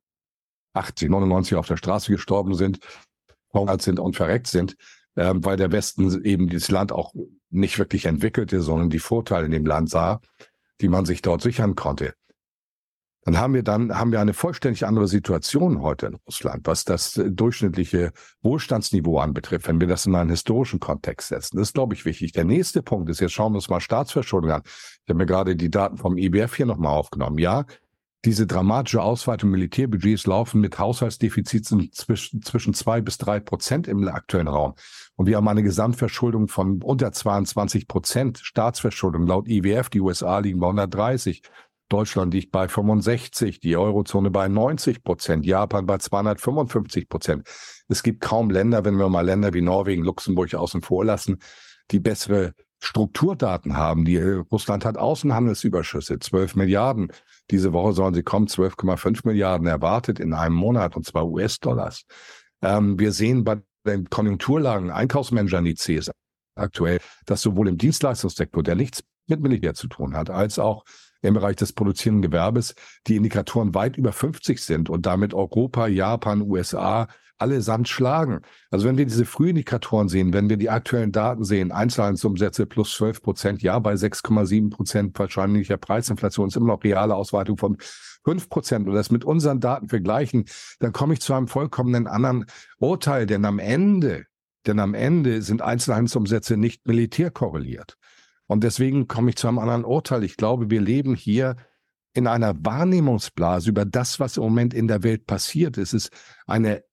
80, 0.74 1.10
99 1.10 1.56
auf 1.56 1.66
der 1.66 1.76
Straße 1.76 2.12
gestorben 2.12 2.54
sind, 2.54 2.80
verhungert 3.50 3.82
sind 3.82 3.98
und 3.98 4.16
verreckt 4.16 4.48
sind, 4.48 4.76
äh, 5.14 5.32
weil 5.36 5.56
der 5.56 5.72
Westen 5.72 6.24
eben 6.24 6.48
dieses 6.48 6.70
Land 6.70 6.92
auch 6.92 7.12
nicht 7.50 7.78
wirklich 7.78 8.06
entwickelte, 8.06 8.60
sondern 8.60 8.90
die 8.90 8.98
Vorteile 8.98 9.46
in 9.46 9.52
dem 9.52 9.66
Land 9.66 9.90
sah, 9.90 10.20
die 10.80 10.88
man 10.88 11.06
sich 11.06 11.22
dort 11.22 11.40
sichern 11.40 11.74
konnte. 11.74 12.14
Dann 13.24 13.38
haben 13.38 13.54
wir 13.54 13.62
dann, 13.62 13.96
haben 13.96 14.12
wir 14.12 14.20
eine 14.20 14.34
vollständig 14.34 14.86
andere 14.86 15.08
Situation 15.08 15.80
heute 15.80 16.06
in 16.06 16.14
Russland, 16.26 16.66
was 16.66 16.84
das 16.84 17.18
durchschnittliche 17.24 18.12
Wohlstandsniveau 18.42 19.18
anbetrifft, 19.18 19.66
wenn 19.66 19.80
wir 19.80 19.86
das 19.86 20.04
in 20.04 20.14
einen 20.14 20.28
historischen 20.28 20.78
Kontext 20.78 21.28
setzen. 21.28 21.56
Das 21.56 21.68
ist, 21.68 21.74
glaube 21.74 21.94
ich, 21.94 22.04
wichtig. 22.04 22.32
Der 22.32 22.44
nächste 22.44 22.82
Punkt 22.82 23.08
ist, 23.08 23.20
jetzt 23.20 23.32
schauen 23.32 23.52
wir 23.52 23.56
uns 23.56 23.70
mal 23.70 23.80
Staatsverschuldung 23.80 24.50
an. 24.50 24.62
Ich 24.64 25.08
habe 25.08 25.16
mir 25.16 25.26
gerade 25.26 25.56
die 25.56 25.70
Daten 25.70 25.96
vom 25.96 26.18
IBF 26.18 26.54
hier 26.54 26.66
nochmal 26.66 26.92
aufgenommen. 26.92 27.38
Ja, 27.38 27.64
diese 28.24 28.46
dramatische 28.46 29.02
Ausweitung 29.02 29.50
Militärbudgets 29.50 30.26
laufen 30.26 30.60
mit 30.60 30.78
Haushaltsdefiziten 30.78 31.92
zwischen, 31.92 32.42
zwischen 32.42 32.72
zwei 32.72 33.00
bis 33.00 33.18
drei 33.18 33.40
Prozent 33.40 33.86
im 33.86 34.06
aktuellen 34.08 34.48
Raum. 34.48 34.74
Und 35.16 35.26
wir 35.26 35.36
haben 35.36 35.48
eine 35.48 35.62
Gesamtverschuldung 35.62 36.48
von 36.48 36.82
unter 36.82 37.12
22 37.12 37.86
Prozent 37.86 38.38
Staatsverschuldung. 38.38 39.26
Laut 39.26 39.48
IWF, 39.48 39.90
die 39.90 40.00
USA 40.00 40.38
liegen 40.38 40.60
bei 40.60 40.66
130. 40.66 41.42
Deutschland 41.90 42.32
liegt 42.32 42.50
bei 42.50 42.66
65, 42.66 43.60
die 43.60 43.76
Eurozone 43.76 44.30
bei 44.30 44.48
90 44.48 45.04
Prozent, 45.04 45.44
Japan 45.44 45.84
bei 45.84 45.98
255 45.98 47.08
Prozent. 47.08 47.46
Es 47.88 48.02
gibt 48.02 48.22
kaum 48.22 48.50
Länder, 48.50 48.84
wenn 48.86 48.96
wir 48.96 49.08
mal 49.10 49.20
Länder 49.20 49.52
wie 49.52 49.60
Norwegen, 49.60 50.02
Luxemburg 50.02 50.54
außen 50.54 50.80
vor 50.80 51.04
lassen, 51.04 51.38
die 51.90 52.00
bessere 52.00 52.54
Strukturdaten 52.84 53.76
haben. 53.76 54.04
Die, 54.04 54.16
äh, 54.16 54.42
Russland 54.52 54.84
hat 54.84 54.98
Außenhandelsüberschüsse, 54.98 56.18
12 56.18 56.54
Milliarden. 56.56 57.12
Diese 57.50 57.72
Woche 57.72 57.92
sollen 57.92 58.14
sie 58.14 58.22
kommen, 58.22 58.46
12,5 58.46 59.20
Milliarden 59.24 59.66
erwartet 59.66 60.20
in 60.20 60.34
einem 60.34 60.54
Monat, 60.54 60.96
und 60.96 61.06
zwar 61.06 61.26
US-Dollars. 61.26 62.04
Ähm, 62.62 62.98
wir 62.98 63.12
sehen 63.12 63.44
bei 63.44 63.60
den 63.86 64.08
Konjunkturlagen, 64.08 64.90
Einkaufsmanager-Indizes 64.90 66.10
aktuell, 66.56 67.00
dass 67.26 67.42
sowohl 67.42 67.68
im 67.68 67.78
Dienstleistungssektor, 67.78 68.62
der 68.62 68.74
nichts 68.76 69.02
mit 69.26 69.40
Militär 69.40 69.74
zu 69.74 69.88
tun 69.88 70.14
hat, 70.16 70.30
als 70.30 70.58
auch 70.58 70.84
im 71.22 71.34
Bereich 71.34 71.56
des 71.56 71.72
produzierenden 71.72 72.30
Gewerbes 72.30 72.74
die 73.06 73.16
Indikatoren 73.16 73.74
weit 73.74 73.96
über 73.96 74.12
50 74.12 74.60
sind 74.62 74.90
und 74.90 75.06
damit 75.06 75.32
Europa, 75.32 75.86
Japan, 75.86 76.42
USA 76.42 77.08
allesamt 77.38 77.88
schlagen. 77.88 78.40
Also 78.70 78.86
wenn 78.86 78.96
wir 78.96 79.04
diese 79.04 79.24
Frühindikatoren 79.24 80.08
sehen, 80.08 80.32
wenn 80.32 80.48
wir 80.48 80.56
die 80.56 80.70
aktuellen 80.70 81.12
Daten 81.12 81.44
sehen, 81.44 81.72
Einzelhandelsumsätze 81.72 82.66
plus 82.66 82.94
12 82.94 83.22
Prozent, 83.22 83.62
ja, 83.62 83.78
bei 83.78 83.94
6,7 83.94 84.70
Prozent 84.70 85.18
wahrscheinlicher 85.18 85.76
Preisinflation 85.76 86.48
ist 86.48 86.56
immer 86.56 86.68
noch 86.68 86.84
reale 86.84 87.14
Ausweitung 87.14 87.56
von 87.56 87.76
5 88.24 88.48
Prozent 88.48 88.88
und 88.88 88.94
das 88.94 89.10
mit 89.10 89.24
unseren 89.24 89.60
Daten 89.60 89.88
vergleichen, 89.88 90.44
dann 90.78 90.92
komme 90.92 91.14
ich 91.14 91.20
zu 91.20 91.34
einem 91.34 91.48
vollkommenen 91.48 92.06
anderen 92.06 92.46
Urteil, 92.78 93.26
denn 93.26 93.44
am 93.44 93.58
Ende, 93.58 94.26
denn 94.66 94.78
am 94.78 94.94
Ende 94.94 95.42
sind 95.42 95.60
Einzelhandelsumsätze 95.60 96.56
nicht 96.56 96.86
militär 96.86 97.30
korreliert. 97.30 97.96
Und 98.46 98.62
deswegen 98.64 99.08
komme 99.08 99.30
ich 99.30 99.36
zu 99.36 99.48
einem 99.48 99.58
anderen 99.58 99.84
Urteil. 99.84 100.22
Ich 100.22 100.36
glaube, 100.36 100.70
wir 100.70 100.80
leben 100.80 101.14
hier 101.14 101.56
in 102.14 102.26
einer 102.26 102.54
Wahrnehmungsblase 102.64 103.68
über 103.68 103.84
das, 103.84 104.20
was 104.20 104.36
im 104.36 104.44
Moment 104.44 104.72
in 104.72 104.86
der 104.86 105.02
Welt 105.02 105.26
passiert. 105.26 105.76
Es 105.78 105.92
ist 105.92 106.10
eine 106.46 106.84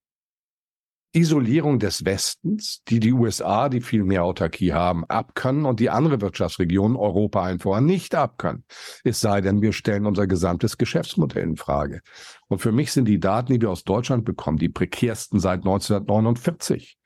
Isolierung 1.14 1.78
des 1.78 2.06
Westens, 2.06 2.82
die 2.88 2.98
die 2.98 3.12
USA, 3.12 3.68
die 3.68 3.82
viel 3.82 4.02
mehr 4.02 4.24
Autarkie 4.24 4.72
haben, 4.72 5.04
abkönnen 5.04 5.66
und 5.66 5.78
die 5.78 5.90
andere 5.90 6.20
Wirtschaftsregionen 6.22 6.96
Europa 6.96 7.42
einfach 7.42 7.80
nicht 7.80 8.14
abkönnen. 8.14 8.64
Es 9.04 9.20
sei 9.20 9.42
denn, 9.42 9.60
wir 9.60 9.74
stellen 9.74 10.06
unser 10.06 10.26
gesamtes 10.26 10.78
Geschäftsmodell 10.78 11.44
in 11.44 11.56
Frage. 11.56 12.00
Und 12.48 12.60
für 12.60 12.72
mich 12.72 12.92
sind 12.92 13.06
die 13.06 13.20
Daten, 13.20 13.52
die 13.52 13.60
wir 13.60 13.70
aus 13.70 13.84
Deutschland 13.84 14.24
bekommen, 14.24 14.56
die 14.56 14.70
prekärsten 14.70 15.38
seit 15.38 15.60
1949, 15.60 16.96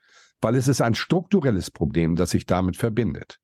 weil 0.40 0.54
es 0.54 0.68
ist 0.68 0.80
ein 0.80 0.94
strukturelles 0.94 1.72
Problem, 1.72 2.14
das 2.14 2.30
sich 2.30 2.46
damit 2.46 2.76
verbindet. 2.76 3.40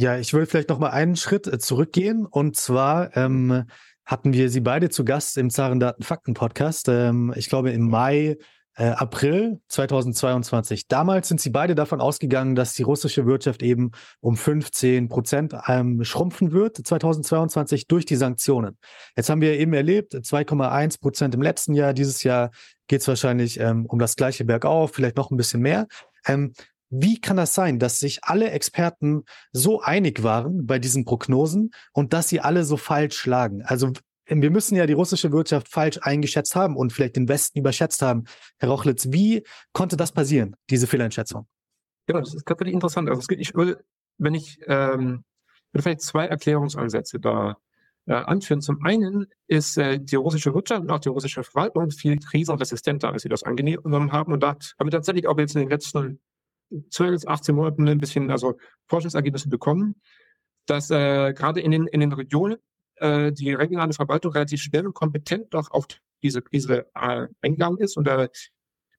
Ja, 0.00 0.16
ich 0.16 0.32
will 0.32 0.46
vielleicht 0.46 0.68
noch 0.68 0.78
mal 0.78 0.90
einen 0.90 1.16
Schritt 1.16 1.48
äh, 1.48 1.58
zurückgehen 1.58 2.24
und 2.24 2.54
zwar 2.54 3.16
ähm, 3.16 3.64
hatten 4.08 4.32
wir 4.32 4.48
sie 4.48 4.60
beide 4.60 4.88
zu 4.88 5.04
Gast 5.04 5.36
im 5.36 5.50
Zarendaten 5.50 6.02
Fakten 6.02 6.32
Podcast. 6.32 6.88
Ähm, 6.88 7.34
ich 7.36 7.50
glaube 7.50 7.72
im 7.72 7.90
Mai, 7.90 8.38
äh, 8.74 8.84
April 8.84 9.60
2022. 9.68 10.88
Damals 10.88 11.28
sind 11.28 11.42
sie 11.42 11.50
beide 11.50 11.74
davon 11.74 12.00
ausgegangen, 12.00 12.54
dass 12.54 12.72
die 12.72 12.84
russische 12.84 13.26
Wirtschaft 13.26 13.62
eben 13.62 13.90
um 14.20 14.38
15 14.38 15.10
Prozent 15.10 15.54
ähm, 15.66 16.02
schrumpfen 16.04 16.52
wird 16.52 16.78
2022 16.78 17.86
durch 17.86 18.06
die 18.06 18.16
Sanktionen. 18.16 18.78
Jetzt 19.14 19.28
haben 19.28 19.42
wir 19.42 19.58
eben 19.58 19.74
erlebt 19.74 20.14
2,1 20.14 21.00
Prozent 21.00 21.34
im 21.34 21.42
letzten 21.42 21.74
Jahr. 21.74 21.92
Dieses 21.92 22.22
Jahr 22.22 22.50
geht 22.86 23.02
es 23.02 23.08
wahrscheinlich 23.08 23.60
ähm, 23.60 23.84
um 23.84 23.98
das 23.98 24.16
gleiche 24.16 24.46
bergauf, 24.46 24.92
vielleicht 24.94 25.18
noch 25.18 25.30
ein 25.30 25.36
bisschen 25.36 25.60
mehr. 25.60 25.86
Ähm, 26.26 26.54
wie 26.90 27.20
kann 27.20 27.36
das 27.36 27.54
sein, 27.54 27.78
dass 27.78 27.98
sich 27.98 28.24
alle 28.24 28.50
Experten 28.50 29.24
so 29.52 29.80
einig 29.80 30.22
waren 30.22 30.66
bei 30.66 30.78
diesen 30.78 31.04
Prognosen 31.04 31.70
und 31.92 32.12
dass 32.12 32.28
sie 32.28 32.40
alle 32.40 32.64
so 32.64 32.76
falsch 32.76 33.16
schlagen? 33.16 33.62
Also 33.62 33.92
wir 34.26 34.50
müssen 34.50 34.76
ja 34.76 34.86
die 34.86 34.92
russische 34.92 35.32
Wirtschaft 35.32 35.68
falsch 35.68 35.98
eingeschätzt 36.02 36.54
haben 36.54 36.76
und 36.76 36.92
vielleicht 36.92 37.16
den 37.16 37.28
Westen 37.28 37.58
überschätzt 37.58 38.02
haben. 38.02 38.24
Herr 38.58 38.68
Rochlitz, 38.68 39.08
wie 39.10 39.42
konnte 39.72 39.96
das 39.96 40.12
passieren, 40.12 40.56
diese 40.70 40.86
Fehleinschätzung? 40.86 41.46
Ja, 42.08 42.18
das 42.20 42.34
ist 42.34 42.48
wirklich 42.48 42.74
interessant. 42.74 43.08
Also 43.08 43.22
ich 43.30 43.54
würde, 43.54 43.84
wenn 44.18 44.34
ich, 44.34 44.58
ähm, 44.66 45.24
würde 45.72 45.82
vielleicht 45.82 46.02
zwei 46.02 46.26
Erklärungsansätze 46.26 47.20
da 47.20 47.56
äh, 48.06 48.14
anführen. 48.14 48.62
Zum 48.62 48.82
einen 48.84 49.26
ist 49.46 49.76
äh, 49.76 49.98
die 49.98 50.16
russische 50.16 50.54
Wirtschaft 50.54 50.80
und 50.82 50.90
auch 50.90 50.98
die 50.98 51.10
russische 51.10 51.44
Verwaltung 51.44 51.90
viel 51.90 52.18
krisenresistenter, 52.18 53.12
als 53.12 53.22
sie 53.22 53.28
das 53.28 53.42
angenommen 53.42 54.12
haben. 54.12 54.32
Und 54.32 54.42
da 54.42 54.56
haben 54.78 54.86
wir 54.86 54.90
tatsächlich 54.90 55.26
auch 55.26 55.38
jetzt 55.38 55.54
in 55.54 55.60
den 55.60 55.70
letzten 55.70 56.18
12, 56.90 57.26
18 57.26 57.54
Monaten 57.54 57.88
ein 57.88 57.98
bisschen, 57.98 58.30
also 58.30 58.58
Forschungsergebnisse 58.86 59.48
bekommen, 59.48 60.00
dass 60.66 60.90
äh, 60.90 61.32
gerade 61.32 61.60
in 61.60 61.70
den, 61.70 61.86
in 61.86 62.00
den 62.00 62.12
Regionen 62.12 62.58
äh, 62.96 63.32
die 63.32 63.54
regionale 63.54 63.92
Verwaltung 63.92 64.32
relativ 64.32 64.60
schnell 64.60 64.86
und 64.86 64.94
kompetent 64.94 65.54
doch 65.54 65.70
auf 65.70 65.86
diese 66.22 66.42
Krise 66.42 66.86
äh, 66.94 67.26
eingegangen 67.40 67.78
ist 67.78 67.96
und 67.96 68.08
äh, 68.08 68.28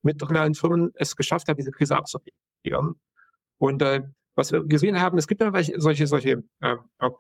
mit 0.01 0.21
regionalen 0.21 0.55
Firmen 0.55 0.91
es 0.95 1.15
geschafft 1.15 1.47
hat, 1.47 1.57
diese 1.57 1.71
Krise 1.71 1.97
abzuwägen. 1.97 2.95
Und 3.57 3.81
äh, 3.81 4.01
was 4.35 4.51
wir 4.51 4.63
gesehen 4.63 4.99
haben, 4.99 5.17
es 5.17 5.27
gibt 5.27 5.41
ja 5.41 5.51
solche, 5.77 6.07
solche 6.07 6.43
äh, 6.61 6.75
auch 6.97 7.19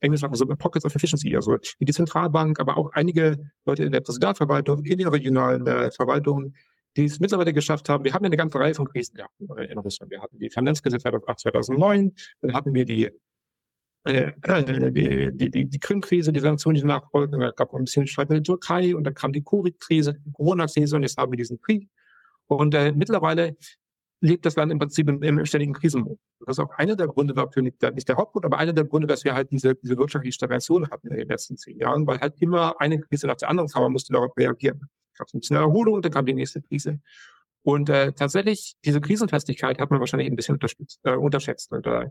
Englisch 0.00 0.20
sagen 0.20 0.34
so 0.34 0.46
Pockets 0.46 0.84
of 0.84 0.94
Efficiency, 0.94 1.34
also 1.34 1.56
wie 1.78 1.84
die 1.84 1.92
Zentralbank, 1.92 2.60
aber 2.60 2.76
auch 2.76 2.90
einige 2.92 3.50
Leute 3.64 3.84
in 3.84 3.92
der 3.92 4.00
Präsidialverwaltung, 4.00 4.84
in 4.84 4.98
der 4.98 5.12
regionalen 5.12 5.66
äh, 5.66 5.90
Verwaltung, 5.90 6.54
die 6.98 7.04
es 7.04 7.20
mittlerweile 7.20 7.52
geschafft 7.52 7.88
haben. 7.88 8.04
Wir 8.04 8.12
haben 8.12 8.24
ja 8.24 8.28
eine 8.28 8.36
ganze 8.36 8.58
Reihe 8.58 8.74
von 8.74 8.88
Krisen 8.88 9.14
gehabt 9.14 9.32
in 9.40 9.78
Russland. 9.78 10.10
Wir 10.10 10.20
hatten 10.20 10.38
die 10.38 10.50
Finanzkrise 10.50 10.98
2008, 10.98 11.38
2009, 11.40 12.12
dann 12.40 12.54
hatten 12.54 12.74
wir 12.74 12.84
die 12.84 13.10
äh, 14.04 14.32
die, 14.92 15.32
die, 15.32 15.50
die, 15.50 15.64
die 15.66 15.78
Krim-Krise, 15.78 16.32
die 16.32 16.40
Sanktionen, 16.40 16.76
die 16.76 16.84
nachfolgten, 16.84 17.40
es 17.42 17.54
gab 17.54 17.74
ein 17.74 17.84
bisschen 17.84 18.06
Streit 18.06 18.30
mit 18.30 18.38
der 18.38 18.42
Türkei 18.42 18.96
und 18.96 19.04
dann 19.04 19.14
kam 19.14 19.32
die 19.32 19.42
Covid-Krise, 19.42 20.18
die 20.24 20.32
Corona-Krise 20.32 20.96
und 20.96 21.02
jetzt 21.02 21.16
haben 21.18 21.32
wir 21.32 21.36
diesen 21.36 21.60
Krieg. 21.60 21.88
Und 22.46 22.74
äh, 22.74 22.92
mittlerweile 22.92 23.56
lebt 24.20 24.44
das 24.46 24.56
Land 24.56 24.72
im 24.72 24.78
Prinzip 24.78 25.08
im, 25.08 25.22
im 25.22 25.44
ständigen 25.44 25.74
Krisenmodus. 25.74 26.18
Das 26.46 26.58
ist 26.58 26.64
auch 26.64 26.70
einer 26.78 26.96
der 26.96 27.06
Gründe 27.06 27.34
dafür, 27.34 27.62
nicht 27.62 27.80
der, 27.80 27.92
nicht 27.92 28.08
der 28.08 28.16
Hauptgrund, 28.16 28.44
aber 28.44 28.58
einer 28.58 28.72
der 28.72 28.84
Gründe, 28.84 29.06
dass 29.06 29.24
wir 29.24 29.34
halt 29.34 29.52
diese, 29.52 29.76
diese 29.76 29.96
wirtschaftliche 29.96 30.34
Stagnation 30.34 30.90
hatten 30.90 31.08
in 31.08 31.16
den 31.16 31.28
letzten 31.28 31.56
zehn 31.56 31.78
Jahren, 31.78 32.06
weil 32.06 32.18
halt 32.18 32.34
immer 32.40 32.80
eine 32.80 32.98
Krise 33.00 33.28
nach 33.28 33.36
der 33.36 33.50
anderen 33.50 33.68
kam, 33.68 33.82
man 33.82 33.92
musste 33.92 34.12
darauf 34.12 34.36
reagieren 34.36 34.88
gab 35.18 35.28
es 35.28 35.34
ein 35.34 35.40
bisschen 35.40 35.56
Erholung, 35.56 36.00
dann 36.02 36.12
kam 36.12 36.26
die 36.26 36.34
nächste 36.34 36.62
Krise. 36.62 37.00
Und 37.62 37.90
äh, 37.90 38.12
tatsächlich, 38.12 38.76
diese 38.84 39.00
Krisenfestigkeit 39.00 39.78
hat 39.78 39.90
man 39.90 40.00
wahrscheinlich 40.00 40.30
ein 40.30 40.36
bisschen 40.36 40.54
unterschätzt. 40.54 41.00
Äh, 41.02 41.16
unterschätzt. 41.16 41.72
Und, 41.72 41.86
äh, 41.86 42.06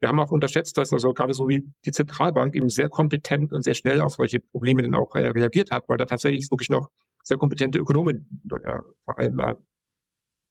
wir 0.00 0.08
haben 0.08 0.20
auch 0.20 0.30
unterschätzt, 0.30 0.76
dass 0.76 0.92
also 0.92 1.14
gerade 1.14 1.32
so 1.32 1.48
wie 1.48 1.64
die 1.84 1.92
Zentralbank 1.92 2.54
eben 2.54 2.68
sehr 2.68 2.88
kompetent 2.88 3.52
und 3.52 3.62
sehr 3.62 3.74
schnell 3.74 4.00
auf 4.00 4.14
solche 4.14 4.40
Probleme 4.40 4.82
dann 4.82 4.94
auch 4.94 5.14
äh, 5.14 5.28
reagiert 5.28 5.70
hat, 5.70 5.88
weil 5.88 5.96
da 5.96 6.04
tatsächlich 6.04 6.50
wirklich 6.50 6.68
noch 6.68 6.90
sehr 7.22 7.38
kompetente 7.38 7.78
Ökonomen 7.78 8.42
äh, 8.50 8.78
vor 9.04 9.18
allem 9.18 9.38
äh, 9.38 9.54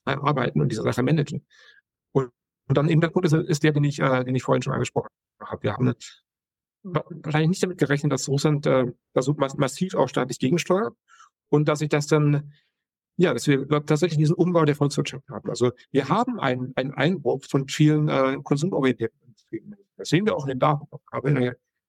arbeiten 0.05 0.61
und 0.61 0.69
diese 0.69 0.81
Sache 0.81 1.03
managen. 1.03 1.45
Und, 2.11 2.31
und 2.67 2.77
dann 2.77 2.89
eben 2.89 3.01
der 3.01 3.09
Punkt 3.09 3.27
ist, 3.27 3.33
ist 3.33 3.63
der, 3.63 3.71
den 3.71 3.83
ich, 3.83 3.99
äh, 3.99 4.23
den 4.23 4.35
ich 4.35 4.43
vorhin 4.43 4.61
schon 4.61 4.73
angesprochen 4.73 5.09
habe. 5.39 5.63
Wir 5.63 5.73
haben 5.73 5.93
wahrscheinlich 6.83 7.49
nicht 7.49 7.63
damit 7.63 7.77
gerechnet, 7.77 8.11
dass 8.11 8.27
Russland 8.27 8.65
äh, 8.65 8.85
da 9.13 9.21
so 9.21 9.35
massiv 9.57 9.95
auch 9.95 10.09
staatlich 10.09 10.39
gegensteuert 10.39 10.95
und 11.49 11.67
dass 11.67 11.81
ich 11.81 11.89
das 11.89 12.07
dann, 12.07 12.53
ja, 13.17 13.33
dass 13.33 13.47
wir 13.47 13.67
tatsächlich 13.67 14.17
diesen 14.17 14.35
Umbau 14.35 14.65
der 14.65 14.75
Volkswirtschaft 14.75 15.27
haben. 15.29 15.49
Also 15.49 15.71
wir 15.91 16.09
haben 16.09 16.39
einen, 16.39 16.73
einen 16.75 16.93
Einbruch 16.93 17.43
von 17.49 17.67
vielen 17.67 18.09
äh, 18.09 18.37
konsumorientierten 18.43 19.19
Industrien. 19.21 19.75
Das 19.97 20.09
sehen 20.09 20.25
wir 20.25 20.35
auch 20.35 20.45
in 20.45 20.49
den 20.49 20.59
Daten. 20.59 20.87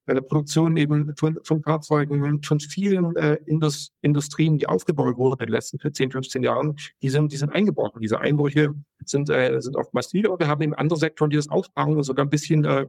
Bei 0.09 0.15
der 0.15 0.21
Produktion 0.21 0.77
eben 0.77 1.17
von, 1.17 1.41
von 1.43 1.65
Fahrzeugen, 1.65 2.41
von 2.45 2.61
vielen 2.61 3.17
äh, 3.17 3.39
Indus, 3.47 3.91
Industrien, 4.03 4.57
die 4.57 4.69
aufgebaut 4.69 5.17
wurden 5.17 5.41
in 5.41 5.47
den 5.47 5.53
letzten 5.53 5.81
10, 5.81 6.13
15 6.13 6.45
Jahren, 6.45 6.77
die 7.03 7.09
sind, 7.09 7.33
die 7.33 7.37
sind 7.37 7.51
eingebrochen. 7.51 8.01
Diese 8.01 8.21
Einbrüche 8.21 8.73
sind, 9.05 9.29
äh, 9.31 9.61
sind 9.61 9.75
oft 9.75 9.93
massiv, 9.95 10.27
aber 10.27 10.39
wir 10.39 10.47
haben 10.47 10.63
eben 10.63 10.75
andere 10.75 10.97
Sektoren, 10.97 11.31
die 11.31 11.37
das 11.37 11.49
aufbauen 11.49 11.97
und 11.97 12.05
sogar 12.05 12.25
ein 12.25 12.31
bisschen 12.31 12.65
äh, 12.65 12.87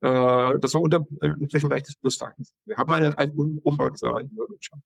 äh, 0.00 0.58
das 0.58 0.74
war 0.74 0.80
unter 0.80 1.06
äh, 1.20 1.34
vielleicht 1.50 1.88
des 1.88 1.96
Pluszeichens. 1.96 2.54
Wir 2.64 2.76
haben 2.76 2.92
einen, 2.92 3.14
einen 3.14 3.58
Umbau 3.58 3.90
dieser 3.90 4.14
Wirtschaft. 4.14 4.82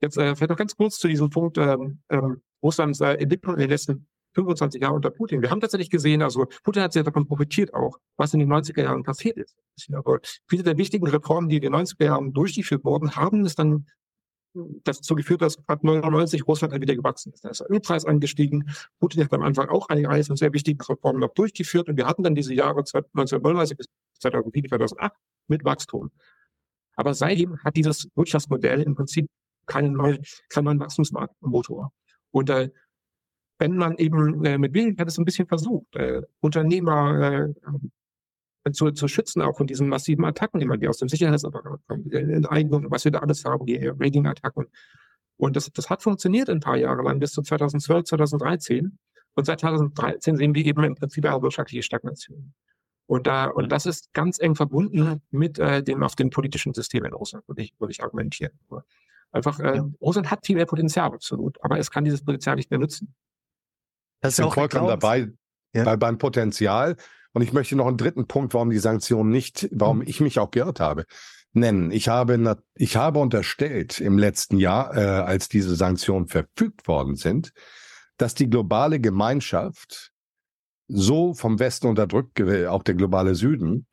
Jetzt 0.00 0.16
äh, 0.16 0.34
vielleicht 0.34 0.50
noch 0.50 0.56
ganz 0.56 0.76
kurz 0.76 0.98
zu 0.98 1.08
diesem 1.08 1.30
Punkt 1.30 1.58
ähm, 1.58 2.00
ähm, 2.10 2.42
Russlands 2.62 3.00
äh, 3.00 3.14
Entwicklung 3.14 3.54
in 3.54 3.60
den 3.60 3.70
letzten 3.70 4.06
25 4.34 4.82
Jahren 4.82 4.94
unter 4.94 5.10
Putin. 5.10 5.40
Wir 5.40 5.50
haben 5.50 5.60
tatsächlich 5.60 5.90
gesehen, 5.90 6.22
also 6.22 6.46
Putin 6.62 6.82
hat 6.82 6.92
sehr 6.92 7.02
davon 7.02 7.26
profitiert 7.26 7.72
auch, 7.72 7.98
was 8.16 8.34
in 8.34 8.40
den 8.40 8.52
90er 8.52 8.82
Jahren 8.82 9.02
passiert 9.02 9.38
ist. 9.38 9.56
Aber 9.92 10.20
viele 10.46 10.62
der 10.62 10.76
wichtigen 10.76 11.06
Reformen, 11.06 11.48
die 11.48 11.56
in 11.56 11.62
den 11.62 11.74
90er 11.74 12.04
Jahren 12.04 12.32
durchgeführt 12.34 12.84
wurden, 12.84 13.16
haben 13.16 13.46
es 13.46 13.54
dann 13.54 13.86
dazu 14.84 15.14
geführt, 15.14 15.42
dass 15.42 15.58
ab 15.68 15.84
99 15.84 16.46
Russland 16.46 16.72
dann 16.72 16.80
wieder 16.80 16.94
gewachsen 16.94 17.32
ist. 17.32 17.44
Da 17.44 17.50
ist 17.50 17.60
der 17.60 17.70
Ölpreis 17.70 18.04
angestiegen. 18.04 18.70
Putin 19.00 19.24
hat 19.24 19.32
am 19.32 19.42
Anfang 19.42 19.68
auch 19.68 19.88
eine 19.88 20.08
Reihe 20.08 20.24
von 20.24 20.36
sehr 20.36 20.52
wichtigen 20.52 20.80
Reformen 20.80 21.20
noch 21.20 21.34
durchgeführt 21.34 21.88
und 21.88 21.96
wir 21.96 22.06
hatten 22.06 22.22
dann 22.22 22.34
diese 22.34 22.54
Jahre 22.54 22.78
1999 22.78 23.76
bis 23.76 23.86
2007, 24.20 24.68
2008 24.68 25.12
mit 25.48 25.64
Wachstum. 25.64 26.10
Aber 26.94 27.12
seitdem 27.12 27.62
hat 27.62 27.76
dieses 27.76 28.08
Wirtschaftsmodell 28.14 28.82
im 28.82 28.94
Prinzip 28.94 29.28
neuen, 29.66 30.22
keinen 30.48 30.64
neuen 30.64 30.80
Wachstumsmotor. 30.80 31.92
Und 32.30 32.50
äh, 32.50 32.70
wenn 33.58 33.76
man 33.76 33.96
eben 33.96 34.44
äh, 34.44 34.58
mit 34.58 34.74
Willigkeit 34.74 35.08
es 35.08 35.18
ein 35.18 35.24
bisschen 35.24 35.46
versucht, 35.46 35.94
äh, 35.96 36.22
Unternehmer 36.40 37.48
äh, 38.64 38.72
zu, 38.72 38.90
zu 38.90 39.08
schützen, 39.08 39.42
auch 39.42 39.56
von 39.56 39.66
diesen 39.66 39.88
massiven 39.88 40.24
Attacken, 40.24 40.60
immer 40.60 40.76
die 40.76 40.88
aus 40.88 40.98
dem 40.98 41.08
Sicherheitsapparat 41.08 41.80
kommen, 41.86 42.04
die 42.04 42.16
Enteignung, 42.16 42.90
was 42.90 43.04
wir 43.04 43.12
da 43.12 43.20
alles 43.20 43.44
haben, 43.44 43.64
die 43.66 43.86
Rating-Attacken. 43.86 44.66
Und 45.38 45.56
das, 45.56 45.70
das 45.72 45.90
hat 45.90 46.02
funktioniert 46.02 46.50
ein 46.50 46.60
paar 46.60 46.76
Jahre 46.76 47.02
lang, 47.02 47.20
bis 47.20 47.32
zu 47.32 47.42
2012, 47.42 48.04
2013. 48.04 48.98
Und 49.34 49.44
seit 49.44 49.60
2013 49.60 50.36
sehen 50.36 50.54
wir 50.54 50.64
eben 50.64 50.82
im 50.82 50.94
Prinzip 50.94 51.24
eine 51.26 51.42
wirtschaftliche 51.42 51.82
Stagnation. 51.82 52.54
Und 53.06 53.26
da, 53.26 53.46
und 53.46 53.70
das 53.70 53.86
ist 53.86 54.12
ganz 54.14 54.40
eng 54.40 54.56
verbunden 54.56 55.22
mit 55.30 55.58
äh, 55.58 55.82
dem 55.82 56.02
auf 56.02 56.16
den 56.16 56.30
politischen 56.30 56.74
System 56.74 57.04
in 57.04 57.12
Russland, 57.12 57.46
würde 57.46 57.62
ich, 57.62 57.74
würde 57.78 57.92
ich 57.92 58.02
argumentieren. 58.02 58.58
Einfach, 59.32 59.58
äh, 59.60 59.76
ja. 59.76 59.88
Russland 60.00 60.30
hat 60.30 60.46
viel 60.46 60.56
mehr 60.56 60.66
Potenzial, 60.66 61.12
absolut, 61.12 61.62
aber 61.62 61.78
es 61.78 61.90
kann 61.90 62.04
dieses 62.04 62.24
Potenzial 62.24 62.56
nicht 62.56 62.70
mehr 62.70 62.80
nutzen. 62.80 63.14
Das 64.20 64.32
ist 64.32 64.38
ich 64.38 64.44
bin 64.44 64.52
vollkommen 64.52 64.88
dabei 64.88 65.30
ja. 65.74 65.84
bei, 65.84 65.96
beim 65.96 66.18
Potenzial. 66.18 66.96
Und 67.32 67.42
ich 67.42 67.52
möchte 67.52 67.76
noch 67.76 67.86
einen 67.86 67.98
dritten 67.98 68.26
Punkt, 68.26 68.54
warum 68.54 68.70
die 68.70 68.78
Sanktionen 68.78 69.30
nicht, 69.30 69.68
warum 69.70 70.00
hm. 70.00 70.08
ich 70.08 70.20
mich 70.20 70.38
auch 70.38 70.50
geirrt 70.50 70.80
habe, 70.80 71.04
nennen. 71.52 71.90
Ich 71.90 72.08
habe, 72.08 72.56
ich 72.74 72.96
habe 72.96 73.18
unterstellt 73.18 74.00
im 74.00 74.18
letzten 74.18 74.58
Jahr, 74.58 74.96
äh, 74.96 75.00
als 75.00 75.48
diese 75.48 75.76
Sanktionen 75.76 76.28
verfügt 76.28 76.88
worden 76.88 77.16
sind, 77.16 77.52
dass 78.16 78.34
die 78.34 78.48
globale 78.48 79.00
Gemeinschaft 79.00 80.12
so 80.88 81.34
vom 81.34 81.58
Westen 81.58 81.88
unterdrückt, 81.88 82.40
auch 82.40 82.82
der 82.82 82.94
globale 82.94 83.34
Süden, 83.34 83.86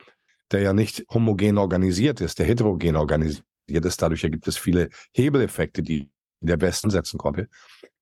der 0.51 0.61
ja 0.61 0.73
nicht 0.73 1.05
homogen 1.09 1.57
organisiert 1.57 2.21
ist, 2.21 2.39
der 2.39 2.45
heterogen 2.45 2.95
organisiert 2.95 3.45
ist, 3.67 4.01
dadurch 4.01 4.21
gibt 4.21 4.47
es 4.47 4.57
viele 4.57 4.89
Hebeleffekte, 5.13 5.81
die 5.81 6.09
der 6.41 6.59
Westen 6.61 6.89
setzen 6.89 7.17
konnte, 7.17 7.47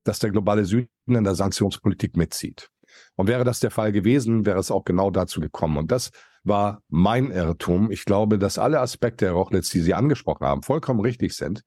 dass 0.03 0.20
der 0.20 0.32
globale 0.32 0.66
Süden 0.66 0.89
in 1.07 1.24
der 1.24 1.36
Sanktionspolitik 1.36 2.18
mitzieht. 2.18 2.70
Und 3.16 3.28
wäre 3.28 3.43
das 3.43 3.59
der 3.59 3.72
Fall 3.72 3.91
gewesen, 3.91 4.45
wäre 4.45 4.59
es 4.59 4.72
auch 4.72 4.84
genau 4.84 5.12
dazu 5.12 5.39
gekommen. 5.39 5.78
Und 5.78 5.91
das 5.91 6.12
war 6.43 6.82
mein 6.89 7.32
Irrtum. 7.32 7.91
Ich 7.91 8.05
glaube, 8.05 8.39
dass 8.39 8.57
alle 8.57 8.80
Aspekte, 8.80 9.26
Herr 9.26 9.34
Rochlitz, 9.34 9.70
die 9.70 9.82
Sie 9.82 9.93
angesprochen 9.93 10.45
haben, 10.45 10.64
vollkommen 10.64 10.99
richtig 10.99 11.34
sind. 11.34 11.62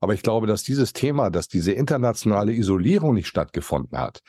Aber 0.00 0.14
ich 0.14 0.22
glaube, 0.22 0.46
dass 0.46 0.62
dieses 0.64 0.92
Thema, 0.92 1.30
dass 1.30 1.48
diese 1.48 1.72
internationale 1.72 2.52
Isolierung 2.52 3.14
nicht 3.14 3.28
stattgefunden 3.28 3.98
hat, 3.98 4.20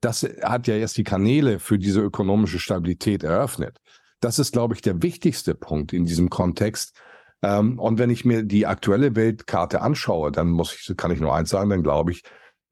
das 0.00 0.22
hat 0.42 0.66
ja 0.66 0.76
erst 0.76 0.96
die 0.96 1.04
Kanäle 1.04 1.58
für 1.58 1.78
diese 1.78 2.00
ökonomische 2.00 2.58
Stabilität 2.58 3.24
eröffnet. 3.24 3.78
Das 4.20 4.38
ist, 4.38 4.52
glaube 4.52 4.74
ich, 4.74 4.80
der 4.80 5.02
wichtigste 5.02 5.54
Punkt 5.54 5.92
in 5.92 6.04
diesem 6.04 6.30
Kontext. 6.30 6.98
Ähm, 7.42 7.78
und 7.78 7.98
wenn 7.98 8.10
ich 8.10 8.24
mir 8.24 8.42
die 8.42 8.66
aktuelle 8.66 9.14
Weltkarte 9.16 9.80
anschaue, 9.80 10.32
dann 10.32 10.48
muss 10.48 10.74
ich, 10.74 10.96
kann 10.96 11.10
ich 11.10 11.20
nur 11.20 11.34
eins 11.34 11.50
sagen, 11.50 11.70
dann 11.70 11.82
glaube 11.82 12.12
ich, 12.12 12.22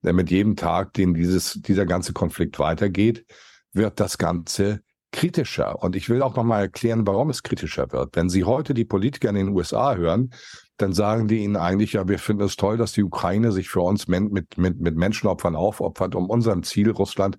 mit 0.03 0.31
jedem 0.31 0.57
Tag, 0.57 0.93
den 0.95 1.15
dieses, 1.15 1.55
dieser 1.55 1.87
ganze 1.87 2.13
Konflikt 2.13 2.59
weitergeht, 2.59 3.25
wird 3.73 3.99
das 3.99 4.19
Ganze 4.19 4.81
kritischer. 5.13 5.83
Und 5.83 5.97
ich 5.97 6.09
will 6.09 6.23
auch 6.23 6.37
nochmal 6.37 6.63
erklären, 6.63 7.07
warum 7.07 7.31
es 7.31 7.43
kritischer 7.43 7.91
wird. 7.93 8.15
Wenn 8.17 8.29
Sie 8.29 8.45
heute 8.45 8.75
die 8.75 8.85
Politiker 8.85 9.29
in 9.31 9.35
den 9.35 9.49
USA 9.49 9.95
hören, 9.95 10.33
dann 10.77 10.93
sagen 10.93 11.27
die 11.27 11.39
ihnen 11.39 11.57
eigentlich, 11.57 11.95
ja, 11.95 12.07
wir 12.07 12.19
finden 12.19 12.43
es 12.43 12.57
toll, 12.57 12.77
dass 12.77 12.93
die 12.93 13.03
Ukraine 13.03 13.51
sich 13.53 13.69
für 13.69 13.81
uns 13.81 14.09
mit, 14.09 14.31
mit, 14.59 14.81
mit 14.81 14.97
Menschenopfern 14.97 15.57
aufopfert, 15.57 16.15
um 16.15 16.29
unserem 16.29 16.63
Ziel, 16.63 16.91
Russland, 16.91 17.39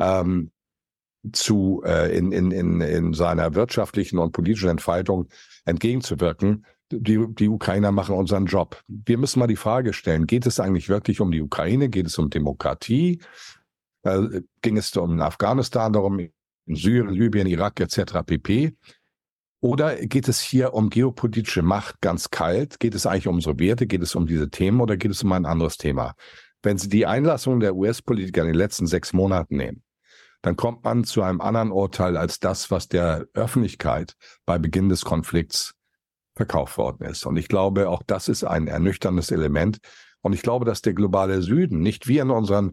ähm, 0.00 0.50
zu, 1.32 1.82
äh, 1.84 2.16
in, 2.16 2.32
in, 2.32 2.50
in, 2.50 2.80
in 2.80 3.14
seiner 3.14 3.54
wirtschaftlichen 3.54 4.18
und 4.18 4.32
politischen 4.32 4.70
Entfaltung 4.70 5.28
entgegenzuwirken. 5.64 6.66
Die, 6.90 7.26
die 7.26 7.48
Ukrainer 7.48 7.90
machen 7.90 8.14
unseren 8.14 8.46
Job. 8.46 8.82
Wir 8.86 9.16
müssen 9.16 9.38
mal 9.38 9.46
die 9.46 9.56
Frage 9.56 9.94
stellen, 9.94 10.26
geht 10.26 10.44
es 10.44 10.60
eigentlich 10.60 10.88
wirklich 10.90 11.20
um 11.20 11.30
die 11.30 11.40
Ukraine? 11.40 11.88
Geht 11.88 12.06
es 12.06 12.18
um 12.18 12.28
Demokratie? 12.28 13.20
Äh, 14.02 14.42
ging 14.60 14.76
es 14.76 14.94
um 14.96 15.20
Afghanistan, 15.20 15.92
darum, 15.92 16.18
in 16.18 16.32
Syrien, 16.66 17.08
Libyen, 17.08 17.46
Irak 17.46 17.80
etc. 17.80 18.22
pp. 18.26 18.76
Oder 19.60 19.94
geht 20.06 20.28
es 20.28 20.40
hier 20.40 20.74
um 20.74 20.90
geopolitische 20.90 21.62
Macht 21.62 22.00
ganz 22.00 22.30
kalt? 22.30 22.80
Geht 22.80 22.94
es 22.94 23.06
eigentlich 23.06 23.28
um 23.28 23.36
unsere 23.36 23.58
Werte? 23.58 23.86
Geht 23.86 24.02
es 24.02 24.14
um 24.14 24.26
diese 24.26 24.50
Themen 24.50 24.80
oder 24.80 24.96
geht 24.96 25.12
es 25.12 25.22
um 25.22 25.32
ein 25.32 25.46
anderes 25.46 25.76
Thema? 25.76 26.14
Wenn 26.62 26.78
Sie 26.78 26.88
die 26.88 27.06
Einlassung 27.06 27.60
der 27.60 27.74
US-Politiker 27.74 28.42
in 28.42 28.48
den 28.48 28.56
letzten 28.56 28.86
sechs 28.86 29.12
Monaten 29.12 29.56
nehmen, 29.56 29.82
dann 30.42 30.56
kommt 30.56 30.84
man 30.84 31.04
zu 31.04 31.22
einem 31.22 31.40
anderen 31.40 31.70
Urteil 31.70 32.16
als 32.16 32.40
das, 32.40 32.70
was 32.70 32.88
der 32.88 33.26
Öffentlichkeit 33.32 34.14
bei 34.44 34.58
Beginn 34.58 34.88
des 34.88 35.04
Konflikts 35.04 35.74
verkauft 36.34 36.78
worden 36.78 37.06
ist. 37.06 37.26
Und 37.26 37.36
ich 37.36 37.48
glaube, 37.48 37.88
auch 37.88 38.02
das 38.06 38.28
ist 38.28 38.44
ein 38.44 38.66
ernüchterndes 38.66 39.30
Element. 39.30 39.78
Und 40.20 40.32
ich 40.32 40.42
glaube, 40.42 40.64
dass 40.64 40.82
der 40.82 40.94
globale 40.94 41.42
Süden, 41.42 41.80
nicht 41.80 42.08
wie 42.08 42.18
in 42.18 42.30
unseren 42.30 42.72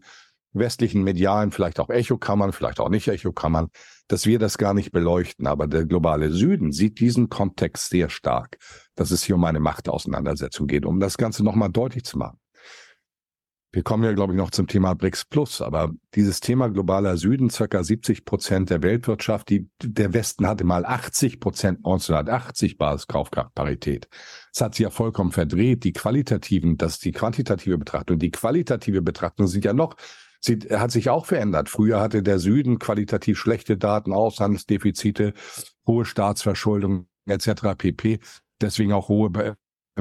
westlichen 0.51 1.03
medialen, 1.03 1.51
vielleicht 1.51 1.79
auch 1.79 1.89
Echokammern, 1.89 2.53
vielleicht 2.53 2.79
auch 2.79 2.89
nicht 2.89 3.07
Echokammern, 3.07 3.69
dass 4.07 4.25
wir 4.25 4.39
das 4.39 4.57
gar 4.57 4.73
nicht 4.73 4.91
beleuchten. 4.91 5.45
Aber 5.45 5.67
der 5.67 5.85
globale 5.85 6.31
Süden 6.31 6.71
sieht 6.71 6.99
diesen 6.99 7.29
Kontext 7.29 7.89
sehr 7.89 8.09
stark, 8.09 8.57
dass 8.95 9.11
es 9.11 9.23
hier 9.23 9.35
um 9.35 9.43
eine 9.43 9.59
Machtauseinandersetzung 9.59 10.65
geht, 10.65 10.85
um 10.85 10.99
das 10.99 11.17
Ganze 11.17 11.43
nochmal 11.43 11.69
deutlich 11.69 12.03
zu 12.03 12.17
machen. 12.17 12.38
Wir 13.71 13.83
kommen 13.83 14.03
ja, 14.03 14.13
glaube 14.13 14.33
ich, 14.33 14.37
noch 14.37 14.49
zum 14.49 14.65
Thema 14.65 14.95
BRICS 14.95 15.25
Plus, 15.25 15.61
aber 15.61 15.91
dieses 16.15 16.39
Thema 16.39 16.69
globaler 16.69 17.17
Süden, 17.17 17.51
circa 17.51 17.83
70 17.83 18.25
Prozent 18.25 18.71
der 18.71 18.81
Weltwirtschaft, 18.81 19.49
die, 19.49 19.69
der 19.83 20.13
Westen 20.13 20.47
hatte 20.47 20.63
mal 20.63 20.85
80 20.85 21.39
Prozent 21.39 21.77
1980 21.79 22.79
Basiskaufkraftparität. 22.79 24.09
Das 24.53 24.61
hat 24.61 24.75
sich 24.75 24.85
ja 24.85 24.89
vollkommen 24.89 25.31
verdreht. 25.31 25.83
Die 25.83 25.93
qualitativen, 25.93 26.77
das 26.77 26.93
ist 26.93 27.05
die 27.05 27.11
quantitative 27.11 27.77
Betrachtung. 27.77 28.17
Die 28.17 28.31
qualitative 28.31 29.03
Betrachtung 29.03 29.45
sind 29.45 29.65
ja 29.65 29.73
noch 29.73 29.95
Sie 30.41 30.57
hat 30.71 30.91
sich 30.91 31.09
auch 31.09 31.25
verändert. 31.25 31.69
Früher 31.69 31.99
hatte 31.99 32.23
der 32.23 32.39
Süden 32.39 32.79
qualitativ 32.79 33.37
schlechte 33.37 33.77
Daten, 33.77 34.13
Aushandelsdefizite, 34.13 35.33
hohe 35.85 36.05
Staatsverschuldung 36.05 37.07
etc. 37.25 37.75
pp. 37.77 38.19
Deswegen 38.61 38.93
auch 38.93 39.09
hohe 39.09 39.29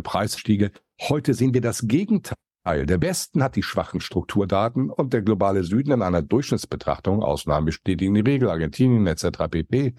Preisstiege. 0.00 0.70
Heute 1.00 1.34
sehen 1.34 1.54
wir 1.54 1.60
das 1.60 1.86
Gegenteil. 1.86 2.36
Der 2.76 3.00
Westen 3.00 3.42
hat 3.42 3.56
die 3.56 3.62
schwachen 3.62 4.00
Strukturdaten 4.00 4.90
und 4.90 5.12
der 5.12 5.22
globale 5.22 5.64
Süden 5.64 5.92
in 5.92 6.02
einer 6.02 6.22
Durchschnittsbetrachtung, 6.22 7.22
Ausnahmen 7.22 7.66
bestätigen 7.66 8.14
die 8.14 8.20
Regel, 8.20 8.50
Argentinien 8.50 9.06
etc. 9.06 9.48
pp., 9.50 9.94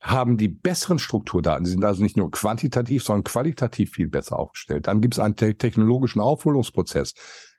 haben 0.00 0.36
die 0.36 0.48
besseren 0.48 0.98
Strukturdaten. 0.98 1.64
Sie 1.64 1.72
sind 1.72 1.84
also 1.84 2.02
nicht 2.02 2.16
nur 2.16 2.30
quantitativ, 2.30 3.02
sondern 3.02 3.24
qualitativ 3.24 3.92
viel 3.92 4.08
besser 4.08 4.38
aufgestellt. 4.38 4.86
Dann 4.86 5.00
gibt 5.00 5.14
es 5.14 5.20
einen 5.20 5.36
technologischen 5.36 6.20
Aufholungsprozess 6.20 7.14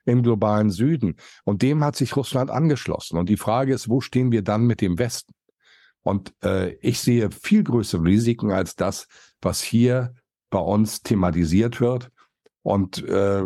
im 0.06 0.22
globalen 0.22 0.70
Süden. 0.70 1.16
Und 1.44 1.62
dem 1.62 1.84
hat 1.84 1.96
sich 1.96 2.16
Russland 2.16 2.50
angeschlossen. 2.50 3.18
Und 3.18 3.28
die 3.28 3.36
Frage 3.36 3.74
ist, 3.74 3.88
wo 3.88 4.00
stehen 4.00 4.32
wir 4.32 4.42
dann 4.42 4.66
mit 4.66 4.80
dem 4.80 4.98
Westen? 4.98 5.34
Und 6.02 6.32
äh, 6.42 6.74
ich 6.76 7.00
sehe 7.00 7.30
viel 7.30 7.64
größere 7.64 8.02
Risiken 8.02 8.50
als 8.50 8.76
das, 8.76 9.08
was 9.42 9.60
hier 9.60 10.14
bei 10.48 10.60
uns 10.60 11.02
thematisiert 11.02 11.80
wird. 11.80 12.10
Und 12.62 13.02
äh, 13.04 13.42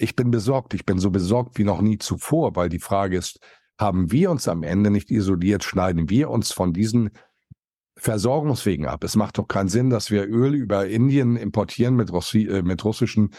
ich 0.00 0.16
bin 0.16 0.30
besorgt. 0.30 0.74
Ich 0.74 0.86
bin 0.86 0.98
so 0.98 1.10
besorgt 1.10 1.58
wie 1.58 1.64
noch 1.64 1.80
nie 1.80 1.98
zuvor, 1.98 2.56
weil 2.56 2.68
die 2.68 2.78
Frage 2.78 3.16
ist, 3.16 3.38
haben 3.78 4.10
wir 4.10 4.30
uns 4.30 4.48
am 4.48 4.62
Ende 4.62 4.90
nicht 4.90 5.10
isoliert, 5.10 5.64
schneiden 5.64 6.08
wir 6.10 6.30
uns 6.30 6.52
von 6.52 6.72
diesen 6.72 7.10
Versorgungswegen 7.96 8.86
ab. 8.86 9.04
Es 9.04 9.14
macht 9.16 9.38
doch 9.38 9.46
keinen 9.46 9.68
Sinn, 9.68 9.90
dass 9.90 10.10
wir 10.10 10.26
Öl 10.26 10.54
über 10.54 10.86
Indien 10.86 11.36
importieren 11.36 11.96
mit, 11.96 12.12
Russi 12.12 12.46
äh, 12.46 12.62
mit 12.62 12.84
russischen 12.84 13.30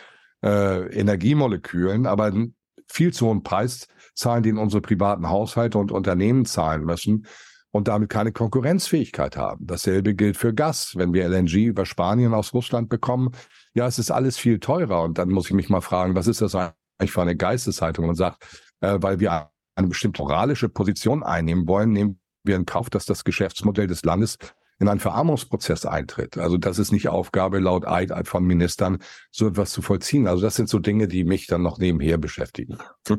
äh, 0.44 0.88
Energiemolekülen, 0.96 2.06
aber 2.06 2.26
einen 2.26 2.56
viel 2.88 3.12
zu 3.12 3.28
hohen 3.28 3.44
Preis 3.44 3.88
zahlen, 4.14 4.44
den 4.44 4.58
unsere 4.58 4.82
privaten 4.82 5.30
Haushalte 5.30 5.78
und 5.78 5.92
Unternehmen 5.92 6.46
zahlen 6.46 6.84
müssen 6.84 7.26
und 7.72 7.88
damit 7.88 8.10
keine 8.10 8.32
Konkurrenzfähigkeit 8.32 9.38
haben. 9.38 9.66
Dasselbe 9.66 10.14
gilt 10.14 10.38
für 10.38 10.54
Gas. 10.54 10.94
Wenn 10.96 11.14
wir 11.14 11.28
LNG 11.28 11.66
über 11.66 11.86
Spanien 11.86 12.34
aus 12.34 12.54
Russland 12.54 12.90
bekommen, 12.90 13.32
ja, 13.74 13.88
es 13.88 14.00
ist 14.00 14.12
alles 14.12 14.38
viel 14.38 14.60
teurer. 14.60 15.04
Und 15.04 15.18
dann 15.18 15.30
muss 15.30 15.48
ich 15.48 15.54
mich 15.54 15.70
mal 15.70 15.82
fragen, 15.82 16.16
was 16.16 16.28
ist 16.28 16.42
das 16.42 16.56
eigentlich 16.56 17.12
für 17.12 17.22
eine 17.22 17.36
Geisteshaltung? 17.36 18.10
Und 18.10 18.16
sagt, 18.16 18.44
äh, 18.82 18.98
weil 19.02 19.20
wir 19.20 19.52
eine 19.76 19.88
bestimmte 19.88 20.22
moralische 20.22 20.70
Position 20.70 21.24
einnehmen 21.24 21.68
wollen, 21.68 21.92
nehmen 21.92 22.20
wir 22.44 22.56
in 22.56 22.66
Kauf, 22.66 22.90
dass 22.90 23.06
das 23.06 23.24
Geschäftsmodell 23.24 23.88
des 23.88 24.04
Landes 24.04 24.38
in 24.82 24.88
einen 24.88 25.00
Verarmungsprozess 25.00 25.86
eintritt. 25.86 26.40
Also 26.40 26.58
das 26.58 26.80
ist 26.80 26.92
nicht 26.92 27.08
Aufgabe 27.08 27.60
laut 27.60 27.88
Eid 27.88 28.12
von 28.28 28.44
Ministern, 28.44 28.98
so 29.30 29.48
etwas 29.48 29.72
zu 29.72 29.84
vollziehen. 29.84 30.28
Also 30.28 30.42
das 30.42 30.56
sind 30.56 30.70
so 30.70 30.80
Dinge, 30.80 31.08
die 31.08 31.24
mich 31.24 31.46
dann 31.46 31.62
noch 31.62 31.78
nebenher 31.78 32.18
beschäftigen. 32.18 32.80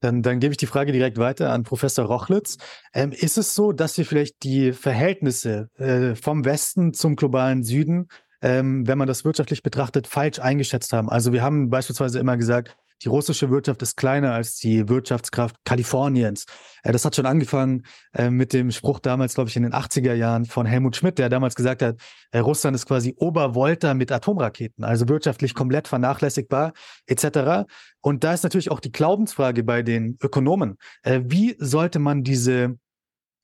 Dann, 0.00 0.20
dann 0.22 0.40
gebe 0.40 0.50
ich 0.50 0.56
die 0.56 0.66
Frage 0.66 0.90
direkt 0.90 1.16
weiter 1.18 1.52
an 1.52 1.62
Professor 1.62 2.04
Rochlitz. 2.04 2.56
Ähm, 2.92 3.12
ist 3.12 3.38
es 3.38 3.54
so, 3.54 3.70
dass 3.70 3.96
wir 3.96 4.04
vielleicht 4.04 4.42
die 4.42 4.72
Verhältnisse 4.72 5.68
äh, 5.76 6.16
vom 6.16 6.44
Westen 6.44 6.92
zum 6.92 7.14
globalen 7.14 7.62
Süden, 7.62 8.08
ähm, 8.42 8.86
wenn 8.86 8.98
man 8.98 9.08
das 9.08 9.24
wirtschaftlich 9.24 9.62
betrachtet, 9.62 10.06
falsch 10.06 10.38
eingeschätzt 10.38 10.92
haben? 10.92 11.08
Also 11.08 11.32
wir 11.32 11.42
haben 11.42 11.70
beispielsweise 11.70 12.18
immer 12.18 12.36
gesagt, 12.36 12.76
die 13.02 13.08
russische 13.08 13.50
Wirtschaft 13.50 13.82
ist 13.82 13.96
kleiner 13.96 14.32
als 14.32 14.56
die 14.56 14.88
Wirtschaftskraft 14.88 15.56
Kaliforniens. 15.64 16.46
Äh, 16.82 16.92
das 16.92 17.04
hat 17.04 17.16
schon 17.16 17.26
angefangen 17.26 17.84
äh, 18.14 18.30
mit 18.30 18.52
dem 18.52 18.70
Spruch 18.70 19.00
damals, 19.00 19.34
glaube 19.34 19.50
ich, 19.50 19.56
in 19.56 19.64
den 19.64 19.72
80er 19.72 20.14
Jahren 20.14 20.44
von 20.44 20.66
Helmut 20.66 20.96
Schmidt, 20.96 21.18
der 21.18 21.28
damals 21.28 21.54
gesagt 21.54 21.82
hat, 21.82 21.96
äh, 22.30 22.38
Russland 22.38 22.74
ist 22.76 22.86
quasi 22.86 23.14
Obervolta 23.16 23.94
mit 23.94 24.12
Atomraketen, 24.12 24.84
also 24.84 25.08
wirtschaftlich 25.08 25.54
komplett 25.54 25.88
vernachlässigbar 25.88 26.72
etc. 27.06 27.66
Und 28.00 28.24
da 28.24 28.34
ist 28.34 28.44
natürlich 28.44 28.70
auch 28.70 28.80
die 28.80 28.92
Glaubensfrage 28.92 29.64
bei 29.64 29.82
den 29.82 30.16
Ökonomen. 30.22 30.76
Wie 31.04 31.56
sollte 31.58 31.98
man 31.98 32.22
diese 32.22 32.76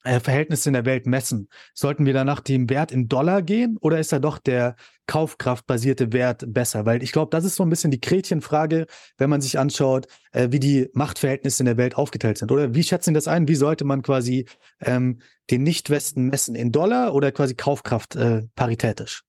äh, 0.05 0.21
Verhältnisse 0.21 0.69
in 0.69 0.75
der 0.75 0.85
Welt 0.85 1.07
messen? 1.07 1.49
Sollten 1.75 2.07
wir 2.07 2.13
da 2.13 2.25
nach 2.25 2.41
dem 2.41 2.71
Wert 2.71 2.93
in 2.93 3.09
Dollar 3.09 3.43
gehen 3.43 3.77
oder 3.81 3.99
ist 3.99 4.13
da 4.13 4.19
doch 4.19 4.39
der 4.39 4.77
kaufkraftbasierte 5.07 6.13
Wert 6.13 6.45
besser? 6.53 6.87
Weil 6.87 7.03
ich 7.03 7.13
glaube, 7.13 7.31
das 7.31 7.45
ist 7.45 7.57
so 7.57 7.63
ein 7.63 7.71
bisschen 7.71 7.91
die 7.91 8.01
Gretchenfrage, 8.01 8.87
wenn 9.17 9.31
man 9.31 9.41
sich 9.41 9.59
anschaut, 9.59 10.07
äh, 10.33 10.49
wie 10.51 10.61
die 10.61 10.89
Machtverhältnisse 10.93 11.63
in 11.63 11.67
der 11.67 11.77
Welt 11.77 11.97
aufgeteilt 11.97 12.39
sind. 12.39 12.53
Oder 12.53 12.75
wie 12.75 12.83
schätzen 12.83 13.11
Sie 13.11 13.15
das 13.15 13.29
ein? 13.29 13.49
Wie 13.49 13.55
sollte 13.55 13.85
man 13.85 14.03
quasi 14.03 14.47
ähm, 14.81 15.21
den 15.51 15.63
Nicht-Westen 15.63 16.27
messen? 16.27 16.55
In 16.55 16.73
Dollar 16.73 17.15
oder 17.15 17.33
quasi 17.33 17.55
Kaufkraft 17.55 18.17
äh, 18.17 18.43
paritätisch? 18.55 19.25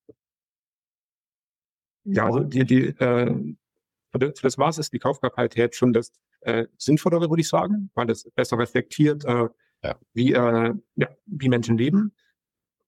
Ja, 2.03 2.25
also 2.25 2.39
die, 2.39 2.65
die, 2.65 2.87
äh, 2.87 3.55
für 4.11 4.33
das 4.41 4.57
Maß 4.57 4.77
ist 4.79 4.93
die 4.93 4.99
Kaufkraft 4.99 5.55
jetzt 5.55 5.77
schon 5.77 5.93
das 5.93 6.11
äh, 6.41 6.65
Sinnvollere, 6.77 7.29
würde 7.29 7.41
ich 7.41 7.49
sagen, 7.49 7.91
weil 7.93 8.09
es 8.09 8.29
besser 8.31 8.57
reflektiert, 8.57 9.25
äh, 9.25 9.47
ja. 9.83 9.95
wie, 10.13 10.33
äh, 10.33 10.73
ja, 10.95 11.09
wie 11.25 11.49
Menschen 11.49 11.77
leben. 11.77 12.13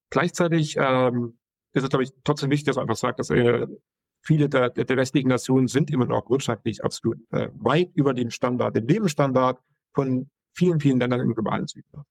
Gleichzeitig 0.10 0.76
ähm, 0.78 1.38
ist 1.74 1.84
es, 1.84 1.90
glaube 1.90 2.04
ich, 2.04 2.12
trotzdem 2.24 2.50
wichtig, 2.50 2.66
dass 2.66 2.76
man 2.76 2.84
einfach 2.84 2.98
sagt, 2.98 3.20
dass 3.20 3.30
äh, 3.30 3.68
viele 4.22 4.50
der, 4.50 4.70
der 4.70 4.98
westlichen 4.98 5.30
Nationen 5.30 5.68
sind 5.68 5.90
immer 5.90 6.06
noch 6.06 6.30
wirtschaftlich 6.30 6.84
absolut 6.84 7.20
äh, 7.32 7.50
weit 7.54 7.92
über 7.96 8.14
dem 8.14 8.30
Standard, 8.30 8.76
dem 8.76 8.88
Lebensstandard 8.88 9.60
von 9.94 10.30
vielen, 10.54 10.80
vielen 10.80 11.00
Ländern 11.00 11.22
im 11.22 11.34
globalen 11.34 11.68
Süden. 11.68 12.06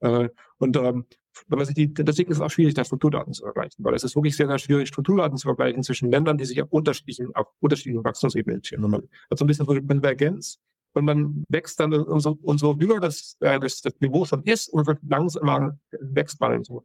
Äh, 0.00 0.28
und 0.58 0.76
ähm, 0.76 1.06
deswegen 1.48 2.30
ist 2.30 2.36
es 2.36 2.40
auch 2.40 2.50
schwierig, 2.50 2.74
da 2.74 2.84
Strukturdaten 2.84 3.32
zu 3.32 3.44
vergleichen, 3.44 3.84
weil 3.84 3.94
es 3.94 4.04
ist 4.04 4.14
wirklich 4.14 4.36
sehr, 4.36 4.46
sehr 4.46 4.58
schwierig, 4.58 4.88
Strukturdaten 4.88 5.36
zu 5.36 5.48
vergleichen 5.48 5.82
zwischen 5.82 6.10
Ländern, 6.10 6.38
die 6.38 6.44
sich 6.44 6.60
auf 6.62 6.70
unterschiedlichen, 6.70 7.34
auf 7.34 7.48
unterschiedlichen 7.60 8.04
Wachstumsebenen 8.04 8.58
entwickeln. 8.58 8.90
Man 8.90 9.02
hat 9.30 9.38
so 9.38 9.44
ein 9.44 9.48
bisschen 9.48 9.66
so 9.66 9.72
eine 9.72 9.82
Konvergenz 9.82 10.60
und 10.94 11.04
man 11.04 11.44
wächst 11.48 11.80
dann 11.80 11.92
umso, 11.94 12.38
umso 12.42 12.78
höher 12.78 13.00
das, 13.00 13.36
äh, 13.40 13.58
das, 13.58 13.80
das 13.80 13.94
Niveau 14.00 14.24
schon 14.24 14.42
ist 14.44 14.68
und 14.68 14.86
wird 14.86 14.98
langsamer 15.08 15.78
wächst 15.90 16.40
man 16.40 16.62
so. 16.64 16.84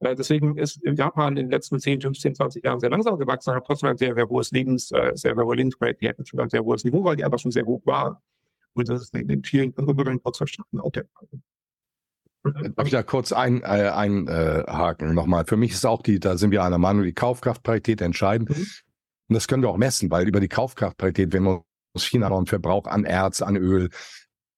Äh, 0.00 0.14
deswegen 0.14 0.56
ist 0.58 0.80
Japan 0.84 1.36
in 1.36 1.46
den 1.46 1.50
letzten 1.50 1.80
10, 1.80 2.02
15, 2.02 2.34
20 2.34 2.64
Jahren 2.64 2.80
sehr 2.80 2.90
langsam 2.90 3.18
gewachsen, 3.18 3.54
hat 3.54 3.66
trotzdem 3.66 3.90
ein 3.90 3.96
sehr, 3.96 4.14
sehr 4.14 4.28
hohes 4.28 4.50
Lebens, 4.50 4.90
äh, 4.92 5.12
sehr, 5.14 5.34
sehr 5.34 5.44
hohe 5.44 5.56
Lebensqualität, 5.56 6.02
die 6.02 6.08
hatten 6.08 6.26
schon 6.26 6.40
ein 6.40 6.50
sehr 6.50 6.64
hohes 6.64 6.84
Niveau, 6.84 7.04
weil 7.04 7.16
die 7.16 7.24
einfach 7.24 7.38
schon 7.38 7.50
sehr 7.50 7.64
hoch 7.64 7.82
war. 7.84 8.22
Und 8.74 8.88
das 8.88 9.02
ist 9.02 9.14
in 9.14 9.26
den 9.26 9.42
vielen 9.42 9.74
anderen 9.76 10.20
Prozessstaaten 10.20 10.80
auch 10.80 10.92
der 10.92 11.06
Fall. 11.06 11.28
Darf 12.76 12.86
ich 12.86 12.92
da 12.92 13.02
kurz 13.02 13.32
ein, 13.32 13.62
äh, 13.62 13.90
einhaken 13.92 15.10
äh, 15.10 15.14
nochmal? 15.14 15.46
Für 15.46 15.56
mich 15.56 15.72
ist 15.72 15.84
auch 15.84 16.02
die, 16.02 16.20
da 16.20 16.36
sind 16.36 16.50
wir 16.52 16.62
einer 16.62 16.78
Meinung, 16.78 17.02
die 17.02 17.14
Kaufkraftparität 17.14 18.00
entscheidend. 18.00 18.50
Mhm. 18.50 18.66
Und 19.28 19.34
das 19.34 19.48
können 19.48 19.62
wir 19.62 19.70
auch 19.70 19.78
messen, 19.78 20.10
weil 20.10 20.28
über 20.28 20.38
die 20.38 20.48
Kaufkraftparität, 20.48 21.32
wenn 21.32 21.42
wir 21.42 21.64
aus 21.96 22.04
China 22.04 22.28
und 22.28 22.48
Verbrauch 22.48 22.86
an 22.86 23.04
Erz, 23.04 23.42
an 23.42 23.56
Öl, 23.56 23.90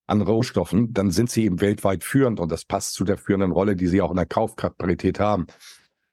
an 0.07 0.21
Rohstoffen, 0.21 0.93
dann 0.93 1.11
sind 1.11 1.29
sie 1.29 1.45
eben 1.45 1.61
weltweit 1.61 2.03
führend 2.03 2.39
und 2.39 2.51
das 2.51 2.65
passt 2.65 2.93
zu 2.93 3.03
der 3.03 3.17
führenden 3.17 3.51
Rolle, 3.51 3.75
die 3.75 3.87
sie 3.87 4.01
auch 4.01 4.11
in 4.11 4.17
der 4.17 4.25
Kaufkraftparität 4.25 5.19
haben. 5.19 5.47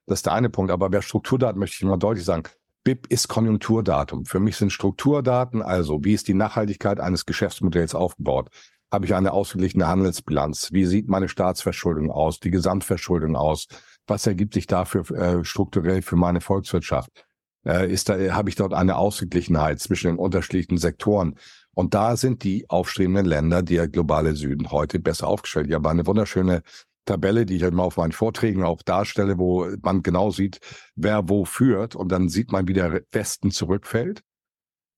Das 0.06 0.20
ist 0.20 0.26
der 0.26 0.34
eine 0.34 0.50
Punkt. 0.50 0.70
Aber 0.70 0.88
bei 0.88 1.00
Strukturdaten 1.00 1.58
möchte 1.58 1.76
ich 1.76 1.82
mal 1.82 1.96
deutlich 1.96 2.24
sagen, 2.24 2.44
BIP 2.84 3.06
ist 3.08 3.26
Konjunkturdatum. 3.26 4.26
Für 4.26 4.38
mich 4.38 4.56
sind 4.56 4.70
Strukturdaten, 4.70 5.60
also 5.60 6.04
wie 6.04 6.12
ist 6.12 6.28
die 6.28 6.34
Nachhaltigkeit 6.34 7.00
eines 7.00 7.26
Geschäftsmodells 7.26 7.96
aufgebaut? 7.96 8.50
Habe 8.92 9.06
ich 9.06 9.14
eine 9.14 9.32
ausgeglichene 9.32 9.88
Handelsbilanz? 9.88 10.72
Wie 10.72 10.84
sieht 10.84 11.08
meine 11.08 11.28
Staatsverschuldung 11.28 12.12
aus? 12.12 12.38
Die 12.38 12.52
Gesamtverschuldung 12.52 13.34
aus? 13.34 13.66
Was 14.06 14.26
ergibt 14.28 14.54
sich 14.54 14.68
dafür 14.68 15.10
äh, 15.10 15.44
strukturell 15.44 16.02
für 16.02 16.14
meine 16.14 16.40
Volkswirtschaft? 16.40 17.25
Äh, 17.66 17.90
ist 17.90 18.08
da, 18.08 18.16
habe 18.34 18.48
ich 18.48 18.54
dort 18.56 18.72
eine 18.72 18.96
Ausgeglichenheit 18.96 19.80
zwischen 19.80 20.08
den 20.08 20.18
unterschiedlichen 20.18 20.78
Sektoren. 20.78 21.34
Und 21.74 21.94
da 21.94 22.16
sind 22.16 22.42
die 22.44 22.68
aufstrebenden 22.70 23.26
Länder, 23.26 23.62
der 23.62 23.88
globale 23.88 24.34
Süden, 24.34 24.70
heute 24.70 24.98
besser 24.98 25.26
aufgestellt. 25.26 25.66
Ich 25.68 25.74
habe 25.74 25.90
eine 25.90 26.06
wunderschöne 26.06 26.62
Tabelle, 27.04 27.46
die 27.46 27.56
ich 27.56 27.62
immer 27.62 27.84
auf 27.84 27.98
meinen 27.98 28.12
Vorträgen 28.12 28.64
auch 28.64 28.82
darstelle, 28.82 29.38
wo 29.38 29.68
man 29.82 30.02
genau 30.02 30.30
sieht, 30.30 30.60
wer 30.94 31.28
wo 31.28 31.44
führt. 31.44 31.94
Und 31.94 32.10
dann 32.10 32.28
sieht 32.28 32.50
man, 32.50 32.66
wie 32.66 32.72
der 32.72 33.02
Westen 33.12 33.50
zurückfällt 33.50 34.22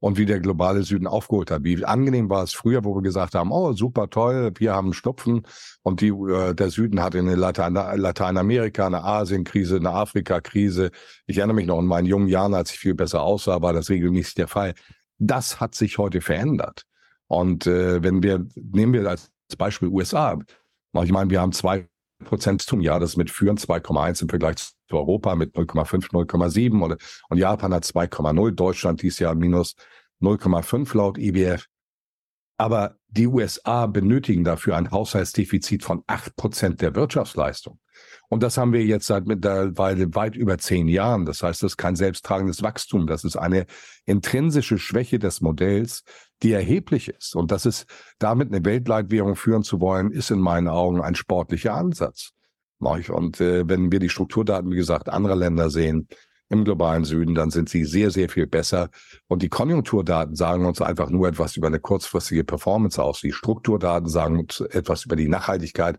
und 0.00 0.16
wie 0.16 0.26
der 0.26 0.40
globale 0.40 0.82
Süden 0.82 1.06
aufgeholt 1.06 1.50
hat. 1.50 1.64
Wie 1.64 1.84
angenehm 1.84 2.30
war 2.30 2.42
es 2.42 2.52
früher, 2.52 2.84
wo 2.84 2.94
wir 2.94 3.02
gesagt 3.02 3.34
haben, 3.34 3.50
oh, 3.50 3.72
super 3.72 4.08
toll, 4.10 4.52
wir 4.58 4.74
haben 4.74 4.92
Stupfen 4.92 5.42
und 5.82 6.00
die, 6.00 6.08
äh, 6.08 6.54
der 6.54 6.70
Süden 6.70 7.02
hatte 7.02 7.18
eine 7.18 7.34
Latein 7.34 7.74
Lateinamerika, 7.74 8.86
eine 8.86 9.02
Asienkrise, 9.02 9.76
eine 9.76 9.90
Afrika-Krise. 9.90 10.90
Ich 11.26 11.38
erinnere 11.38 11.56
mich 11.56 11.66
noch 11.66 11.80
in 11.80 11.86
meinen 11.86 12.06
jungen 12.06 12.28
Jahren, 12.28 12.54
als 12.54 12.72
ich 12.72 12.78
viel 12.78 12.94
besser 12.94 13.22
aussah, 13.22 13.60
war 13.62 13.72
das 13.72 13.90
regelmäßig 13.90 14.34
der 14.34 14.48
Fall. 14.48 14.74
Das 15.18 15.60
hat 15.60 15.74
sich 15.74 15.98
heute 15.98 16.20
verändert. 16.20 16.84
Und 17.26 17.66
äh, 17.66 18.02
wenn 18.02 18.22
wir, 18.22 18.46
nehmen 18.54 18.92
wir 18.92 19.08
als 19.08 19.30
Beispiel 19.56 19.88
USA, 19.88 20.38
ich 21.02 21.12
meine, 21.12 21.30
wir 21.30 21.40
haben 21.40 21.52
zwei 21.52 21.88
Prozent 22.24 22.62
zum 22.62 22.80
Jahr, 22.80 23.00
das 23.00 23.16
mit 23.16 23.30
führen 23.30 23.56
2,1 23.56 24.22
im 24.22 24.28
Vergleich 24.28 24.56
zu 24.56 24.74
Europa 24.96 25.34
mit 25.34 25.54
0,5, 25.54 26.10
0,7 26.10 26.82
und, 26.82 26.96
und 27.28 27.38
Japan 27.38 27.74
hat 27.74 27.84
2,0, 27.84 28.50
Deutschland 28.52 29.02
dieses 29.02 29.18
Jahr 29.18 29.34
minus 29.34 29.76
0,5 30.20 30.96
laut 30.96 31.18
IWF. 31.18 31.66
Aber 32.60 32.96
die 33.06 33.28
USA 33.28 33.86
benötigen 33.86 34.42
dafür 34.42 34.76
ein 34.76 34.90
Haushaltsdefizit 34.90 35.84
von 35.84 36.02
8 36.08 36.34
Prozent 36.34 36.80
der 36.82 36.94
Wirtschaftsleistung. 36.96 37.78
Und 38.28 38.42
das 38.42 38.58
haben 38.58 38.72
wir 38.72 38.84
jetzt 38.84 39.06
seit 39.06 39.26
mittlerweile 39.26 40.14
weit 40.14 40.34
über 40.34 40.58
zehn 40.58 40.88
Jahren. 40.88 41.24
Das 41.24 41.42
heißt, 41.42 41.62
das 41.62 41.72
ist 41.72 41.76
kein 41.76 41.96
selbsttragendes 41.96 42.62
Wachstum. 42.62 43.06
Das 43.06 43.24
ist 43.24 43.36
eine 43.36 43.66
intrinsische 44.04 44.78
Schwäche 44.78 45.18
des 45.18 45.40
Modells, 45.40 46.02
die 46.42 46.52
erheblich 46.52 47.08
ist. 47.08 47.34
Und 47.34 47.50
das 47.50 47.66
ist 47.66 47.86
damit 48.18 48.52
eine 48.52 48.64
Weltleitwährung 48.64 49.36
führen 49.36 49.62
zu 49.62 49.80
wollen, 49.80 50.12
ist 50.12 50.30
in 50.30 50.40
meinen 50.40 50.68
Augen 50.68 51.00
ein 51.00 51.14
sportlicher 51.14 51.74
Ansatz. 51.74 52.32
Und 52.78 53.40
äh, 53.40 53.68
wenn 53.68 53.90
wir 53.90 53.98
die 53.98 54.08
Strukturdaten, 54.08 54.70
wie 54.70 54.76
gesagt, 54.76 55.08
anderer 55.08 55.36
Länder 55.36 55.68
sehen, 55.68 56.08
im 56.50 56.64
globalen 56.64 57.04
Süden, 57.04 57.34
dann 57.34 57.50
sind 57.50 57.68
sie 57.68 57.84
sehr, 57.84 58.10
sehr 58.10 58.28
viel 58.28 58.46
besser. 58.46 58.88
Und 59.26 59.42
die 59.42 59.48
Konjunkturdaten 59.48 60.34
sagen 60.34 60.64
uns 60.64 60.80
einfach 60.80 61.10
nur 61.10 61.28
etwas 61.28 61.56
über 61.56 61.66
eine 61.66 61.80
kurzfristige 61.80 62.44
Performance 62.44 63.02
aus. 63.02 63.20
Die 63.20 63.32
Strukturdaten 63.32 64.08
sagen 64.08 64.38
uns 64.38 64.60
etwas 64.60 65.04
über 65.04 65.16
die 65.16 65.28
Nachhaltigkeit 65.28 65.98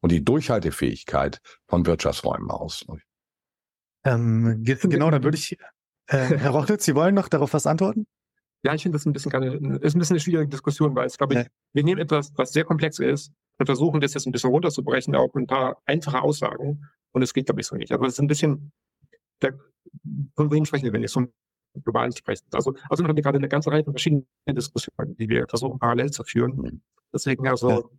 und 0.00 0.10
die 0.12 0.24
Durchhaltefähigkeit 0.24 1.40
von 1.68 1.84
Wirtschaftsräumen 1.84 2.50
aus. 2.50 2.86
Ähm, 4.04 4.62
genau, 4.64 5.10
da 5.10 5.22
würde 5.22 5.36
ich, 5.36 5.58
äh, 6.06 6.16
Herr 6.16 6.50
Rochlitz, 6.50 6.84
Sie 6.84 6.94
wollen 6.94 7.14
noch 7.14 7.28
darauf 7.28 7.52
was 7.52 7.66
antworten? 7.66 8.06
Ja, 8.62 8.74
ich 8.74 8.82
finde 8.82 8.96
das 8.96 9.06
ein 9.06 9.12
bisschen, 9.12 9.32
ist 9.80 9.94
ein 9.94 9.98
bisschen 9.98 10.14
eine 10.14 10.20
schwierige 10.20 10.48
Diskussion, 10.48 10.94
weil 10.94 11.06
es, 11.06 11.16
glaube 11.16 11.34
ich, 11.34 11.40
ja. 11.40 11.46
wir 11.72 11.84
nehmen 11.84 12.00
etwas, 12.00 12.32
was 12.36 12.52
sehr 12.52 12.64
komplex 12.64 12.98
ist 12.98 13.32
und 13.58 13.66
versuchen, 13.66 14.00
das 14.00 14.14
jetzt 14.14 14.26
ein 14.26 14.32
bisschen 14.32 14.50
runterzubrechen 14.50 15.14
auf 15.14 15.34
ein 15.34 15.46
paar 15.46 15.80
einfache 15.86 16.20
Aussagen. 16.22 16.86
Und 17.12 17.22
es 17.22 17.32
geht, 17.32 17.46
glaube 17.46 17.60
ich, 17.60 17.66
so 17.66 17.76
nicht. 17.76 17.90
Also 17.90 18.04
es 18.04 18.14
ist 18.14 18.20
ein 18.20 18.26
bisschen, 18.26 18.72
der, 19.40 19.58
von 20.36 20.50
wem 20.50 20.64
sprechen 20.64 20.84
wir, 20.84 20.92
wenn 20.92 21.00
wir 21.00 21.08
so 21.08 21.26
globalen 21.82 22.12
sprechen? 22.12 22.46
Also, 22.52 22.74
also 22.88 23.04
haben 23.04 23.16
wir 23.16 23.22
gerade 23.22 23.38
eine 23.38 23.48
ganze 23.48 23.70
Reihe 23.70 23.84
von 23.84 23.94
verschiedenen 23.94 24.26
Diskussionen, 24.46 25.16
die 25.16 25.28
wir 25.28 25.46
versuchen 25.48 25.78
parallel 25.78 26.10
zu 26.10 26.24
führen. 26.24 26.56
Mhm. 26.56 26.82
Deswegen 27.12 27.46
also, 27.48 27.90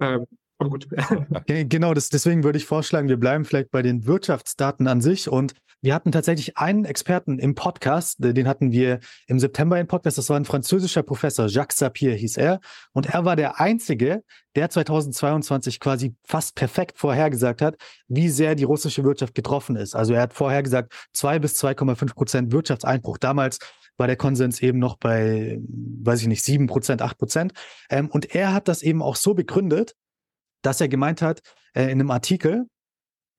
ja. 0.00 0.14
ähm, 0.14 0.26
aber 0.58 0.70
gut. 0.70 0.88
genau, 1.46 1.94
das, 1.94 2.08
deswegen 2.08 2.44
würde 2.44 2.58
ich 2.58 2.66
vorschlagen, 2.66 3.08
wir 3.08 3.16
bleiben 3.16 3.44
vielleicht 3.44 3.70
bei 3.70 3.82
den 3.82 4.06
Wirtschaftsdaten 4.06 4.86
an 4.86 5.00
sich. 5.00 5.28
Und 5.28 5.54
wir 5.84 5.94
hatten 5.94 6.12
tatsächlich 6.12 6.56
einen 6.58 6.84
Experten 6.84 7.40
im 7.40 7.56
Podcast, 7.56 8.18
den 8.20 8.46
hatten 8.46 8.70
wir 8.70 9.00
im 9.26 9.40
September 9.40 9.80
im 9.80 9.88
Podcast. 9.88 10.16
Das 10.16 10.30
war 10.30 10.36
ein 10.36 10.44
französischer 10.44 11.02
Professor, 11.02 11.48
Jacques 11.48 11.78
Sapir 11.78 12.14
hieß 12.14 12.36
er. 12.36 12.60
Und 12.92 13.06
er 13.06 13.24
war 13.24 13.34
der 13.34 13.58
Einzige, 13.58 14.22
der 14.54 14.70
2022 14.70 15.80
quasi 15.80 16.14
fast 16.24 16.54
perfekt 16.54 16.98
vorhergesagt 16.98 17.62
hat, 17.62 17.76
wie 18.06 18.28
sehr 18.28 18.54
die 18.54 18.62
russische 18.62 19.02
Wirtschaft 19.02 19.34
getroffen 19.34 19.74
ist. 19.74 19.96
Also 19.96 20.14
er 20.14 20.22
hat 20.22 20.34
vorhergesagt, 20.34 20.92
zwei 21.12 21.40
bis 21.40 21.60
2,5 21.60 22.14
Prozent 22.14 22.52
Wirtschaftseinbruch. 22.52 23.18
Damals 23.18 23.58
war 23.96 24.06
der 24.06 24.16
Konsens 24.16 24.62
eben 24.62 24.78
noch 24.78 24.96
bei, 24.98 25.58
weiß 25.66 26.22
ich 26.22 26.28
nicht, 26.28 26.44
sieben 26.44 26.68
Prozent, 26.68 27.02
acht 27.02 27.18
Prozent. 27.18 27.52
Ähm, 27.90 28.08
und 28.08 28.34
er 28.34 28.54
hat 28.54 28.68
das 28.68 28.82
eben 28.82 29.02
auch 29.02 29.16
so 29.16 29.34
begründet, 29.34 29.94
dass 30.62 30.80
er 30.80 30.88
gemeint 30.88 31.22
hat 31.22 31.40
äh, 31.74 31.84
in 31.84 32.00
einem 32.00 32.10
Artikel, 32.10 32.66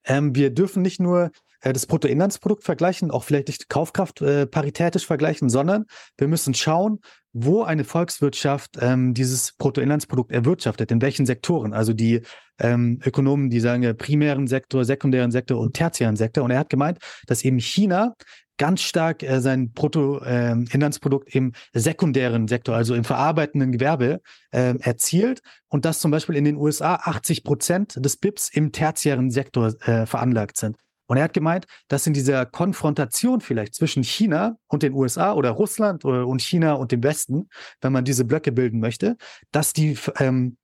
ähm, 0.06 0.36
wir 0.36 0.50
dürfen 0.50 0.82
nicht 0.82 1.00
nur 1.00 1.32
äh, 1.62 1.74
das 1.74 1.86
Bruttoinlandsprodukt 1.86 2.64
vergleichen, 2.64 3.12
auch 3.12 3.24
vielleicht 3.24 3.48
nicht 3.48 3.70
Kaufkraft 3.70 4.22
äh, 4.22 4.46
paritätisch 4.46 5.06
vergleichen, 5.06 5.50
sondern 5.50 5.86
wir 6.18 6.28
müssen 6.28 6.54
schauen, 6.54 7.00
wo 7.32 7.64
eine 7.64 7.84
Volkswirtschaft 7.84 8.78
ähm, 8.80 9.14
dieses 9.14 9.54
Bruttoinlandsprodukt 9.54 10.32
erwirtschaftet, 10.32 10.92
in 10.92 11.02
welchen 11.02 11.26
Sektoren. 11.26 11.74
Also 11.74 11.94
die 11.94 12.22
ähm, 12.60 13.00
Ökonomen, 13.04 13.50
die 13.50 13.60
sagen 13.60 13.82
ja 13.82 13.94
primären 13.94 14.46
Sektor, 14.46 14.86
sekundären 14.86 15.32
Sektor 15.32 15.60
und 15.60 15.74
tertiären 15.74 16.16
Sektor. 16.16 16.44
Und 16.44 16.52
er 16.52 16.60
hat 16.60 16.70
gemeint, 16.70 17.00
dass 17.26 17.44
eben 17.44 17.60
China 17.60 18.14
ganz 18.58 18.82
stark 18.82 19.24
äh, 19.24 19.42
sein 19.42 19.72
Bruttoinlandsprodukt 19.72 21.36
ähm, 21.36 21.54
im 21.74 21.80
sekundären 21.80 22.48
Sektor, 22.48 22.76
also 22.76 22.96
im 22.96 23.04
verarbeitenden 23.04 23.72
Gewerbe, 23.72 24.22
äh, 24.52 24.76
erzielt 24.80 25.42
und 25.70 25.86
dass 25.86 26.00
zum 26.00 26.12
Beispiel 26.12 26.36
in 26.36 26.46
den 26.46 26.58
USA 26.58 26.96
80 26.96 27.44
Prozent 27.44 27.96
des 28.04 28.18
BIPs 28.18 28.50
im 28.50 28.72
tertiären 28.72 29.32
Sektor 29.32 29.74
äh, 29.88 30.06
veranlagt 30.06 30.58
sind. 30.58 30.78
Und 31.08 31.18
er 31.18 31.26
hat 31.26 31.34
gemeint, 31.34 31.66
dass 31.90 32.08
in 32.08 32.14
dieser 32.14 32.46
Konfrontation 32.46 33.42
vielleicht 33.42 33.76
zwischen 33.76 34.04
China 34.04 34.56
und 34.68 34.84
den 34.84 34.94
USA 34.94 35.34
oder 35.34 35.52
Russland 35.52 36.06
und 36.06 36.42
China 36.42 36.74
und 36.74 36.92
dem 36.92 37.04
Westen, 37.04 37.50
wenn 37.82 37.92
man 37.92 38.06
diese 38.06 38.24
Blöcke 38.24 38.52
bilden 38.52 38.80
möchte, 38.80 39.18
dass 39.52 39.74
die 39.74 39.98
ähm, 40.20 40.58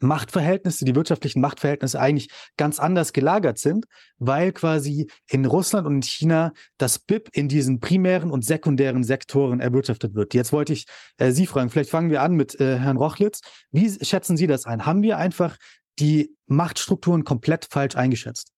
Machtverhältnisse, 0.00 0.84
die 0.84 0.94
wirtschaftlichen 0.94 1.40
Machtverhältnisse 1.40 1.98
eigentlich 2.00 2.30
ganz 2.56 2.78
anders 2.78 3.12
gelagert 3.12 3.58
sind, 3.58 3.86
weil 4.18 4.52
quasi 4.52 5.08
in 5.28 5.46
Russland 5.46 5.86
und 5.86 5.96
in 5.96 6.02
China 6.02 6.52
das 6.78 6.98
BIP 6.98 7.28
in 7.32 7.48
diesen 7.48 7.80
primären 7.80 8.30
und 8.30 8.44
sekundären 8.44 9.04
Sektoren 9.04 9.60
erwirtschaftet 9.60 10.14
wird. 10.14 10.34
Jetzt 10.34 10.52
wollte 10.52 10.72
ich 10.72 10.86
äh, 11.18 11.30
Sie 11.30 11.46
fragen, 11.46 11.70
vielleicht 11.70 11.90
fangen 11.90 12.10
wir 12.10 12.22
an 12.22 12.34
mit 12.34 12.60
äh, 12.60 12.78
Herrn 12.78 12.96
Rochlitz. 12.96 13.40
Wie 13.70 13.90
schätzen 14.04 14.36
Sie 14.36 14.46
das 14.46 14.66
ein? 14.66 14.86
Haben 14.86 15.02
wir 15.02 15.18
einfach 15.18 15.56
die 15.98 16.36
Machtstrukturen 16.46 17.24
komplett 17.24 17.66
falsch 17.70 17.96
eingeschätzt? 17.96 18.52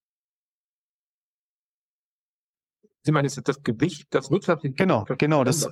Sie 3.03 3.12
meinen, 3.12 3.26
ist 3.26 3.41
das 3.47 3.62
Gewicht, 3.62 4.09
das 4.11 4.30
wirtschaftliche 4.30 4.74
Genau, 4.74 5.05
genau, 5.16 5.45
das, 5.45 5.68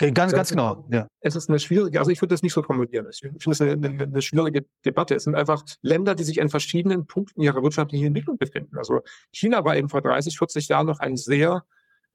Ganz, 0.00 0.32
ganz 0.32 0.48
genau, 0.50 0.86
ja. 0.90 1.08
Es 1.20 1.36
ist 1.36 1.50
eine 1.50 1.58
schwierige, 1.58 1.98
also 1.98 2.10
ich 2.10 2.22
würde 2.22 2.32
das 2.32 2.42
nicht 2.42 2.54
so 2.54 2.62
formulieren. 2.62 3.06
Ich 3.10 3.18
finde 3.18 3.50
es 3.50 3.60
eine, 3.60 3.72
eine, 3.72 4.02
eine, 4.04 4.22
schwierige 4.22 4.64
Debatte. 4.84 5.14
Es 5.14 5.24
sind 5.24 5.34
einfach 5.34 5.62
Länder, 5.82 6.14
die 6.14 6.24
sich 6.24 6.40
an 6.40 6.48
verschiedenen 6.48 7.06
Punkten 7.06 7.42
ihrer 7.42 7.62
wirtschaftlichen 7.62 8.06
Entwicklung 8.06 8.38
befinden. 8.38 8.78
Also 8.78 9.02
China 9.30 9.62
war 9.64 9.76
eben 9.76 9.90
vor 9.90 10.00
30, 10.00 10.38
40 10.38 10.68
Jahren 10.68 10.86
noch 10.86 11.00
ein 11.00 11.18
sehr, 11.18 11.64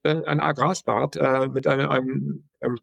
äh, 0.01 0.23
ein 0.25 0.39
Agrarstaat 0.39 1.15
äh, 1.17 1.47
mit 1.47 1.67
einem, 1.67 1.89
einem, 1.89 2.49
ähm, 2.61 2.79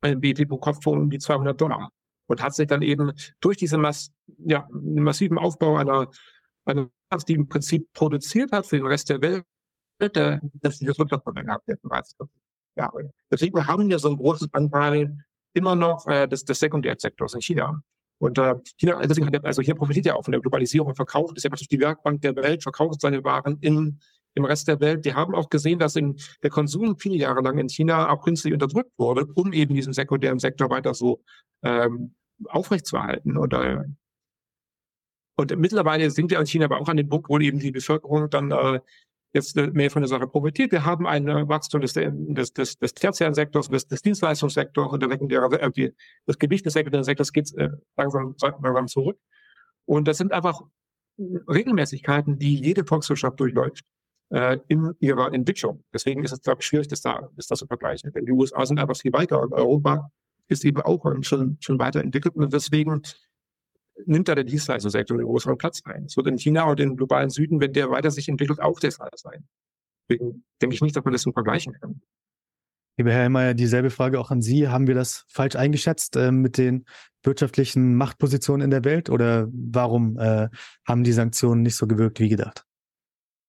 einem 0.00 0.20
BIP 0.20 0.48
pro 0.48 0.58
Kopf 0.58 0.82
von 0.82 0.98
um 0.98 1.10
die 1.10 1.18
200 1.18 1.60
Dollar 1.60 1.92
und 2.26 2.42
hat 2.42 2.54
sich 2.54 2.66
dann 2.66 2.82
eben 2.82 3.12
durch 3.40 3.56
diese 3.56 3.78
Mass, 3.78 4.10
ja, 4.38 4.66
massiven 4.72 5.38
Aufbau 5.38 5.76
einer, 5.76 6.08
einer 6.64 6.90
die 7.28 7.34
im 7.34 7.46
Prinzip 7.46 7.92
produziert 7.92 8.50
hat 8.50 8.66
für 8.66 8.78
den 8.78 8.86
Rest 8.86 9.10
der 9.10 9.20
Welt, 9.20 9.44
der, 10.00 10.40
das 10.54 10.80
Wirtschaftsmodell 10.80 11.44
gehabt, 11.44 11.68
der 11.68 11.76
bereits 11.76 12.16
Jahre. 12.76 13.12
Deswegen 13.30 13.66
haben 13.66 13.88
wir 13.88 13.98
so 13.98 14.08
ein 14.08 14.16
großes 14.16 14.48
Anteil 14.52 15.16
immer 15.54 15.74
noch 15.74 16.06
äh, 16.06 16.26
des, 16.26 16.44
des 16.44 16.58
Sekundärsektors 16.58 17.34
in 17.34 17.42
China. 17.42 17.82
Und 18.18 18.38
äh, 18.38 18.54
China, 18.78 19.00
deswegen 19.04 19.26
hat 19.26 19.34
er, 19.34 19.44
also 19.44 19.62
hier 19.62 19.74
profitiert 19.74 20.06
ja 20.06 20.14
auch 20.14 20.24
von 20.24 20.32
der 20.32 20.40
Globalisierung 20.40 20.88
und 20.88 20.94
verkauft, 20.94 21.36
ist 21.36 21.42
ja 21.42 21.50
praktisch 21.50 21.68
die 21.68 21.80
Werkbank 21.80 22.22
der 22.22 22.36
Welt, 22.36 22.62
verkauft 22.62 23.00
seine 23.00 23.24
Waren 23.24 23.58
in, 23.60 23.98
im 24.34 24.44
Rest 24.44 24.68
der 24.68 24.80
Welt. 24.80 25.04
Die 25.04 25.14
haben 25.14 25.34
auch 25.34 25.50
gesehen, 25.50 25.78
dass 25.78 25.96
in, 25.96 26.16
der 26.42 26.50
Konsum 26.50 26.96
viele 26.96 27.16
Jahre 27.16 27.42
lang 27.42 27.58
in 27.58 27.68
China 27.68 28.10
auch 28.10 28.22
künstlich 28.22 28.52
unterdrückt 28.52 28.92
wurde, 28.96 29.26
um 29.34 29.52
eben 29.52 29.74
diesen 29.74 29.92
sekundären 29.92 30.38
Sektor 30.38 30.70
weiter 30.70 30.94
so 30.94 31.22
ähm, 31.62 32.14
aufrechtzuerhalten. 32.46 33.36
Und, 33.36 33.52
äh, 33.54 33.78
und 35.36 35.56
mittlerweile 35.58 36.10
sind 36.10 36.30
wir 36.30 36.38
in 36.38 36.46
China 36.46 36.66
aber 36.66 36.80
auch 36.80 36.88
an 36.88 36.96
dem 36.96 37.08
Punkt, 37.08 37.28
wo 37.28 37.38
eben 37.38 37.58
die 37.58 37.72
Bevölkerung 37.72 38.30
dann 38.30 38.52
äh, 38.52 38.80
jetzt 39.32 39.56
mehr 39.56 39.90
von 39.90 40.02
der 40.02 40.08
Sache 40.08 40.26
profitiert. 40.26 40.72
Wir 40.72 40.84
haben 40.84 41.06
ein 41.06 41.26
Wachstum 41.48 41.80
des, 41.80 41.94
des, 41.94 42.52
des, 42.52 42.78
des 42.78 42.94
tertiären 42.94 43.34
Sektors, 43.34 43.68
des, 43.68 43.88
des 43.88 44.02
Dienstleistungssektors 44.02 44.92
und 44.92 45.00
der 45.00 45.10
sekundäre, 45.10 45.60
äh, 45.60 45.92
das 46.26 46.38
Gewicht 46.38 46.66
des 46.66 46.74
Sektors 46.74 47.32
geht 47.32 47.52
äh, 47.56 47.70
langsam, 47.96 48.34
langsam 48.40 48.88
zurück. 48.88 49.18
Und 49.86 50.06
das 50.06 50.18
sind 50.18 50.32
einfach 50.32 50.60
Regelmäßigkeiten, 51.18 52.38
die 52.38 52.56
jede 52.56 52.84
Volkswirtschaft 52.84 53.40
durchläuft 53.40 53.84
äh, 54.30 54.58
in 54.68 54.92
ihrer 55.00 55.32
Entwicklung. 55.32 55.84
Deswegen 55.92 56.24
ist 56.24 56.32
es, 56.32 56.42
glaube 56.42 56.60
ich, 56.60 56.66
schwierig, 56.66 56.88
das 56.88 57.00
da, 57.00 57.28
das 57.36 57.46
da 57.46 57.54
zu 57.54 57.66
vergleichen. 57.66 58.12
Denn 58.12 58.26
die 58.26 58.32
USA 58.32 58.64
sind 58.66 58.78
einfach 58.78 58.96
viel 58.96 59.12
weiter 59.12 59.40
und 59.40 59.52
Europa 59.52 60.10
ist 60.48 60.64
eben 60.64 60.82
auch 60.82 61.04
schon, 61.22 61.56
schon 61.60 61.78
weiterentwickelt. 61.78 62.34
Und 62.34 62.52
deswegen 62.52 63.02
nimmt 64.06 64.28
da 64.28 64.34
der 64.34 64.44
Dienstleistungssektor 64.44 65.16
einen 65.16 65.26
größeren 65.26 65.58
Platz 65.58 65.82
ein. 65.84 66.04
Es 66.06 66.16
wird 66.16 66.26
in 66.26 66.38
China 66.38 66.64
und 66.64 66.80
im 66.80 66.96
globalen 66.96 67.30
Süden, 67.30 67.60
wenn 67.60 67.72
der 67.72 67.90
weiter 67.90 68.10
sich 68.10 68.28
entwickelt, 68.28 68.60
auch 68.60 68.80
der 68.80 68.92
Fall 68.92 69.10
sein. 69.14 69.46
Deswegen 70.08 70.44
denke 70.60 70.74
ich 70.74 70.82
nicht, 70.82 70.96
dass 70.96 71.04
man 71.04 71.12
das 71.12 71.22
so 71.22 71.32
vergleichen 71.32 71.74
kann. 71.74 72.00
Lieber 72.98 73.10
Herr 73.10 73.22
Helmer, 73.22 73.54
dieselbe 73.54 73.90
Frage 73.90 74.20
auch 74.20 74.30
an 74.30 74.42
Sie. 74.42 74.68
Haben 74.68 74.86
wir 74.86 74.94
das 74.94 75.24
falsch 75.28 75.56
eingeschätzt 75.56 76.16
äh, 76.16 76.30
mit 76.30 76.58
den 76.58 76.84
wirtschaftlichen 77.22 77.94
Machtpositionen 77.94 78.64
in 78.64 78.70
der 78.70 78.84
Welt 78.84 79.08
oder 79.08 79.48
warum 79.50 80.18
äh, 80.18 80.48
haben 80.86 81.04
die 81.04 81.12
Sanktionen 81.12 81.62
nicht 81.62 81.76
so 81.76 81.86
gewirkt 81.86 82.20
wie 82.20 82.28
gedacht? 82.28 82.64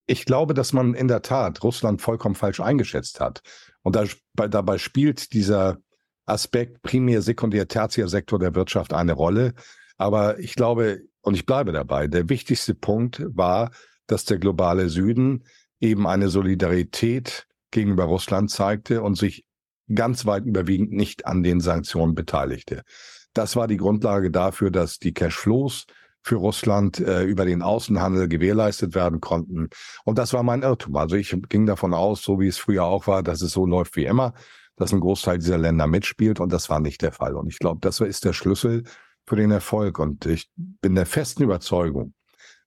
Ich 0.05 0.25
glaube, 0.25 0.53
dass 0.53 0.73
man 0.73 0.93
in 0.93 1.07
der 1.07 1.21
Tat 1.21 1.63
Russland 1.63 2.01
vollkommen 2.01 2.35
falsch 2.35 2.59
eingeschätzt 2.59 3.19
hat. 3.19 3.41
Und 3.81 3.95
da, 3.95 4.05
dabei 4.47 4.77
spielt 4.77 5.33
dieser 5.33 5.77
Aspekt 6.25 6.81
primär, 6.81 7.21
sekundär, 7.21 7.67
tertiär 7.67 8.07
Sektor 8.07 8.39
der 8.39 8.55
Wirtschaft 8.55 8.93
eine 8.93 9.13
Rolle. 9.13 9.53
Aber 9.97 10.39
ich 10.39 10.55
glaube, 10.55 11.01
und 11.21 11.35
ich 11.35 11.45
bleibe 11.45 11.71
dabei, 11.71 12.07
der 12.07 12.29
wichtigste 12.29 12.75
Punkt 12.75 13.23
war, 13.27 13.71
dass 14.07 14.25
der 14.25 14.37
globale 14.37 14.89
Süden 14.89 15.43
eben 15.79 16.07
eine 16.07 16.29
Solidarität 16.29 17.47
gegenüber 17.71 18.05
Russland 18.05 18.51
zeigte 18.51 19.01
und 19.01 19.17
sich 19.17 19.45
ganz 19.93 20.25
weit 20.25 20.45
überwiegend 20.45 20.91
nicht 20.91 21.25
an 21.25 21.43
den 21.43 21.59
Sanktionen 21.59 22.15
beteiligte. 22.15 22.83
Das 23.33 23.55
war 23.55 23.67
die 23.67 23.77
Grundlage 23.77 24.31
dafür, 24.31 24.71
dass 24.71 24.99
die 24.99 25.13
Cashflows 25.13 25.85
für 26.21 26.35
Russland 26.35 26.99
äh, 26.99 27.23
über 27.23 27.45
den 27.45 27.61
Außenhandel 27.61 28.29
gewährleistet 28.29 28.95
werden 28.95 29.19
konnten. 29.19 29.69
Und 30.05 30.17
das 30.17 30.31
war 30.33 30.43
mein 30.43 30.61
Irrtum. 30.61 30.95
Also 30.95 31.15
ich 31.15 31.35
ging 31.49 31.65
davon 31.65 31.93
aus, 31.93 32.21
so 32.21 32.39
wie 32.39 32.47
es 32.47 32.57
früher 32.57 32.85
auch 32.85 33.07
war, 33.07 33.23
dass 33.23 33.41
es 33.41 33.51
so 33.51 33.65
läuft 33.65 33.97
wie 33.97 34.05
immer, 34.05 34.33
dass 34.77 34.93
ein 34.93 35.01
Großteil 35.01 35.39
dieser 35.39 35.57
Länder 35.57 35.87
mitspielt. 35.87 36.39
Und 36.39 36.53
das 36.53 36.69
war 36.69 36.79
nicht 36.79 37.01
der 37.01 37.11
Fall. 37.11 37.35
Und 37.35 37.47
ich 37.47 37.59
glaube, 37.59 37.79
das 37.81 37.99
ist 37.99 38.23
der 38.23 38.33
Schlüssel 38.33 38.83
für 39.25 39.35
den 39.35 39.51
Erfolg. 39.51 39.99
Und 39.99 40.25
ich 40.25 40.49
bin 40.55 40.95
der 40.95 41.05
festen 41.05 41.43
Überzeugung, 41.43 42.13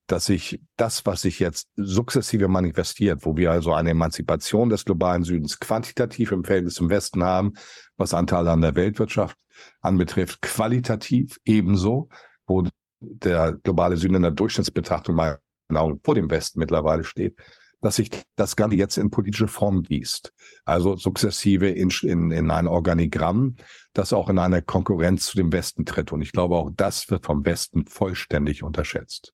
dass 0.06 0.26
sich 0.26 0.60
das, 0.76 1.04
was 1.04 1.22
sich 1.22 1.40
jetzt 1.40 1.68
sukzessive 1.76 2.48
manifestiert, 2.48 3.24
wo 3.24 3.36
wir 3.36 3.50
also 3.50 3.72
eine 3.72 3.90
Emanzipation 3.90 4.68
des 4.68 4.84
globalen 4.84 5.24
Südens 5.24 5.58
quantitativ 5.58 6.32
im 6.32 6.44
Verhältnis 6.44 6.74
zum 6.74 6.90
Westen 6.90 7.24
haben, 7.24 7.54
was 7.96 8.14
Anteile 8.14 8.52
an 8.52 8.60
der 8.60 8.76
Weltwirtschaft 8.76 9.36
anbetrifft, 9.80 10.42
qualitativ 10.42 11.38
ebenso, 11.44 12.08
wo 12.46 12.64
der 13.00 13.54
globale 13.62 13.96
Süden 13.96 14.16
in 14.16 14.22
der 14.22 14.30
Durchschnittsbetrachtung 14.30 15.14
mal 15.14 15.38
genau 15.68 15.98
vor 16.04 16.14
dem 16.14 16.30
Westen 16.30 16.60
mittlerweile 16.60 17.04
steht, 17.04 17.36
dass 17.80 17.96
sich 17.96 18.10
das 18.36 18.56
Ganze 18.56 18.76
jetzt 18.76 18.96
in 18.96 19.10
politische 19.10 19.48
Form 19.48 19.82
gießt. 19.82 20.32
Also 20.64 20.96
sukzessive 20.96 21.68
in, 21.68 21.90
in, 22.02 22.30
in 22.30 22.50
ein 22.50 22.66
Organigramm, 22.66 23.56
das 23.92 24.12
auch 24.12 24.28
in 24.28 24.38
einer 24.38 24.62
Konkurrenz 24.62 25.26
zu 25.26 25.36
dem 25.36 25.52
Westen 25.52 25.84
tritt. 25.84 26.12
Und 26.12 26.22
ich 26.22 26.32
glaube, 26.32 26.56
auch 26.56 26.70
das 26.74 27.10
wird 27.10 27.26
vom 27.26 27.44
Westen 27.44 27.86
vollständig 27.86 28.62
unterschätzt. 28.62 29.32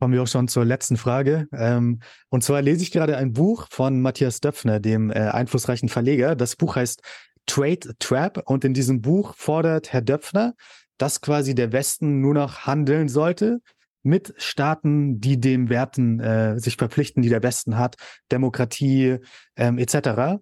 Kommen 0.00 0.14
wir 0.14 0.22
auch 0.22 0.28
schon 0.28 0.46
zur 0.46 0.64
letzten 0.64 0.96
Frage. 0.96 1.48
Ähm, 1.52 2.00
und 2.28 2.44
zwar 2.44 2.62
lese 2.62 2.82
ich 2.82 2.92
gerade 2.92 3.16
ein 3.16 3.32
Buch 3.32 3.66
von 3.70 4.00
Matthias 4.00 4.40
Döpfner, 4.40 4.78
dem 4.78 5.10
äh, 5.10 5.14
einflussreichen 5.14 5.88
Verleger. 5.88 6.36
Das 6.36 6.54
Buch 6.54 6.76
heißt 6.76 7.02
Trade 7.46 7.96
Trap. 7.98 8.42
Und 8.46 8.64
in 8.64 8.74
diesem 8.74 9.00
Buch 9.00 9.34
fordert 9.34 9.92
Herr 9.92 10.02
Döpfner, 10.02 10.54
dass 10.98 11.20
quasi 11.20 11.54
der 11.54 11.72
Westen 11.72 12.20
nur 12.20 12.34
noch 12.34 12.66
handeln 12.66 13.08
sollte 13.08 13.60
mit 14.02 14.34
Staaten, 14.36 15.20
die 15.20 15.40
dem 15.40 15.68
Werten 15.68 16.20
äh, 16.20 16.58
sich 16.58 16.76
verpflichten, 16.76 17.22
die 17.22 17.28
der 17.28 17.42
Westen 17.42 17.78
hat, 17.78 17.96
Demokratie 18.30 19.18
ähm, 19.56 19.78
etc. 19.78 20.40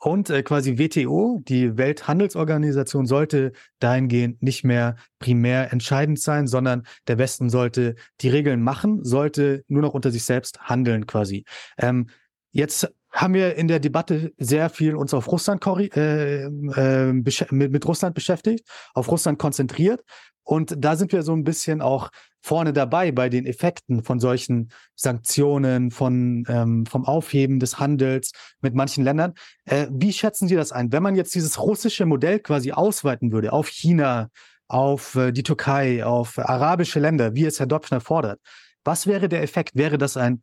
Und 0.00 0.30
äh, 0.30 0.42
quasi 0.42 0.78
WTO, 0.78 1.42
die 1.42 1.76
Welthandelsorganisation, 1.76 3.06
sollte 3.06 3.52
dahingehend 3.80 4.42
nicht 4.42 4.62
mehr 4.64 4.96
primär 5.18 5.72
entscheidend 5.72 6.20
sein, 6.20 6.46
sondern 6.46 6.86
der 7.08 7.18
Westen 7.18 7.50
sollte 7.50 7.96
die 8.20 8.28
Regeln 8.28 8.62
machen, 8.62 9.04
sollte 9.04 9.64
nur 9.66 9.82
noch 9.82 9.94
unter 9.94 10.12
sich 10.12 10.24
selbst 10.24 10.60
handeln 10.60 11.06
quasi. 11.06 11.44
Ähm, 11.78 12.08
jetzt 12.52 12.88
haben 13.10 13.34
wir 13.34 13.56
in 13.56 13.68
der 13.68 13.80
Debatte 13.80 14.32
sehr 14.38 14.70
viel 14.70 14.94
uns 14.94 15.14
auf 15.14 15.30
Russland 15.30 15.64
äh, 15.66 16.44
äh, 16.44 17.12
mit, 17.12 17.52
mit 17.52 17.86
Russland 17.86 18.14
beschäftigt, 18.14 18.68
auf 18.94 19.10
Russland 19.10 19.38
konzentriert. 19.38 20.02
Und 20.42 20.74
da 20.78 20.96
sind 20.96 21.12
wir 21.12 21.22
so 21.22 21.34
ein 21.34 21.44
bisschen 21.44 21.82
auch 21.82 22.08
vorne 22.40 22.72
dabei 22.72 23.12
bei 23.12 23.28
den 23.28 23.44
Effekten 23.44 24.02
von 24.02 24.18
solchen 24.18 24.70
Sanktionen, 24.94 25.90
von, 25.90 26.44
ähm, 26.48 26.86
vom 26.86 27.04
Aufheben 27.04 27.60
des 27.60 27.78
Handels 27.78 28.32
mit 28.62 28.74
manchen 28.74 29.04
Ländern. 29.04 29.34
Äh, 29.66 29.88
wie 29.90 30.12
schätzen 30.12 30.48
Sie 30.48 30.54
das 30.54 30.72
ein? 30.72 30.90
Wenn 30.90 31.02
man 31.02 31.16
jetzt 31.16 31.34
dieses 31.34 31.60
russische 31.60 32.06
Modell 32.06 32.38
quasi 32.40 32.72
ausweiten 32.72 33.32
würde 33.32 33.52
auf 33.52 33.68
China, 33.68 34.30
auf 34.68 35.16
äh, 35.16 35.32
die 35.32 35.42
Türkei, 35.42 36.04
auf 36.04 36.38
arabische 36.38 37.00
Länder, 37.00 37.34
wie 37.34 37.44
es 37.44 37.58
Herr 37.58 37.66
Dopfner 37.66 38.00
fordert, 38.00 38.40
was 38.84 39.06
wäre 39.06 39.28
der 39.28 39.42
Effekt? 39.42 39.76
Wäre 39.76 39.98
das 39.98 40.16
ein, 40.16 40.42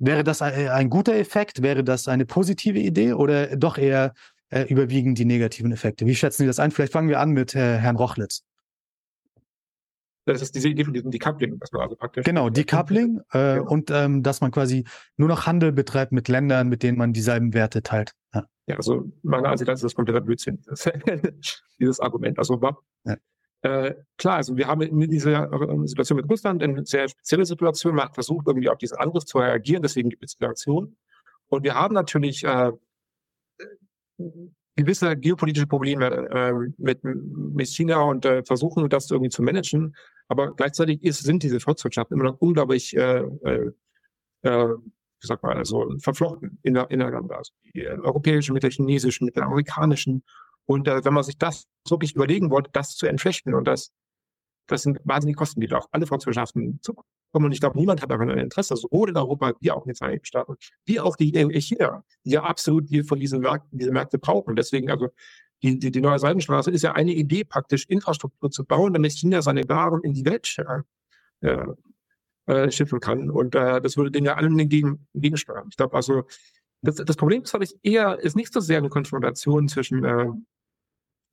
wäre 0.00 0.24
das 0.24 0.42
ein, 0.42 0.90
guter 0.90 1.14
Effekt? 1.14 1.62
Wäre 1.62 1.84
das 1.84 2.08
eine 2.08 2.26
positive 2.26 2.78
Idee 2.78 3.12
oder 3.12 3.56
doch 3.56 3.78
eher 3.78 4.14
äh, 4.48 4.62
überwiegend 4.62 5.18
die 5.18 5.24
negativen 5.24 5.70
Effekte? 5.70 6.06
Wie 6.06 6.16
schätzen 6.16 6.42
Sie 6.42 6.46
das 6.46 6.58
ein? 6.58 6.72
Vielleicht 6.72 6.92
fangen 6.92 7.08
wir 7.08 7.20
an 7.20 7.30
mit 7.30 7.54
äh, 7.54 7.78
Herrn 7.78 7.96
Rochlitz. 7.96 8.42
Das 10.26 10.42
ist 10.42 10.54
diese 10.54 10.68
Idee 10.68 10.84
von 10.84 10.92
diesem 10.92 11.10
Decoupling, 11.10 11.58
dass 11.58 11.72
man 11.72 11.82
also 11.82 11.96
praktisch. 11.96 12.24
Genau, 12.24 12.50
Decoupling 12.50 13.20
äh, 13.32 13.56
Ja. 13.56 13.60
und 13.62 13.90
ähm, 13.90 14.22
dass 14.22 14.40
man 14.40 14.50
quasi 14.50 14.84
nur 15.16 15.28
noch 15.28 15.46
Handel 15.46 15.72
betreibt 15.72 16.12
mit 16.12 16.28
Ländern, 16.28 16.68
mit 16.68 16.82
denen 16.82 16.98
man 16.98 17.12
dieselben 17.12 17.54
Werte 17.54 17.82
teilt. 17.82 18.12
Ja. 18.34 18.44
Ja, 18.66 18.76
also 18.76 19.10
meiner 19.22 19.48
Ansicht 19.48 19.66
nach 19.66 19.74
ist 19.74 19.82
das 19.82 19.94
kompletter 19.96 20.20
Blödsinn, 20.20 20.62
dieses 21.80 21.98
Argument. 21.98 22.38
Also 22.38 22.60
Ja. 23.04 23.16
Äh, 23.62 23.94
klar, 24.16 24.36
also 24.36 24.56
wir 24.56 24.66
haben 24.66 24.80
in 24.80 25.10
dieser 25.10 25.52
äh, 25.52 25.86
Situation 25.86 26.16
mit 26.16 26.30
Russland 26.30 26.62
eine 26.62 26.84
sehr 26.84 27.08
spezielle 27.08 27.44
Situation. 27.44 27.94
Man 27.94 28.06
hat 28.06 28.14
versucht, 28.14 28.46
irgendwie 28.46 28.68
auf 28.68 28.78
diesen 28.78 28.98
Angriff 28.98 29.24
zu 29.24 29.38
reagieren, 29.38 29.82
deswegen 29.82 30.10
gibt 30.10 30.24
es 30.24 30.36
die. 30.36 30.96
Und 31.48 31.64
wir 31.64 31.74
haben 31.74 31.94
natürlich 31.94 32.44
äh, 32.44 32.72
gewisse 34.76 35.16
geopolitische 35.16 35.66
Probleme 35.66 36.06
äh, 36.06 36.52
mit, 36.78 37.04
mit 37.04 37.68
China 37.68 38.02
und 38.02 38.24
äh, 38.24 38.42
versuchen 38.44 38.88
das 38.88 39.10
irgendwie 39.10 39.30
zu 39.30 39.42
managen. 39.42 39.94
Aber 40.28 40.54
gleichzeitig 40.54 41.02
ist, 41.02 41.22
sind 41.22 41.42
diese 41.42 41.60
Volkswirtschaften 41.60 42.16
immer 42.16 42.30
noch 42.30 42.40
unglaublich 42.40 42.96
äh, 42.96 43.24
äh, 43.44 43.72
äh, 44.42 44.68
wie 45.22 45.26
sagt 45.26 45.42
man, 45.42 45.58
also 45.58 45.94
verflochten 45.98 46.58
in 46.62 46.74
der, 46.74 46.90
ineinander. 46.90 47.36
Also 47.38 47.52
die 47.74 47.86
europäischen 47.86 48.54
mit 48.54 48.62
der 48.62 48.70
chinesischen, 48.70 49.26
mit 49.26 49.36
der 49.36 49.44
amerikanischen. 49.44 50.22
Und 50.70 50.86
äh, 50.86 51.04
wenn 51.04 51.14
man 51.14 51.24
sich 51.24 51.36
das 51.36 51.66
wirklich 51.88 52.14
überlegen 52.14 52.48
wollte, 52.52 52.70
das 52.72 52.94
zu 52.94 53.08
entflechten 53.08 53.54
und 53.54 53.64
das, 53.64 53.90
das 54.68 54.82
sind 54.82 55.00
wahnsinnige 55.02 55.36
Kosten, 55.36 55.60
die 55.60 55.66
da 55.66 55.78
auf 55.78 55.88
alle 55.90 56.06
Volkswirtschaften 56.06 56.78
zukommen. 56.80 57.06
Und 57.32 57.50
ich 57.50 57.58
glaube, 57.58 57.76
niemand 57.76 58.02
hat 58.02 58.10
daran 58.12 58.30
ein 58.30 58.38
Interesse, 58.38 58.76
sowohl 58.76 59.08
in 59.08 59.16
Europa 59.16 59.52
wie 59.58 59.72
auch 59.72 59.84
in 59.84 59.88
den 59.88 59.96
Vereinigten 59.96 60.26
Staaten, 60.26 60.54
wie 60.84 61.00
auch 61.00 61.16
die 61.16 61.34
äh, 61.34 61.60
China, 61.60 62.04
die 62.24 62.30
ja 62.30 62.44
absolut 62.44 62.88
die 62.88 63.02
von 63.02 63.18
diesen 63.18 63.40
Märkten, 63.40 63.80
diese 63.80 63.90
Märkte 63.90 64.20
brauchen. 64.20 64.54
Deswegen, 64.54 64.92
also 64.92 65.08
die, 65.60 65.76
die, 65.76 65.90
die 65.90 66.00
neue 66.00 66.20
Seidenstraße 66.20 66.70
ist 66.70 66.82
ja 66.82 66.92
eine 66.92 67.14
Idee, 67.14 67.42
praktisch 67.42 67.84
Infrastruktur 67.86 68.52
zu 68.52 68.64
bauen, 68.64 68.92
damit 68.92 69.10
China 69.10 69.42
seine 69.42 69.68
Waren 69.68 70.04
in 70.04 70.14
die 70.14 70.24
Welt 70.24 70.56
äh, 71.42 71.48
äh, 71.48 71.66
äh, 72.46 72.70
schiffen 72.70 73.00
kann. 73.00 73.28
Und 73.28 73.56
äh, 73.56 73.80
das 73.80 73.96
würde 73.96 74.12
denen 74.12 74.26
ja 74.26 74.34
allen 74.34 74.56
entgegen, 74.56 75.08
entgegensteuern. 75.14 75.66
Ich 75.68 75.76
glaube 75.76 75.96
also, 75.96 76.22
das, 76.82 76.94
das 76.94 77.16
Problem 77.16 77.42
ist, 77.42 77.54
ich, 77.60 77.74
eher, 77.82 78.20
ist 78.20 78.36
nicht 78.36 78.52
so 78.52 78.60
sehr 78.60 78.78
eine 78.78 78.88
Konfrontation 78.88 79.66
zwischen 79.66 80.46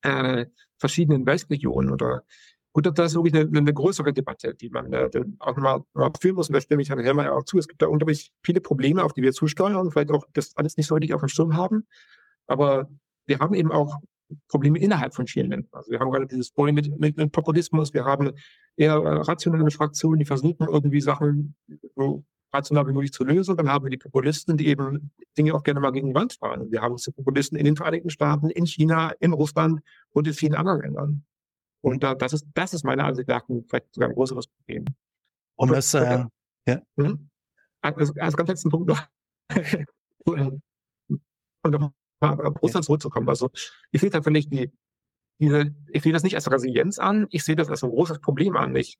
äh, 0.01 0.45
verschiedenen 0.77 1.25
Weltregionen 1.25 1.91
oder 1.91 2.23
gut, 2.73 2.85
das 2.85 3.11
ist 3.11 3.15
wirklich 3.15 3.33
eine, 3.33 3.57
eine 3.57 3.73
größere 3.73 4.13
Debatte, 4.13 4.53
die 4.53 4.69
man 4.69 4.93
äh, 4.93 5.09
auch 5.39 5.57
mal 5.57 5.83
führen 6.21 6.35
muss. 6.35 6.49
Und 6.49 6.53
da 6.53 6.61
stimme 6.61 6.81
ich 6.81 6.89
Herrn 6.89 6.99
Helmer 6.99 7.33
auch 7.33 7.43
zu. 7.43 7.57
Es 7.57 7.67
gibt 7.67 7.81
da 7.81 7.87
unglaublich 7.87 8.31
viele 8.43 8.61
Probleme, 8.61 9.03
auf 9.03 9.13
die 9.13 9.23
wir 9.23 9.33
zusteuern 9.33 9.89
vielleicht 9.91 10.11
auch 10.11 10.25
das 10.33 10.55
alles 10.55 10.77
nicht 10.77 10.87
so 10.87 10.95
richtig 10.95 11.13
auf 11.13 11.21
dem 11.21 11.29
Schirm 11.29 11.55
haben. 11.55 11.87
Aber 12.45 12.87
wir 13.25 13.39
haben 13.39 13.55
eben 13.55 13.71
auch 13.71 13.97
Probleme 14.47 14.79
innerhalb 14.79 15.15
von 15.15 15.25
vielen 15.25 15.49
Ländern. 15.49 15.69
Also 15.71 15.91
wir 15.91 15.99
haben 15.99 16.11
gerade 16.11 16.27
dieses 16.27 16.51
Problem 16.51 16.75
mit, 16.75 16.99
mit, 16.99 17.17
mit 17.17 17.31
Populismus, 17.31 17.93
wir 17.93 18.05
haben 18.05 18.31
eher 18.75 18.93
äh, 18.93 19.21
rationale 19.21 19.71
Fraktionen, 19.71 20.19
die 20.19 20.25
versuchen 20.25 20.67
irgendwie 20.67 21.01
Sachen 21.01 21.55
so 21.95 22.23
rational 22.53 22.87
wie 22.87 22.93
möglich 22.93 23.13
zu 23.13 23.23
lösen. 23.23 23.51
Und 23.51 23.57
dann 23.57 23.69
haben 23.69 23.85
wir 23.85 23.89
die 23.89 23.97
Populisten, 23.97 24.57
die 24.57 24.67
eben 24.67 25.11
Dinge 25.37 25.53
auch 25.53 25.63
gerne 25.63 25.79
mal 25.79 25.91
gegen 25.91 26.09
die 26.09 26.15
Wand 26.15 26.33
fahren. 26.33 26.71
Wir 26.71 26.81
haben 26.81 26.95
die 26.95 27.11
Populisten 27.11 27.57
in 27.57 27.65
den 27.65 27.75
Vereinigten 27.75 28.09
Staaten, 28.09 28.49
in 28.49 28.65
China, 28.65 29.11
in 29.19 29.33
Russland 29.33 29.81
und 30.11 30.27
in 30.27 30.33
vielen 30.33 30.55
anderen 30.55 30.81
Ländern. 30.81 31.25
Und 31.81 32.03
äh, 32.03 32.15
das 32.15 32.33
ist, 32.33 32.45
das 32.53 32.73
ist 32.73 32.83
meiner 32.83 33.05
Ansicht 33.05 33.27
nach 33.27 33.47
ein, 33.49 33.63
vielleicht 33.67 33.93
sogar 33.93 34.09
ein 34.09 34.15
größeres 34.15 34.47
Problem. 34.47 34.85
Um 35.55 35.69
das, 35.69 35.93
äh, 35.93 36.25
Mhm. 36.95 37.29
Also, 37.81 38.13
als 38.19 38.35
ganz 38.35 38.49
letzten 38.49 38.69
Punkt 38.69 38.89
noch. 38.89 39.01
und 40.25 40.61
um 41.63 41.93
auf 42.19 42.61
Russland 42.61 42.85
zurückzukommen. 42.85 43.29
Also, 43.29 43.49
ich 43.91 44.01
sehe 44.01 44.09
tatsächlich 44.09 44.49
die, 44.49 44.71
diese, 45.39 45.75
ich 45.89 46.03
sehe 46.03 46.13
das 46.13 46.23
nicht 46.23 46.35
als 46.35 46.49
Resilienz 46.51 46.99
an, 46.99 47.27
ich 47.29 47.43
sehe 47.43 47.55
das 47.55 47.69
als 47.69 47.83
ein 47.83 47.89
großes 47.89 48.19
Problem 48.19 48.57
an, 48.57 48.71
nicht, 48.71 48.99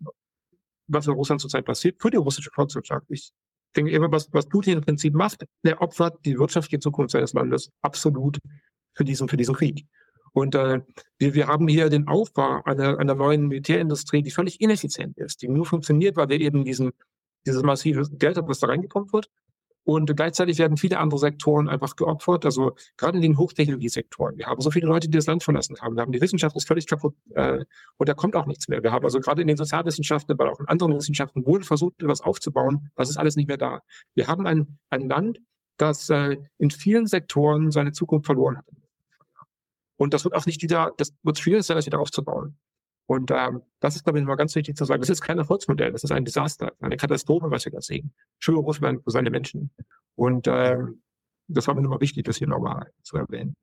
was 0.88 1.08
in 1.08 1.14
Russland 1.14 1.42
zurzeit 1.42 1.66
passiert 1.66 2.02
für 2.02 2.10
die 2.10 2.18
russische 2.18 2.50
Volkswirtschaft. 2.52 3.06
Ich 3.10 3.32
denke 3.76 3.92
immer, 3.92 4.12
was, 4.12 4.28
was 4.32 4.48
Putin 4.48 4.78
im 4.78 4.82
Prinzip 4.82 5.14
macht, 5.14 5.46
der 5.64 5.82
opfert 5.82 6.18
die 6.26 6.38
wirtschaftliche 6.38 6.80
Zukunft 6.80 7.12
seines 7.12 7.34
Landes 7.34 7.70
absolut 7.82 8.40
für 8.94 9.04
diesen, 9.04 9.28
für 9.28 9.38
diesen 9.38 9.56
Krieg. 9.56 9.86
Und 10.34 10.56
äh, 10.56 10.82
wir, 11.18 11.34
wir 11.34 11.48
haben 11.48 11.68
hier 11.68 11.90
den 11.90 12.08
Aufbau 12.08 12.62
einer, 12.64 13.00
einer 13.00 13.16
neuen 13.16 13.48
Militärindustrie, 13.48 14.22
die 14.22 14.32
völlig 14.32 14.62
ineffizient 14.62 15.18
ist, 15.18 15.42
die 15.42 15.48
nur 15.48 15.66
funktioniert, 15.66 16.16
weil 16.16 16.30
wir 16.30 16.40
eben 16.40 16.64
diesen, 16.64 16.92
dieses 17.46 17.64
massive 17.64 18.08
Geld 18.12 18.38
haben, 18.38 18.48
was 18.48 18.60
da 18.60 18.68
reingepumpt 18.68 19.14
wird. 19.14 19.30
Und 19.88 20.14
gleichzeitig 20.18 20.58
werden 20.58 20.76
viele 20.76 21.00
andere 21.00 21.18
Sektoren 21.18 21.70
einfach 21.70 21.96
geopfert, 21.96 22.44
also 22.44 22.76
gerade 22.98 23.16
in 23.16 23.22
den 23.22 23.38
Hochtechnologiesektoren. 23.38 24.38
Wir 24.38 24.48
haben 24.48 24.60
so 24.60 24.70
viele 24.70 24.86
Leute, 24.86 25.08
die 25.08 25.16
das 25.16 25.28
Land 25.28 25.44
verlassen 25.44 25.78
haben. 25.80 25.96
Wir 25.96 26.02
haben 26.02 26.12
die 26.12 26.20
Wissenschaft 26.20 26.58
ist 26.58 26.68
völlig 26.68 26.88
kaputt 26.88 27.16
äh, 27.36 27.64
und 27.96 28.10
da 28.10 28.14
kommt 28.14 28.36
auch 28.36 28.48
nichts 28.48 28.68
mehr. 28.68 28.84
Wir 28.84 28.92
haben 28.92 29.06
also 29.06 29.22
gerade 29.22 29.42
in 29.42 29.48
den 29.48 29.56
Sozialwissenschaften, 29.56 30.34
aber 30.34 30.52
auch 30.52 30.60
in 30.60 30.68
anderen 30.68 30.94
Wissenschaften 30.98 31.46
wohl 31.46 31.64
versucht, 31.64 32.04
etwas 32.04 32.20
aufzubauen. 32.20 32.92
Das 32.98 33.10
ist 33.10 33.16
alles 33.16 33.38
nicht 33.38 33.48
mehr 33.48 33.56
da. 33.56 33.82
Wir 34.14 34.28
haben 34.28 34.46
ein, 34.46 34.78
ein 34.90 35.08
Land, 35.08 35.40
das 35.78 36.10
äh, 36.10 36.36
in 36.58 36.70
vielen 36.70 37.08
Sektoren 37.08 37.72
seine 37.72 37.94
Zukunft 37.94 38.26
verloren 38.26 38.58
hat. 38.58 38.66
Und 39.96 40.14
das 40.14 40.26
wird 40.26 40.36
auch 40.36 40.46
nicht 40.46 40.62
wieder, 40.62 40.92
das 40.98 41.14
wird 41.24 41.40
schwierig 41.40 41.64
sein, 41.64 41.78
das 41.78 41.86
wieder 41.86 42.02
aufzubauen. 42.02 42.58
Und 43.08 43.32
ähm, 43.32 43.62
das 43.80 43.96
ist, 43.96 44.04
glaube 44.04 44.20
ich, 44.20 44.26
mal 44.26 44.36
ganz 44.36 44.54
wichtig 44.56 44.76
zu 44.76 44.86
sagen. 44.86 45.02
Das 45.02 45.10
ist 45.10 45.22
kein 45.22 45.38
Erfolgsmodell, 45.38 45.92
das 45.92 46.04
ist 46.04 46.12
ein 46.12 46.26
Desaster, 46.26 46.74
eine 46.82 46.98
Katastrophe, 46.98 47.50
was 47.50 47.66
wir 47.66 47.72
da 47.72 47.82
sehen. 47.82 48.14
Für 48.40 48.54
Russland, 48.54 49.04
für 49.04 49.12
seine 49.12 49.30
Menschen. 49.30 49.72
Und 50.16 50.48
ähm, 50.48 51.02
das 51.48 51.68
war 51.68 51.76
mir 51.76 51.82
nochmal 51.82 52.02
wichtig, 52.02 52.26
das 52.26 52.38
hier 52.38 52.48
nochmal 52.48 52.92
zu 53.04 53.18
erwähnen. 53.18 53.56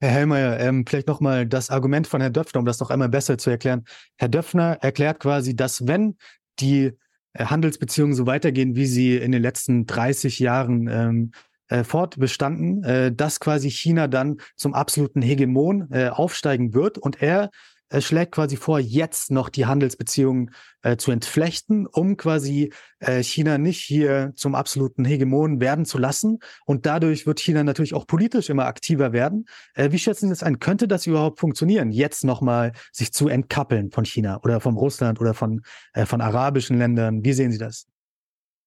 Herr 0.00 0.10
Hellmeier, 0.10 0.60
ähm, 0.60 0.86
vielleicht 0.86 1.08
nochmal 1.08 1.46
das 1.46 1.70
Argument 1.70 2.06
von 2.06 2.20
Herrn 2.20 2.32
Döpfner, 2.32 2.60
um 2.60 2.66
das 2.66 2.80
noch 2.80 2.90
einmal 2.90 3.08
besser 3.08 3.36
zu 3.36 3.50
erklären. 3.50 3.84
Herr 4.16 4.28
Döpfner 4.28 4.78
erklärt 4.80 5.20
quasi, 5.20 5.54
dass 5.54 5.86
wenn 5.86 6.16
die 6.60 6.92
äh, 7.32 7.44
Handelsbeziehungen 7.44 8.14
so 8.14 8.26
weitergehen, 8.26 8.76
wie 8.76 8.86
sie 8.86 9.16
in 9.16 9.32
den 9.32 9.42
letzten 9.42 9.86
30 9.86 10.38
Jahren 10.38 10.88
ähm, 10.88 11.32
äh, 11.66 11.84
fortbestanden, 11.84 12.84
äh, 12.84 13.12
dass 13.12 13.40
quasi 13.40 13.70
China 13.70 14.06
dann 14.06 14.38
zum 14.56 14.72
absoluten 14.72 15.20
Hegemon 15.20 15.88
äh, 15.90 16.08
aufsteigen 16.08 16.72
wird 16.74 16.96
und 16.96 17.20
er 17.20 17.50
äh, 17.90 18.00
schlägt 18.00 18.32
quasi 18.32 18.56
vor, 18.56 18.78
jetzt 18.78 19.30
noch 19.30 19.48
die 19.48 19.66
Handelsbeziehungen 19.66 20.50
äh, 20.82 20.96
zu 20.96 21.10
entflechten, 21.10 21.86
um 21.86 22.16
quasi 22.16 22.72
äh, 23.00 23.22
China 23.22 23.58
nicht 23.58 23.80
hier 23.80 24.32
zum 24.36 24.54
absoluten 24.54 25.04
Hegemon 25.04 25.60
werden 25.60 25.84
zu 25.84 25.98
lassen. 25.98 26.38
Und 26.66 26.86
dadurch 26.86 27.26
wird 27.26 27.40
China 27.40 27.64
natürlich 27.64 27.94
auch 27.94 28.06
politisch 28.06 28.50
immer 28.50 28.66
aktiver 28.66 29.12
werden. 29.12 29.46
Äh, 29.74 29.90
wie 29.92 29.98
schätzen 29.98 30.26
Sie 30.26 30.32
das 30.32 30.42
ein? 30.42 30.58
Könnte 30.58 30.88
das 30.88 31.06
überhaupt 31.06 31.40
funktionieren, 31.40 31.90
jetzt 31.90 32.24
nochmal 32.24 32.72
sich 32.92 33.12
zu 33.12 33.28
entkappeln 33.28 33.90
von 33.90 34.04
China 34.04 34.40
oder 34.42 34.60
von 34.60 34.76
Russland 34.76 35.20
oder 35.20 35.34
von, 35.34 35.62
äh, 35.92 36.06
von 36.06 36.20
arabischen 36.20 36.78
Ländern? 36.78 37.24
Wie 37.24 37.32
sehen 37.32 37.52
Sie 37.52 37.58
das? 37.58 37.86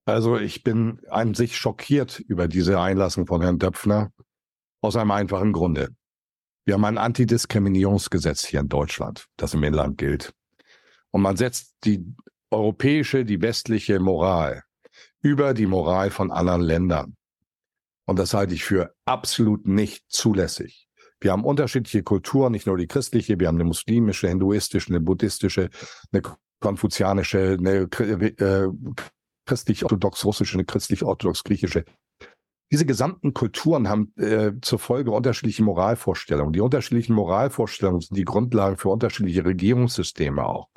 Also 0.06 0.38
ich 0.38 0.64
bin 0.64 1.00
an 1.10 1.36
sich 1.36 1.58
schockiert 1.58 2.20
über 2.20 2.48
diese 2.48 2.80
Einlassung 2.80 3.28
von 3.28 3.42
Herrn 3.42 3.60
Döpfner 3.60 4.12
aus 4.82 4.96
einem 4.96 5.12
einfachen 5.12 5.54
Grunde. 5.54 5.90
Wir 6.66 6.76
haben 6.76 6.86
ein 6.86 6.98
Antidiskriminierungsgesetz 6.98 8.46
hier 8.46 8.60
in 8.60 8.70
Deutschland, 8.70 9.28
das 9.38 9.54
im 9.54 9.64
Inland 9.64 9.98
gilt. 9.98 10.34
Und 11.10 11.22
man 11.22 11.36
setzt 11.36 11.76
die 11.84 12.06
europäische, 12.52 13.26
die 13.26 13.42
westliche 13.42 14.00
Moral 14.00 14.64
über 15.22 15.54
die 15.54 15.68
Moral 15.68 16.10
von 16.10 16.32
anderen 16.32 16.62
Ländern. 16.62 17.16
Und 18.06 18.20
das 18.20 18.34
halte 18.34 18.54
ich 18.54 18.64
für 18.64 18.94
absolut 19.06 19.68
nicht 19.68 20.04
zulässig. 20.10 20.88
Wir 21.20 21.32
haben 21.32 21.46
unterschiedliche 21.46 22.04
Kulturen, 22.04 22.52
nicht 22.52 22.66
nur 22.66 22.78
die 22.78 22.88
christliche, 22.88 23.40
wir 23.40 23.48
haben 23.48 23.56
eine 23.56 23.64
muslimische, 23.64 24.28
hinduistische, 24.28 24.90
eine 24.90 25.00
buddhistische, 25.00 25.70
eine 26.12 26.22
konfuzianische, 26.60 27.58
eine 27.60 27.88
äh, 27.92 28.68
christlich-orthodox-russische, 29.46 30.56
eine 30.56 30.66
christlich-orthodox-griechische. 30.66 31.86
Diese 32.72 32.86
gesamten 32.86 33.34
Kulturen 33.34 33.90
haben 33.90 34.14
äh, 34.18 34.54
zur 34.62 34.80
Folge 34.80 35.12
unterschiedliche 35.12 35.62
Moralvorstellungen. 35.64 36.54
Die 36.54 36.62
unterschiedlichen 36.62 37.14
Moralvorstellungen 37.14 38.00
sind 38.00 38.16
die 38.18 38.24
Grundlage 38.24 38.78
für 38.78 38.90
unterschiedliche 38.90 39.44
Regierungssysteme 39.44 40.46
auch. 40.46 40.70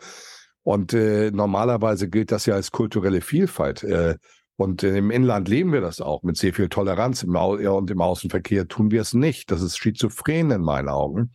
Und 0.62 0.92
äh, 0.92 1.30
normalerweise 1.30 2.08
gilt 2.08 2.32
das 2.32 2.46
ja 2.46 2.54
als 2.54 2.72
kulturelle 2.72 3.20
Vielfalt. 3.20 3.84
Äh, 3.84 4.16
und 4.56 4.82
äh, 4.82 4.96
im 4.98 5.10
Inland 5.10 5.48
leben 5.48 5.72
wir 5.72 5.80
das 5.80 6.00
auch 6.00 6.22
mit 6.22 6.36
sehr 6.36 6.54
viel 6.54 6.68
Toleranz. 6.68 7.22
Im 7.22 7.36
Au 7.36 7.54
und 7.76 7.90
im 7.90 8.00
Außenverkehr 8.00 8.68
tun 8.68 8.90
wir 8.90 9.00
es 9.00 9.12
nicht. 9.12 9.50
Das 9.50 9.62
ist 9.62 9.76
schizophren 9.78 10.50
in 10.50 10.62
meinen 10.62 10.88
Augen. 10.88 11.32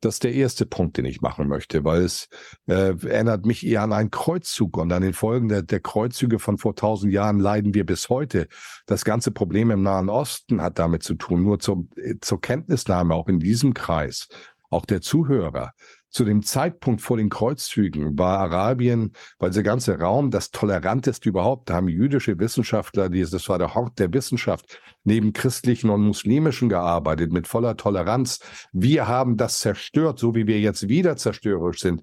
Das 0.00 0.14
ist 0.14 0.24
der 0.24 0.32
erste 0.32 0.66
Punkt, 0.66 0.96
den 0.96 1.04
ich 1.04 1.20
machen 1.20 1.48
möchte, 1.48 1.84
weil 1.84 2.02
es 2.02 2.28
äh, 2.66 2.94
erinnert 3.06 3.46
mich 3.46 3.64
eher 3.64 3.82
an 3.82 3.92
einen 3.92 4.10
Kreuzzug 4.10 4.76
und 4.76 4.92
an 4.92 5.02
den 5.02 5.12
Folgen 5.12 5.48
der, 5.48 5.62
der 5.62 5.80
Kreuzzüge 5.80 6.38
von 6.38 6.58
vor 6.58 6.74
tausend 6.74 7.12
Jahren 7.12 7.38
leiden 7.38 7.72
wir 7.74 7.86
bis 7.86 8.08
heute. 8.08 8.48
Das 8.86 9.04
ganze 9.04 9.30
Problem 9.30 9.70
im 9.70 9.82
Nahen 9.82 10.08
Osten 10.08 10.60
hat 10.60 10.78
damit 10.78 11.04
zu 11.04 11.14
tun, 11.14 11.44
nur 11.44 11.60
zur, 11.60 11.86
zur 12.20 12.40
Kenntnisnahme 12.40 13.14
auch 13.14 13.28
in 13.28 13.38
diesem 13.38 13.74
Kreis, 13.74 14.28
auch 14.70 14.86
der 14.86 15.02
Zuhörer. 15.02 15.72
Zu 16.12 16.26
dem 16.26 16.42
Zeitpunkt 16.42 17.00
vor 17.00 17.16
den 17.16 17.30
Kreuzzügen 17.30 18.18
war 18.18 18.38
Arabien, 18.38 19.12
weil 19.38 19.48
dieser 19.48 19.62
ganze 19.62 19.98
Raum 19.98 20.30
das 20.30 20.50
toleranteste 20.50 21.30
überhaupt. 21.30 21.70
Da 21.70 21.74
haben 21.74 21.88
jüdische 21.88 22.38
Wissenschaftler, 22.38 23.08
das 23.08 23.48
war 23.48 23.58
der 23.58 23.74
Hort 23.74 23.98
der 23.98 24.12
Wissenschaft, 24.12 24.78
neben 25.04 25.32
christlichen 25.32 25.88
und 25.88 26.02
muslimischen 26.02 26.68
gearbeitet, 26.68 27.32
mit 27.32 27.48
voller 27.48 27.78
Toleranz. 27.78 28.40
Wir 28.72 29.08
haben 29.08 29.38
das 29.38 29.60
zerstört, 29.60 30.18
so 30.18 30.34
wie 30.34 30.46
wir 30.46 30.60
jetzt 30.60 30.86
wieder 30.86 31.16
zerstörerisch 31.16 31.80
sind. 31.80 32.02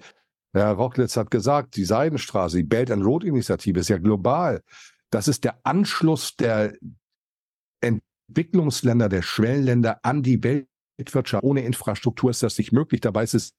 Herr 0.54 0.72
Rocklitz 0.72 1.16
hat 1.16 1.30
gesagt, 1.30 1.76
die 1.76 1.86
Seidenstraße, 1.86 2.58
die 2.58 2.64
Belt 2.64 2.90
and 2.90 3.06
Road 3.06 3.24
Initiative 3.24 3.80
ist 3.80 3.90
ja 3.90 4.00
global. 4.00 4.64
Das 5.12 5.28
ist 5.28 5.44
der 5.44 5.60
Anschluss 5.64 6.36
der 6.36 6.74
Entwicklungsländer, 7.82 9.08
der 9.08 9.22
Schwellenländer 9.22 10.00
an 10.02 10.24
die 10.24 10.44
Weltwirtschaft. 10.44 11.44
Ohne 11.44 11.62
Infrastruktur 11.62 12.32
ist 12.32 12.42
das 12.42 12.58
nicht 12.58 12.72
möglich. 12.72 13.02
Dabei 13.02 13.24
ist 13.24 13.36
es 13.36 13.54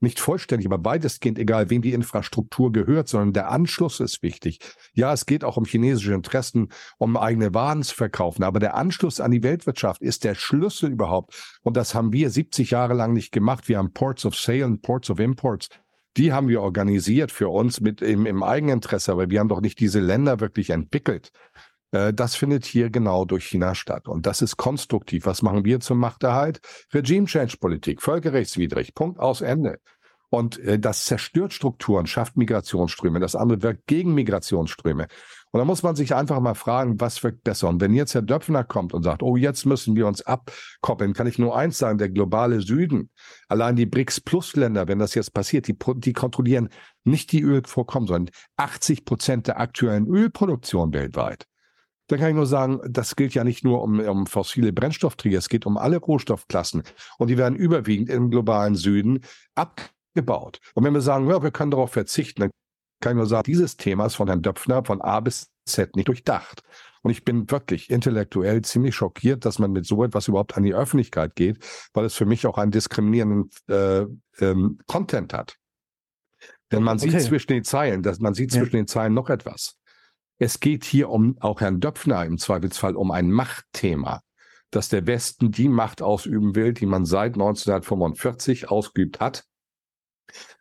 nicht 0.00 0.20
vollständig, 0.20 0.66
aber 0.66 0.84
weitestgehend 0.84 1.38
egal, 1.38 1.70
wem 1.70 1.82
die 1.82 1.92
Infrastruktur 1.92 2.72
gehört, 2.72 3.08
sondern 3.08 3.32
der 3.32 3.50
Anschluss 3.50 4.00
ist 4.00 4.22
wichtig. 4.22 4.58
Ja, 4.92 5.12
es 5.12 5.26
geht 5.26 5.44
auch 5.44 5.56
um 5.56 5.64
chinesische 5.64 6.14
Interessen, 6.14 6.68
um 6.98 7.16
eigene 7.16 7.54
Waren 7.54 7.82
zu 7.82 7.94
verkaufen, 7.94 8.42
aber 8.42 8.58
der 8.58 8.74
Anschluss 8.74 9.20
an 9.20 9.30
die 9.30 9.42
Weltwirtschaft 9.42 10.02
ist 10.02 10.24
der 10.24 10.34
Schlüssel 10.34 10.90
überhaupt. 10.90 11.58
Und 11.62 11.76
das 11.76 11.94
haben 11.94 12.12
wir 12.12 12.30
70 12.30 12.70
Jahre 12.70 12.94
lang 12.94 13.12
nicht 13.12 13.32
gemacht. 13.32 13.68
Wir 13.68 13.78
haben 13.78 13.92
Ports 13.92 14.26
of 14.26 14.36
Sale 14.36 14.66
und 14.66 14.82
Ports 14.82 15.10
of 15.10 15.18
Imports. 15.18 15.68
Die 16.16 16.32
haben 16.32 16.48
wir 16.48 16.62
organisiert 16.62 17.30
für 17.30 17.48
uns 17.50 17.80
mit 17.80 18.00
im, 18.00 18.24
im 18.24 18.42
Eigeninteresse, 18.42 19.12
aber 19.12 19.28
wir 19.28 19.38
haben 19.38 19.48
doch 19.48 19.60
nicht 19.60 19.78
diese 19.80 20.00
Länder 20.00 20.40
wirklich 20.40 20.70
entwickelt. 20.70 21.30
Äh, 21.96 22.12
das 22.12 22.34
findet 22.34 22.64
hier 22.66 22.90
genau 22.90 23.24
durch 23.24 23.46
China 23.46 23.74
statt. 23.74 24.08
Und 24.08 24.26
das 24.26 24.42
ist 24.42 24.56
konstruktiv. 24.56 25.26
Was 25.26 25.42
machen 25.42 25.64
wir 25.64 25.80
zum 25.80 25.98
Machterhalt? 25.98 26.60
Regime-Change-Politik, 26.92 28.02
völkerrechtswidrig, 28.02 28.94
Punkt 28.94 29.18
aus 29.18 29.40
Ende. 29.40 29.78
Und 30.28 30.58
äh, 30.58 30.78
das 30.78 31.04
zerstört 31.04 31.52
Strukturen, 31.52 32.06
schafft 32.06 32.36
Migrationsströme. 32.36 33.20
Das 33.20 33.36
andere 33.36 33.62
wirkt 33.62 33.86
gegen 33.86 34.12
Migrationsströme. 34.14 35.06
Und 35.52 35.58
da 35.58 35.64
muss 35.64 35.82
man 35.82 35.96
sich 35.96 36.14
einfach 36.14 36.40
mal 36.40 36.54
fragen, 36.54 37.00
was 37.00 37.22
wirkt 37.22 37.44
besser? 37.44 37.68
Und 37.68 37.80
wenn 37.80 37.94
jetzt 37.94 38.14
Herr 38.14 38.22
Döpfner 38.22 38.64
kommt 38.64 38.92
und 38.92 39.04
sagt, 39.04 39.22
oh, 39.22 39.36
jetzt 39.36 39.64
müssen 39.64 39.96
wir 39.96 40.06
uns 40.06 40.20
abkoppeln, 40.20 41.14
kann 41.14 41.28
ich 41.28 41.38
nur 41.38 41.56
eins 41.56 41.78
sagen, 41.78 41.96
der 41.96 42.10
globale 42.10 42.60
Süden, 42.60 43.10
allein 43.48 43.76
die 43.76 43.86
BRICS-Plus-Länder, 43.86 44.88
wenn 44.88 44.98
das 44.98 45.14
jetzt 45.14 45.32
passiert, 45.32 45.68
die, 45.68 45.76
die 45.96 46.12
kontrollieren 46.12 46.68
nicht 47.04 47.32
die 47.32 47.42
Ölvorkommen, 47.42 48.08
sondern 48.08 48.34
80 48.56 49.04
Prozent 49.06 49.46
der 49.46 49.60
aktuellen 49.60 50.06
Ölproduktion 50.08 50.92
weltweit 50.92 51.46
dann 52.08 52.18
kann 52.18 52.28
ich 52.28 52.34
nur 52.34 52.46
sagen, 52.46 52.80
das 52.88 53.16
gilt 53.16 53.34
ja 53.34 53.44
nicht 53.44 53.64
nur 53.64 53.82
um, 53.82 54.00
um 54.00 54.26
fossile 54.26 54.72
Brennstoffträger, 54.72 55.38
es 55.38 55.48
geht 55.48 55.66
um 55.66 55.76
alle 55.76 55.98
Rohstoffklassen. 55.98 56.82
Und 57.18 57.28
die 57.28 57.38
werden 57.38 57.56
überwiegend 57.56 58.08
im 58.10 58.30
globalen 58.30 58.76
Süden 58.76 59.20
abgebaut. 59.54 60.60
Und 60.74 60.84
wenn 60.84 60.94
wir 60.94 61.00
sagen, 61.00 61.28
ja, 61.28 61.42
wir 61.42 61.50
können 61.50 61.70
darauf 61.70 61.92
verzichten, 61.92 62.42
dann 62.42 62.50
kann 63.00 63.12
ich 63.12 63.16
nur 63.16 63.26
sagen, 63.26 63.44
dieses 63.44 63.76
Thema 63.76 64.06
ist 64.06 64.14
von 64.14 64.28
Herrn 64.28 64.42
Döpfner 64.42 64.84
von 64.84 65.00
A 65.02 65.20
bis 65.20 65.50
Z 65.66 65.96
nicht 65.96 66.08
durchdacht. 66.08 66.62
Und 67.02 67.10
ich 67.10 67.24
bin 67.24 67.50
wirklich 67.50 67.90
intellektuell 67.90 68.62
ziemlich 68.62 68.94
schockiert, 68.94 69.44
dass 69.44 69.58
man 69.58 69.70
mit 69.70 69.86
so 69.86 70.02
etwas 70.02 70.28
überhaupt 70.28 70.56
an 70.56 70.64
die 70.64 70.74
Öffentlichkeit 70.74 71.36
geht, 71.36 71.58
weil 71.92 72.04
es 72.04 72.14
für 72.14 72.26
mich 72.26 72.46
auch 72.46 72.58
einen 72.58 72.72
diskriminierenden 72.72 73.50
äh, 73.68 74.06
ähm, 74.44 74.78
Content 74.86 75.32
hat. 75.32 75.56
Denn 76.72 76.82
man 76.82 76.98
okay. 76.98 77.10
sieht 77.10 77.22
zwischen 77.22 77.48
den 77.48 77.64
Zeilen, 77.64 78.02
dass 78.02 78.18
man 78.18 78.34
sieht 78.34 78.52
ja. 78.52 78.60
zwischen 78.60 78.76
den 78.76 78.86
Zeilen 78.88 79.14
noch 79.14 79.30
etwas. 79.30 79.76
Es 80.38 80.60
geht 80.60 80.84
hier 80.84 81.08
um 81.08 81.36
auch 81.40 81.60
Herrn 81.60 81.80
Döpfner 81.80 82.24
im 82.24 82.36
Zweifelsfall 82.38 82.94
um 82.94 83.10
ein 83.10 83.30
Machtthema, 83.30 84.20
dass 84.70 84.90
der 84.90 85.06
Westen 85.06 85.50
die 85.50 85.68
Macht 85.68 86.02
ausüben 86.02 86.54
will, 86.54 86.74
die 86.74 86.86
man 86.86 87.06
seit 87.06 87.34
1945 87.34 88.70
ausgeübt 88.70 89.20
hat. 89.20 89.44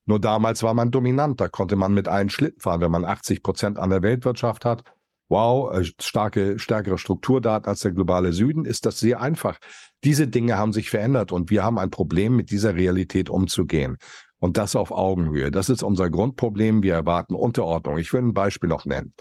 Nur 0.05 0.19
damals 0.21 0.63
war 0.63 0.73
man 0.73 0.91
dominant, 0.91 1.41
da 1.41 1.49
konnte 1.49 1.75
man 1.75 1.93
mit 1.93 2.07
allen 2.07 2.29
Schlitten 2.29 2.61
fahren, 2.61 2.81
wenn 2.81 2.91
man 2.91 3.03
80 3.03 3.43
Prozent 3.43 3.77
an 3.77 3.89
der 3.89 4.01
Weltwirtschaft 4.01 4.63
hat. 4.63 4.83
Wow, 5.27 5.75
äh, 5.75 5.83
starke, 5.99 6.59
stärkere 6.59 6.99
Strukturdaten 6.99 7.67
als 7.67 7.79
der 7.79 7.91
globale 7.91 8.31
Süden, 8.31 8.63
ist 8.63 8.85
das 8.85 8.99
sehr 8.99 9.19
einfach. 9.19 9.57
Diese 10.03 10.27
Dinge 10.27 10.57
haben 10.57 10.71
sich 10.71 10.91
verändert 10.91 11.31
und 11.31 11.49
wir 11.49 11.63
haben 11.63 11.79
ein 11.79 11.89
Problem, 11.89 12.35
mit 12.35 12.51
dieser 12.51 12.75
Realität 12.75 13.29
umzugehen. 13.29 13.97
Und 14.37 14.57
das 14.57 14.75
auf 14.75 14.91
Augenhöhe. 14.91 15.49
Das 15.49 15.69
ist 15.69 15.81
unser 15.81 16.11
Grundproblem. 16.11 16.83
Wir 16.83 16.93
erwarten 16.93 17.33
Unterordnung. 17.33 17.97
Ich 17.97 18.13
will 18.13 18.21
ein 18.21 18.33
Beispiel 18.33 18.69
noch 18.69 18.85
nennen. 18.85 19.13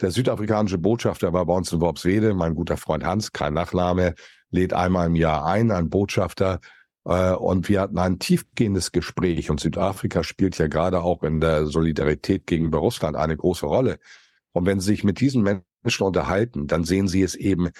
Der 0.00 0.10
südafrikanische 0.10 0.78
Botschafter 0.78 1.32
war 1.34 1.44
bei 1.44 1.54
uns 1.54 1.72
in 1.72 1.80
Worpswede, 1.80 2.32
mein 2.32 2.54
guter 2.54 2.78
Freund 2.78 3.04
Hans, 3.04 3.32
kein 3.32 3.52
Nachname, 3.52 4.14
lädt 4.50 4.72
einmal 4.72 5.08
im 5.08 5.14
Jahr 5.14 5.44
ein, 5.44 5.70
ein 5.70 5.90
Botschafter. 5.90 6.60
Äh, 7.04 7.32
und 7.32 7.68
wir 7.68 7.82
hatten 7.82 7.98
ein 7.98 8.18
tiefgehendes 8.18 8.92
Gespräch. 8.92 9.50
Und 9.50 9.60
Südafrika 9.60 10.22
spielt 10.22 10.56
ja 10.58 10.68
gerade 10.68 11.02
auch 11.02 11.22
in 11.22 11.40
der 11.40 11.66
Solidarität 11.66 12.46
gegenüber 12.46 12.78
Russland 12.78 13.16
eine 13.16 13.36
große 13.36 13.66
Rolle. 13.66 13.98
Und 14.52 14.64
wenn 14.64 14.80
Sie 14.80 14.86
sich 14.86 15.04
mit 15.04 15.20
diesen 15.20 15.42
Menschen 15.42 16.04
unterhalten, 16.04 16.66
dann 16.66 16.84
sehen 16.84 17.06
Sie 17.06 17.22
es 17.22 17.34
eben 17.34 17.70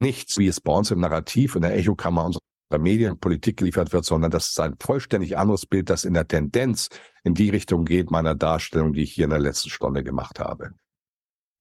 nichts, 0.00 0.38
wie 0.38 0.48
es 0.48 0.60
bei 0.60 0.72
uns 0.72 0.90
im 0.90 1.00
Narrativ, 1.00 1.54
in 1.54 1.62
der 1.62 1.76
Echokammer 1.76 2.24
unserer 2.24 2.40
Medienpolitik 2.78 3.58
geliefert 3.58 3.92
wird, 3.92 4.04
sondern 4.04 4.30
das 4.30 4.48
ist 4.48 4.60
ein 4.60 4.74
vollständig 4.80 5.36
anderes 5.38 5.66
Bild, 5.66 5.90
das 5.90 6.04
in 6.04 6.14
der 6.14 6.26
Tendenz 6.26 6.88
in 7.24 7.34
die 7.34 7.50
Richtung 7.50 7.84
geht 7.84 8.10
meiner 8.10 8.34
Darstellung, 8.34 8.94
die 8.94 9.02
ich 9.02 9.12
hier 9.12 9.24
in 9.24 9.30
der 9.30 9.38
letzten 9.38 9.70
Stunde 9.70 10.02
gemacht 10.02 10.40
habe. 10.40 10.72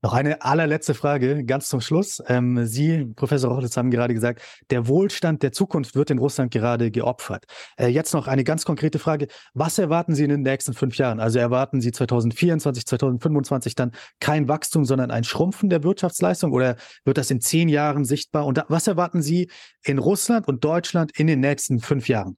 Noch 0.01 0.13
eine 0.13 0.43
allerletzte 0.43 0.93
Frage, 0.93 1.43
ganz 1.45 1.67
zum 1.67 1.81
Schluss. 1.81 2.21
Ähm, 2.27 2.65
Sie, 2.65 3.05
Professor 3.15 3.51
Rochlitz, 3.51 3.75
haben 3.75 3.89
gerade 3.89 4.13
gesagt, 4.13 4.41
der 4.69 4.87
Wohlstand 4.87 5.41
der 5.41 5.51
Zukunft 5.51 5.95
wird 5.95 6.11
in 6.11 6.19
Russland 6.19 6.51
gerade 6.51 6.91
geopfert. 6.91 7.45
Äh, 7.77 7.87
jetzt 7.87 8.13
noch 8.13 8.27
eine 8.27 8.43
ganz 8.43 8.65
konkrete 8.65 8.99
Frage. 8.99 9.27
Was 9.53 9.79
erwarten 9.79 10.13
Sie 10.13 10.23
in 10.23 10.29
den 10.29 10.41
nächsten 10.43 10.73
fünf 10.73 10.97
Jahren? 10.97 11.19
Also 11.19 11.39
erwarten 11.39 11.81
Sie 11.81 11.91
2024, 11.91 12.85
2025 12.85 13.73
dann 13.73 13.93
kein 14.19 14.47
Wachstum, 14.47 14.85
sondern 14.85 15.09
ein 15.09 15.23
Schrumpfen 15.23 15.69
der 15.69 15.83
Wirtschaftsleistung 15.83 16.51
oder 16.51 16.75
wird 17.03 17.17
das 17.17 17.31
in 17.31 17.41
zehn 17.41 17.67
Jahren 17.67 18.05
sichtbar? 18.05 18.45
Und 18.45 18.63
was 18.67 18.87
erwarten 18.87 19.23
Sie 19.23 19.49
in 19.83 19.97
Russland 19.97 20.47
und 20.47 20.63
Deutschland 20.63 21.17
in 21.17 21.25
den 21.25 21.39
nächsten 21.39 21.79
fünf 21.79 22.07
Jahren? 22.07 22.37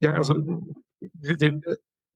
Ja, 0.00 0.12
also 0.12 0.34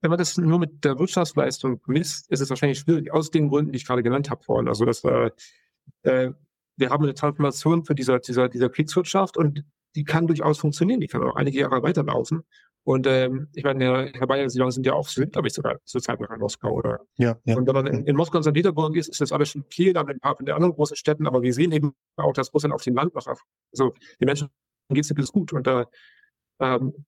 wenn 0.01 0.11
man 0.11 0.19
das 0.19 0.37
nur 0.39 0.59
mit 0.59 0.85
der 0.85 0.99
Wirtschaftsleistung 0.99 1.81
misst, 1.87 2.31
ist 2.31 2.41
es 2.41 2.51
wahrscheinlich 2.51 2.79
schwierig, 2.79 3.13
aus 3.13 3.31
den 3.31 3.49
Gründen, 3.49 3.73
die 3.73 3.77
ich 3.77 3.87
gerade 3.87 4.03
genannt 4.03 4.31
habe 4.31 4.43
vorhin. 4.43 4.69
Also 4.69 4.85
dass 4.85 5.05
äh, 5.05 5.31
äh, 6.03 6.33
wir 6.77 6.91
haben 6.91 7.05
eine 7.05 7.15
Transformation 7.15 7.85
für 7.85 7.95
dieser, 7.95 8.19
dieser, 8.19 8.49
dieser 8.49 8.71
Kriegswirtschaft 8.71 9.37
und 9.37 9.65
die 9.95 10.05
kann 10.05 10.27
durchaus 10.27 10.59
funktionieren, 10.59 11.01
die 11.01 11.09
kann 11.09 11.23
auch 11.23 11.37
einige 11.37 11.61
Jahre 11.61 11.83
weiterlaufen. 11.83 12.43
Und 12.85 13.07
ähm, 13.07 13.49
ich 13.55 13.63
meine, 13.63 14.11
Herr, 14.15 14.27
Bayer, 14.27 14.49
Sie 14.49 14.63
sind 14.71 14.87
ja 14.87 14.95
auch, 14.95 15.07
sind, 15.07 15.33
glaube 15.33 15.49
ich, 15.49 15.55
sogar 15.55 15.79
zur 15.85 16.01
Zeit 16.01 16.19
noch 16.19 16.31
in 16.31 16.39
Moskau, 16.39 16.73
oder? 16.73 17.01
Ja, 17.19 17.37
ja. 17.45 17.57
Und 17.57 17.67
wenn 17.67 17.75
man 17.75 17.87
in, 17.87 18.07
in 18.07 18.17
Moskau 18.17 18.39
und 18.39 18.45
St. 18.45 18.55
Petersburg 18.55 18.97
ist, 18.97 19.09
ist 19.09 19.21
das 19.21 19.33
alles 19.33 19.51
schon 19.51 19.65
viel, 19.69 19.93
dann 19.93 20.09
in 20.09 20.15
ein 20.15 20.21
paar 20.21 20.37
von 20.37 20.47
den 20.47 20.55
anderen 20.55 20.75
großen 20.75 20.97
Städten, 20.97 21.27
aber 21.27 21.43
wir 21.43 21.53
sehen 21.53 21.73
eben 21.73 21.93
auch, 22.17 22.33
dass 22.33 22.55
Russland 22.55 22.75
auf 22.75 22.83
dem 22.83 22.95
Land 22.95 23.15
noch 23.15 23.27
also 23.27 23.95
die 24.19 24.25
Menschen 24.25 24.49
geht 24.89 25.05
es 25.11 25.33
gut. 25.33 25.53
Und 25.53 25.67
da 25.67 25.87
ähm, 26.59 27.05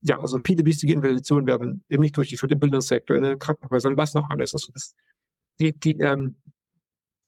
ja, 0.00 0.20
also 0.20 0.38
viele 0.44 0.64
wichtige 0.64 0.92
Investitionen 0.92 1.46
werden 1.46 1.84
nicht 1.88 2.16
durch 2.16 2.28
die 2.28 2.36
für 2.36 2.48
den 2.48 2.60
Bildungssektor, 2.60 3.16
in 3.16 3.24
den 3.24 3.38
Krankenhäusern, 3.38 3.96
was 3.96 4.14
noch 4.14 4.30
alles. 4.30 4.54
Also 4.54 4.72
das, 4.72 4.94
die, 5.58 5.72
die, 5.72 5.98
ähm, 5.98 6.36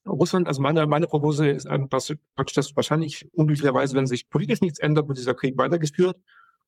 Russland, 0.07 0.47
also 0.47 0.61
meine, 0.61 0.87
meine 0.87 1.07
Prognose 1.07 1.49
ist 1.49 1.67
dass 1.89 2.13
praktisch, 2.35 2.55
dass 2.55 2.75
wahrscheinlich 2.75 3.29
unglücklicherweise, 3.33 3.95
wenn 3.95 4.07
sich 4.07 4.29
politisch 4.29 4.61
nichts 4.61 4.79
ändert, 4.79 5.07
wird 5.07 5.17
dieser 5.17 5.35
Krieg 5.35 5.57
weitergeführt. 5.57 6.17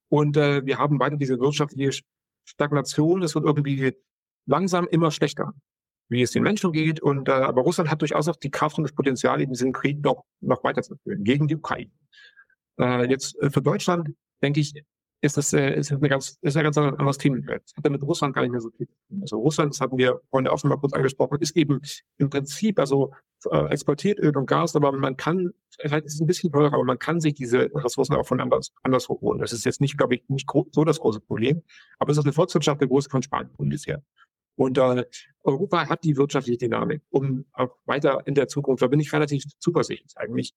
Und 0.09 0.37
äh, 0.37 0.65
wir 0.65 0.77
haben 0.77 0.99
weiter 0.99 1.17
diese 1.17 1.39
wirtschaftliche 1.39 2.03
Stagnation. 2.45 3.23
Es 3.23 3.33
wird 3.33 3.45
irgendwie 3.45 3.95
langsam 4.45 4.87
immer 4.87 5.09
schlechter, 5.09 5.53
wie 6.09 6.21
es 6.21 6.31
den 6.31 6.43
Menschen 6.43 6.71
geht. 6.71 6.99
Und 6.99 7.27
äh, 7.27 7.31
aber 7.31 7.61
Russland 7.63 7.89
hat 7.89 8.01
durchaus 8.01 8.27
auch 8.27 8.35
die 8.35 8.51
Kraft 8.51 8.77
und 8.77 8.83
das 8.83 8.93
Potenzial, 8.93 9.41
eben 9.41 9.53
diesen 9.53 9.73
Krieg 9.73 10.03
noch, 10.03 10.25
noch 10.41 10.63
weiterzuführen 10.63 11.23
gegen 11.23 11.47
die 11.47 11.55
Ukraine. 11.55 11.91
Äh, 12.79 13.09
jetzt 13.09 13.35
äh, 13.41 13.49
für 13.49 13.61
Deutschland 13.61 14.09
denke 14.43 14.59
ich, 14.59 14.73
ist 15.23 15.37
das, 15.37 15.53
äh, 15.53 15.79
ist 15.79 15.89
eine 15.89 16.09
ganz, 16.09 16.37
ist 16.41 16.57
ein 16.57 16.63
ganz 16.63 16.77
anderes 16.77 17.17
Thema. 17.17 17.37
Das 17.39 17.73
hat 17.77 17.89
mit 17.89 18.03
Russland 18.03 18.35
gar 18.35 18.41
nicht 18.41 18.51
mehr 18.51 18.59
so 18.59 18.69
viel. 18.71 18.89
Also 19.21 19.39
Russland, 19.39 19.73
das 19.73 19.79
hatten 19.79 19.97
wir 19.97 20.19
vorhin 20.29 20.49
auch 20.49 20.59
schon 20.59 20.69
mal 20.69 20.75
kurz 20.75 20.91
angesprochen, 20.91 21.37
ist 21.39 21.55
eben 21.55 21.79
im 22.17 22.29
Prinzip, 22.29 22.77
also 22.77 23.13
äh, 23.49 23.67
exportiert 23.67 24.19
Öl 24.19 24.35
und 24.35 24.47
Gas, 24.47 24.75
aber 24.75 24.91
man 24.91 25.15
kann, 25.15 25.53
vielleicht 25.79 26.05
ist 26.07 26.15
es 26.15 26.19
ein 26.19 26.27
bisschen 26.27 26.51
teurer, 26.51 26.73
aber 26.73 26.83
man 26.83 26.99
kann 26.99 27.21
sich 27.21 27.35
diese 27.35 27.69
Ressourcen 27.73 28.15
auch 28.15 28.27
von 28.27 28.41
anders, 28.41 28.73
anders 28.83 29.07
holen. 29.07 29.39
Das 29.39 29.53
ist 29.53 29.63
jetzt 29.63 29.79
nicht, 29.79 29.97
glaube 29.97 30.15
ich, 30.15 30.23
nicht 30.27 30.49
so 30.71 30.83
das 30.83 30.99
große 30.99 31.21
Problem. 31.21 31.63
Aber 31.99 32.11
es 32.11 32.17
ist 32.17 32.25
eine 32.25 32.33
Volkswirtschaft 32.33 32.81
der 32.81 32.89
Größe 32.89 33.09
von 33.09 33.23
Spanien 33.23 33.53
ungefähr. 33.55 34.03
Und 34.55 34.77
äh, 34.77 35.05
Europa 35.43 35.87
hat 35.87 36.03
die 36.03 36.17
wirtschaftliche 36.17 36.57
Dynamik, 36.57 37.01
um 37.11 37.45
auch 37.53 37.77
weiter 37.85 38.27
in 38.27 38.35
der 38.35 38.49
Zukunft, 38.49 38.83
da 38.83 38.87
bin 38.87 38.99
ich 38.99 39.13
relativ 39.13 39.45
zuversichtlich 39.59 40.17
eigentlich. 40.17 40.53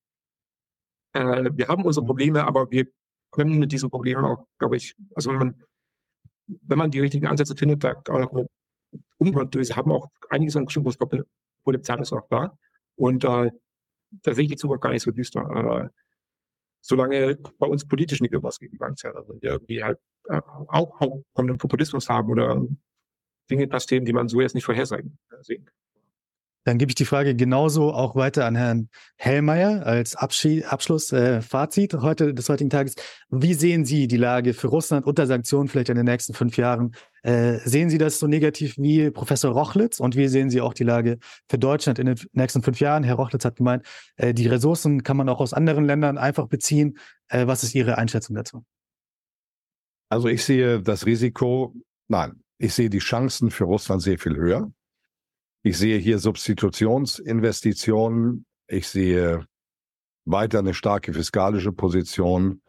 Äh, 1.13 1.51
wir 1.53 1.69
haben 1.69 1.85
unsere 1.85 2.05
Probleme, 2.05 2.45
aber 2.45 2.69
wir 2.69 2.87
können 3.31 3.59
mit 3.59 3.71
diesen 3.71 3.89
Problemen 3.89 4.25
auch, 4.25 4.47
glaube 4.57 4.77
ich, 4.77 4.95
also 5.15 5.31
wenn 5.31 5.37
man, 5.37 5.63
wenn 6.47 6.77
man 6.77 6.91
die 6.91 6.99
richtigen 6.99 7.27
Ansätze 7.27 7.55
findet, 7.55 7.83
da 7.83 7.93
auch 8.07 8.45
umgehen 9.17 9.51
durch, 9.51 9.75
haben 9.75 9.91
auch 9.91 10.09
einiges 10.29 10.55
an 10.55 10.65
Potenzial 11.63 11.99
ist 12.01 12.13
auch 12.13 12.27
da. 12.29 12.57
Und 12.95 13.23
äh, 13.25 13.51
da 14.23 14.33
sehe 14.33 14.45
ich 14.45 14.51
die 14.51 14.55
Zukunft 14.55 14.81
gar 14.81 14.91
nicht 14.91 15.03
so 15.03 15.11
düster. 15.11 15.41
Äh, 15.41 15.89
solange 16.81 17.37
bei 17.59 17.67
uns 17.67 17.85
politisch 17.85 18.21
nicht 18.21 18.31
irgendwas 18.31 18.59
gegen 18.59 18.71
die 18.71 18.77
Bank 18.77 18.97
zählt, 18.97 19.15
also 19.15 19.33
die 19.33 19.83
halt 19.83 19.99
äh, 20.29 20.41
auch, 20.45 20.99
dem 21.47 21.57
Populismus 21.57 22.07
haben 22.07 22.29
oder 22.29 22.65
Dinge 23.49 23.67
passieren, 23.67 24.05
die 24.05 24.13
man 24.13 24.29
so 24.29 24.39
jetzt 24.41 24.55
nicht 24.55 24.65
vorhersagen 24.65 25.17
sehen 25.41 25.65
kann. 25.65 25.75
Dann 26.67 26.77
gebe 26.77 26.91
ich 26.91 26.95
die 26.95 27.05
Frage 27.05 27.33
genauso 27.33 27.93
auch 27.93 28.17
weiter 28.17 28.43
an 28.45 28.57
Herrn 28.57 28.89
Hellmeier 29.15 29.85
als 29.85 30.17
Abschied, 30.17 30.65
Abschluss, 30.65 31.13
äh, 31.13 31.41
Fazit 31.41 31.93
heute 31.93 32.33
des 32.33 32.49
heutigen 32.49 32.69
Tages. 32.69 32.95
Wie 33.29 33.53
sehen 33.53 33.85
Sie 33.85 34.09
die 34.09 34.17
Lage 34.17 34.53
für 34.53 34.67
Russland 34.67 35.05
unter 35.05 35.27
Sanktionen 35.27 35.69
vielleicht 35.69 35.87
in 35.87 35.95
den 35.95 36.03
nächsten 36.03 36.33
fünf 36.33 36.57
Jahren? 36.57 36.91
Äh, 37.23 37.59
sehen 37.63 37.89
Sie 37.89 37.97
das 37.97 38.19
so 38.19 38.27
negativ 38.27 38.77
wie 38.77 39.09
Professor 39.11 39.53
Rochlitz? 39.53 40.01
Und 40.01 40.17
wie 40.17 40.27
sehen 40.27 40.49
Sie 40.49 40.59
auch 40.59 40.73
die 40.73 40.83
Lage 40.83 41.19
für 41.49 41.57
Deutschland 41.57 41.99
in 41.99 42.07
den 42.07 42.19
nächsten 42.33 42.61
fünf 42.61 42.81
Jahren? 42.81 43.05
Herr 43.05 43.15
Rochlitz 43.15 43.45
hat 43.45 43.55
gemeint, 43.55 43.87
äh, 44.17 44.33
die 44.33 44.47
Ressourcen 44.47 45.03
kann 45.03 45.15
man 45.15 45.29
auch 45.29 45.39
aus 45.39 45.53
anderen 45.53 45.85
Ländern 45.85 46.17
einfach 46.17 46.47
beziehen. 46.47 46.97
Äh, 47.29 47.47
was 47.47 47.63
ist 47.63 47.75
Ihre 47.75 47.97
Einschätzung 47.97 48.35
dazu? 48.35 48.65
Also 50.09 50.27
ich 50.27 50.43
sehe 50.43 50.81
das 50.81 51.05
Risiko, 51.05 51.73
nein, 52.09 52.43
ich 52.57 52.73
sehe 52.73 52.89
die 52.89 52.99
Chancen 52.99 53.51
für 53.51 53.63
Russland 53.63 54.01
sehr 54.01 54.19
viel 54.19 54.35
höher. 54.35 54.69
Ich 55.63 55.77
sehe 55.77 55.97
hier 55.97 56.19
Substitutionsinvestitionen. 56.19 58.45
Ich 58.67 58.87
sehe 58.87 59.45
weiter 60.25 60.59
eine 60.59 60.73
starke 60.73 61.13
fiskalische 61.13 61.71
Position. 61.71 62.61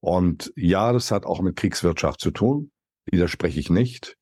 Und 0.00 0.52
ja, 0.56 0.92
das 0.92 1.10
hat 1.10 1.26
auch 1.26 1.40
mit 1.40 1.56
Kriegswirtschaft 1.56 2.20
zu 2.20 2.30
tun. 2.30 2.70
Widerspreche 3.06 3.60
ich 3.60 3.70
nicht. 3.70 4.16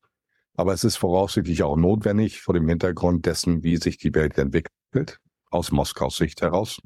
Aber 0.55 0.73
es 0.73 0.83
ist 0.83 0.97
voraussichtlich 0.97 1.63
auch 1.63 1.77
notwendig 1.77 2.41
vor 2.41 2.53
dem 2.53 2.67
Hintergrund 2.67 3.25
dessen, 3.25 3.63
wie 3.63 3.77
sich 3.77 3.97
die 3.97 4.13
Welt 4.13 4.37
entwickelt, 4.37 5.19
aus 5.49 5.71
Moskaus 5.71 6.17
Sicht 6.17 6.41
heraus. 6.41 6.79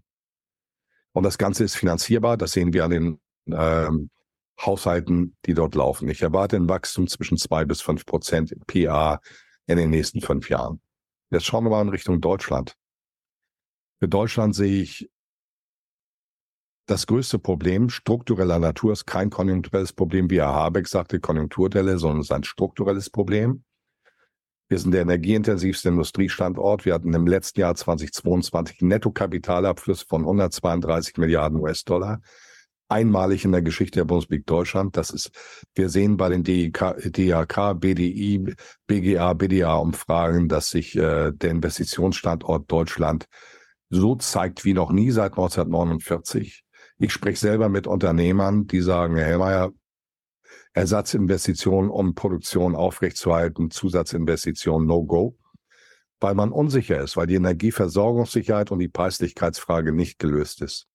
Und 1.14 1.24
das 1.24 1.38
Ganze 1.38 1.64
ist 1.64 1.76
finanzierbar. 1.76 2.38
Das 2.38 2.52
sehen 2.52 2.74
wir 2.74 2.86
an 2.86 2.92
den 2.92 3.20
ähm, 3.48 4.10
Haushalten, 4.60 5.36
die 5.46 5.54
dort 5.54 5.76
laufen. 5.76 6.08
Ich 6.10 6.22
erwarte 6.22 6.56
ein 6.56 6.70
Wachstum 6.70 7.08
zwischen 7.08 7.38
zwei 7.38 7.66
bis 7.66 7.82
fünf 7.82 8.06
Prozent 8.06 8.54
PA 8.68 9.20
in 9.68 9.78
den 9.78 9.90
nächsten 9.90 10.22
fünf 10.22 10.50
Jahren. 10.50 10.82
Jetzt 11.32 11.46
schauen 11.46 11.64
wir 11.64 11.70
mal 11.70 11.82
in 11.82 11.90
Richtung 11.90 12.22
Deutschland. 12.22 12.76
Für 14.00 14.08
Deutschland 14.08 14.56
sehe 14.56 14.82
ich 14.82 15.10
das 16.88 17.08
größte 17.08 17.40
Problem 17.40 17.90
struktureller 17.90 18.60
Natur 18.60 18.94
ist 18.94 19.08
kein 19.08 19.32
konjunkturelles 19.32 19.94
Problem, 19.94 20.30
wie 20.30 20.38
Herr 20.38 20.54
Habeck 20.54 20.88
sagte, 20.88 21.20
Konjunkturdelle, 21.20 21.98
sondern 21.98 22.20
es 22.20 22.28
ist 22.28 22.32
ein 22.32 22.44
strukturelles 22.44 23.10
Problem. 23.10 23.64
Wir 24.68 24.78
sind 24.78 24.92
der 24.92 25.02
energieintensivste 25.02 25.90
Industriestandort. 25.90 26.86
Wir 26.86 26.94
hatten 26.94 27.14
im 27.14 27.26
letzten 27.26 27.62
Jahr 27.62 27.76
2022 27.76 28.82
Nettokapitalabfluss 28.82 30.04
von 30.04 30.22
132 30.22 31.18
Milliarden 31.18 31.60
US-Dollar 31.60 32.22
einmalig 32.88 33.46
in 33.46 33.52
der 33.52 33.62
Geschichte 33.62 34.00
der 34.00 34.06
Bundesrepublik 34.06 34.46
Deutschland. 34.46 34.98
Das 34.98 35.10
ist, 35.10 35.32
wir 35.74 35.90
sehen 35.90 36.18
bei 36.18 36.30
den 36.30 36.44
DIK, 36.44 36.96
DAK, 37.12 37.80
BDI, 37.80 38.56
BGA, 38.88 39.34
BDA-Umfragen, 39.34 40.48
dass 40.48 40.70
sich 40.70 40.96
äh, 40.96 41.32
der 41.32 41.52
Investitionsstandort 41.52 42.72
Deutschland 42.72 43.28
so 43.90 44.16
zeigt 44.16 44.66
wie 44.66 44.74
noch 44.74 44.92
nie 44.92 45.12
seit 45.12 45.34
1949. 45.34 46.64
Ich 46.98 47.12
spreche 47.12 47.40
selber 47.40 47.70
mit 47.70 47.88
Unternehmern, 47.88 48.68
die 48.68 48.82
sagen, 48.82 49.16
Herr 49.16 49.26
Hellmeier, 49.26 49.72
Ersatzinvestitionen, 50.74 51.90
um 51.90 52.16
Produktion 52.16 52.76
aufrechtzuerhalten, 52.76 53.72
Zusatzinvestitionen, 53.72 54.88
no 54.88 55.04
go, 55.04 55.38
weil 56.20 56.36
man 56.36 56.52
unsicher 56.52 57.02
ist, 57.02 57.18
weil 57.18 57.28
die 57.28 57.36
Energieversorgungssicherheit 57.36 58.72
und 58.72 58.80
die 58.80 58.90
Preislichkeitsfrage 58.90 59.94
nicht 59.94 60.20
gelöst 60.20 60.62
ist. 60.62 60.88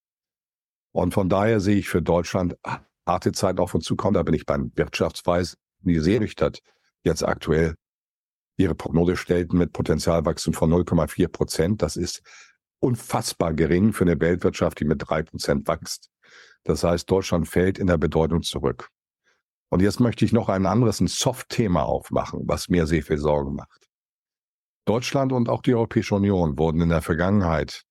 Und 0.91 1.13
von 1.13 1.29
daher 1.29 1.59
sehe 1.59 1.77
ich 1.77 1.89
für 1.89 2.01
Deutschland 2.01 2.57
harte 3.05 3.31
Zeiten 3.31 3.59
auf 3.59 3.73
uns 3.73 3.85
zukommen. 3.85 4.13
Da 4.13 4.23
bin 4.23 4.33
ich 4.33 4.45
beim 4.45 4.71
Wirtschaftsweis, 4.75 5.57
die 5.79 5.99
sehr 5.99 6.19
nüchtern 6.19 6.53
jetzt 7.03 7.23
aktuell 7.23 7.75
ihre 8.57 8.75
Prognose 8.75 9.17
stellten 9.17 9.57
mit 9.57 9.73
Potenzialwachstum 9.73 10.53
von 10.53 10.71
0,4 10.71 11.27
Prozent. 11.29 11.81
Das 11.81 11.95
ist 11.95 12.21
unfassbar 12.79 13.53
gering 13.53 13.93
für 13.93 14.03
eine 14.03 14.19
Weltwirtschaft, 14.19 14.79
die 14.79 14.85
mit 14.85 15.01
drei 15.07 15.23
Prozent 15.23 15.67
wächst. 15.67 16.09
Das 16.63 16.83
heißt, 16.83 17.09
Deutschland 17.09 17.47
fällt 17.47 17.79
in 17.79 17.87
der 17.87 17.97
Bedeutung 17.97 18.43
zurück. 18.43 18.89
Und 19.69 19.81
jetzt 19.81 19.99
möchte 19.99 20.25
ich 20.25 20.33
noch 20.33 20.49
ein 20.49 20.65
anderes, 20.65 20.99
ein 20.99 21.07
Soft-Thema 21.07 21.83
aufmachen, 21.83 22.41
was 22.45 22.69
mir 22.69 22.85
sehr 22.85 23.03
viel 23.03 23.17
Sorgen 23.17 23.55
macht. 23.55 23.87
Deutschland 24.85 25.31
und 25.31 25.47
auch 25.47 25.61
die 25.61 25.73
Europäische 25.73 26.15
Union 26.15 26.57
wurden 26.57 26.81
in 26.81 26.89
der 26.89 27.01
Vergangenheit 27.01 27.83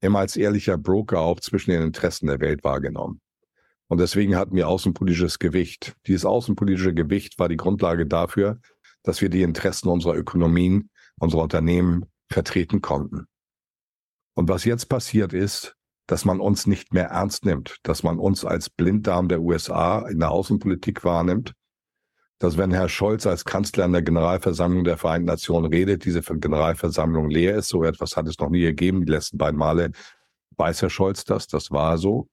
immer 0.00 0.20
als 0.20 0.36
ehrlicher 0.36 0.78
Broker 0.78 1.20
auch 1.20 1.40
zwischen 1.40 1.70
den 1.70 1.82
Interessen 1.82 2.26
der 2.26 2.40
Welt 2.40 2.64
wahrgenommen. 2.64 3.20
Und 3.88 3.98
deswegen 3.98 4.36
hatten 4.36 4.54
wir 4.54 4.68
außenpolitisches 4.68 5.38
Gewicht. 5.38 5.94
Dieses 6.06 6.24
außenpolitische 6.24 6.94
Gewicht 6.94 7.38
war 7.38 7.48
die 7.48 7.56
Grundlage 7.56 8.06
dafür, 8.06 8.60
dass 9.02 9.20
wir 9.20 9.28
die 9.28 9.42
Interessen 9.42 9.88
unserer 9.88 10.14
Ökonomien, 10.14 10.90
unserer 11.18 11.42
Unternehmen 11.42 12.06
vertreten 12.28 12.80
konnten. 12.80 13.26
Und 14.34 14.48
was 14.48 14.64
jetzt 14.64 14.88
passiert 14.88 15.32
ist, 15.32 15.76
dass 16.06 16.24
man 16.24 16.40
uns 16.40 16.66
nicht 16.66 16.92
mehr 16.92 17.06
ernst 17.06 17.44
nimmt, 17.44 17.76
dass 17.82 18.02
man 18.02 18.18
uns 18.18 18.44
als 18.44 18.70
Blinddarm 18.70 19.28
der 19.28 19.40
USA 19.40 20.08
in 20.08 20.18
der 20.18 20.30
Außenpolitik 20.30 21.04
wahrnimmt 21.04 21.54
dass 22.40 22.56
wenn 22.56 22.72
Herr 22.72 22.88
Scholz 22.88 23.26
als 23.26 23.44
Kanzler 23.44 23.84
in 23.84 23.92
der 23.92 24.00
Generalversammlung 24.00 24.82
der 24.82 24.96
Vereinten 24.96 25.26
Nationen 25.26 25.70
redet, 25.70 26.06
diese 26.06 26.22
Generalversammlung 26.22 27.28
leer 27.28 27.54
ist. 27.56 27.68
So 27.68 27.84
etwas 27.84 28.16
hat 28.16 28.26
es 28.26 28.38
noch 28.38 28.48
nie 28.48 28.62
gegeben. 28.62 29.04
Die 29.04 29.12
letzten 29.12 29.36
beiden 29.36 29.58
Male 29.58 29.92
weiß 30.56 30.80
Herr 30.80 30.88
Scholz 30.88 31.24
das. 31.24 31.48
Das 31.48 31.70
war 31.70 31.98
so. 31.98 32.28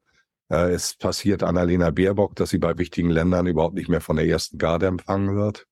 Äh, 0.49 0.71
es 0.71 0.95
passiert 0.95 1.43
Annalena 1.43 1.91
Baerbock, 1.91 2.37
dass 2.37 2.51
sie 2.51 2.57
bei 2.57 2.77
wichtigen 2.77 3.09
Ländern 3.09 3.47
überhaupt 3.47 3.75
nicht 3.75 3.89
mehr 3.89 3.99
von 3.99 4.15
der 4.15 4.25
ersten 4.25 4.57
Garde 4.57 4.87
empfangen 4.87 5.35
wird. 5.35 5.67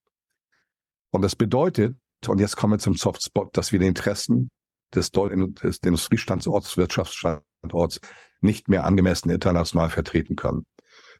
Und 1.12 1.22
das 1.22 1.38
bedeutet, 1.38 1.96
und 2.28 2.40
jetzt 2.40 2.58
kommen 2.58 2.74
wir 2.74 2.80
zum 2.80 2.96
Softspot, 2.96 3.56
dass 3.56 3.72
wir 3.72 3.80
die 3.80 3.88
Interessen 3.88 4.50
des, 4.94 5.12
des 5.12 5.78
Industriestandorts, 5.78 6.76
Wirtschaftsstandorts 6.76 8.02
nicht 8.42 8.68
mehr 8.68 8.84
angemessen 8.84 9.30
international 9.30 9.90
vertreten 9.90 10.36
können. 10.36 10.66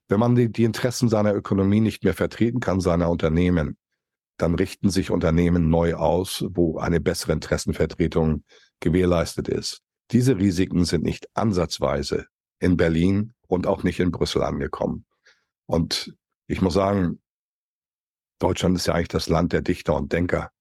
Wenn 0.08 0.20
man 0.20 0.36
die, 0.36 0.52
die 0.52 0.64
Interessen 0.64 1.10
seiner 1.10 1.34
Ökonomie 1.34 1.80
nicht 1.80 2.04
mehr 2.04 2.14
vertreten 2.14 2.60
kann, 2.60 2.80
seiner 2.80 3.10
Unternehmen, 3.10 3.78
dann 4.38 4.56
richten 4.56 4.90
sich 4.90 5.12
Unternehmen 5.12 5.70
neu 5.70 5.96
aus, 5.96 6.46
wo 6.50 6.78
eine 6.78 7.00
bessere 7.00 7.32
Interessenvertretung 7.34 8.44
gewährleistet 8.80 9.48
ist. 9.48 9.82
Diese 10.12 10.38
Risiken 10.38 10.86
sind 10.86 11.04
nicht 11.04 11.28
ansatzweise 11.34 12.28
in 12.60 12.78
Berlin 12.78 13.34
und 13.48 13.66
auch 13.66 13.84
nicht 13.84 14.00
in 14.00 14.12
Brüssel 14.12 14.44
angekommen. 14.44 15.06
Und 15.66 16.16
ich 16.48 16.62
muss 16.62 16.76
sagen, 16.76 17.22
Deutschland 18.40 18.76
ist 18.76 18.88
ja 18.88 18.94
eigentlich 18.94 19.08
das 19.08 19.30
Land 19.30 19.54
der 19.54 19.62
Dichter 19.62 19.96
und 19.96 20.12
Denker 20.12 20.52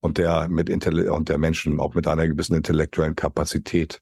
und 0.00 0.18
der 0.18 0.48
mit 0.48 0.68
Intell 0.68 1.10
und 1.10 1.28
der 1.28 1.38
Menschen 1.38 1.80
auch 1.80 1.94
mit 1.94 2.06
einer 2.06 2.26
gewissen 2.26 2.54
intellektuellen 2.54 3.16
Kapazität. 3.16 4.00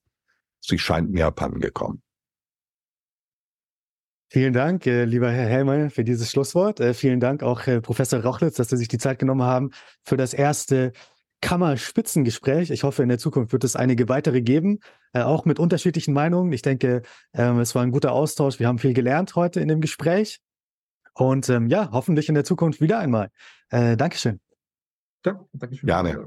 Sie 0.60 0.78
scheint 0.78 1.10
mir 1.10 1.26
abhandengekommen. 1.26 2.03
Vielen 4.34 4.52
Dank, 4.52 4.84
äh, 4.88 5.04
lieber 5.04 5.30
Herr 5.30 5.46
Hellmann, 5.46 5.90
für 5.90 6.02
dieses 6.02 6.28
Schlusswort. 6.28 6.80
Äh, 6.80 6.92
vielen 6.92 7.20
Dank 7.20 7.44
auch 7.44 7.68
äh, 7.68 7.80
Professor 7.80 8.20
Rochlitz, 8.20 8.56
dass 8.56 8.66
Sie 8.66 8.76
sich 8.76 8.88
die 8.88 8.98
Zeit 8.98 9.20
genommen 9.20 9.44
haben 9.44 9.70
für 10.02 10.16
das 10.16 10.34
erste 10.34 10.90
Kammerspitzengespräch. 11.40 12.72
Ich 12.72 12.82
hoffe, 12.82 13.04
in 13.04 13.08
der 13.08 13.18
Zukunft 13.18 13.52
wird 13.52 13.62
es 13.62 13.76
einige 13.76 14.08
weitere 14.08 14.42
geben, 14.42 14.80
äh, 15.12 15.20
auch 15.20 15.44
mit 15.44 15.60
unterschiedlichen 15.60 16.12
Meinungen. 16.14 16.52
Ich 16.52 16.62
denke, 16.62 17.02
ähm, 17.32 17.60
es 17.60 17.76
war 17.76 17.84
ein 17.84 17.92
guter 17.92 18.10
Austausch. 18.10 18.58
Wir 18.58 18.66
haben 18.66 18.80
viel 18.80 18.92
gelernt 18.92 19.36
heute 19.36 19.60
in 19.60 19.68
dem 19.68 19.80
Gespräch. 19.80 20.40
Und 21.12 21.48
ähm, 21.48 21.68
ja, 21.68 21.90
hoffentlich 21.92 22.28
in 22.28 22.34
der 22.34 22.42
Zukunft 22.42 22.80
wieder 22.80 22.98
einmal. 22.98 23.30
Äh, 23.70 23.96
Dankeschön. 23.96 24.40
Ja, 25.24 25.46
Dankeschön. 25.52 25.86
Gerne. 25.86 26.26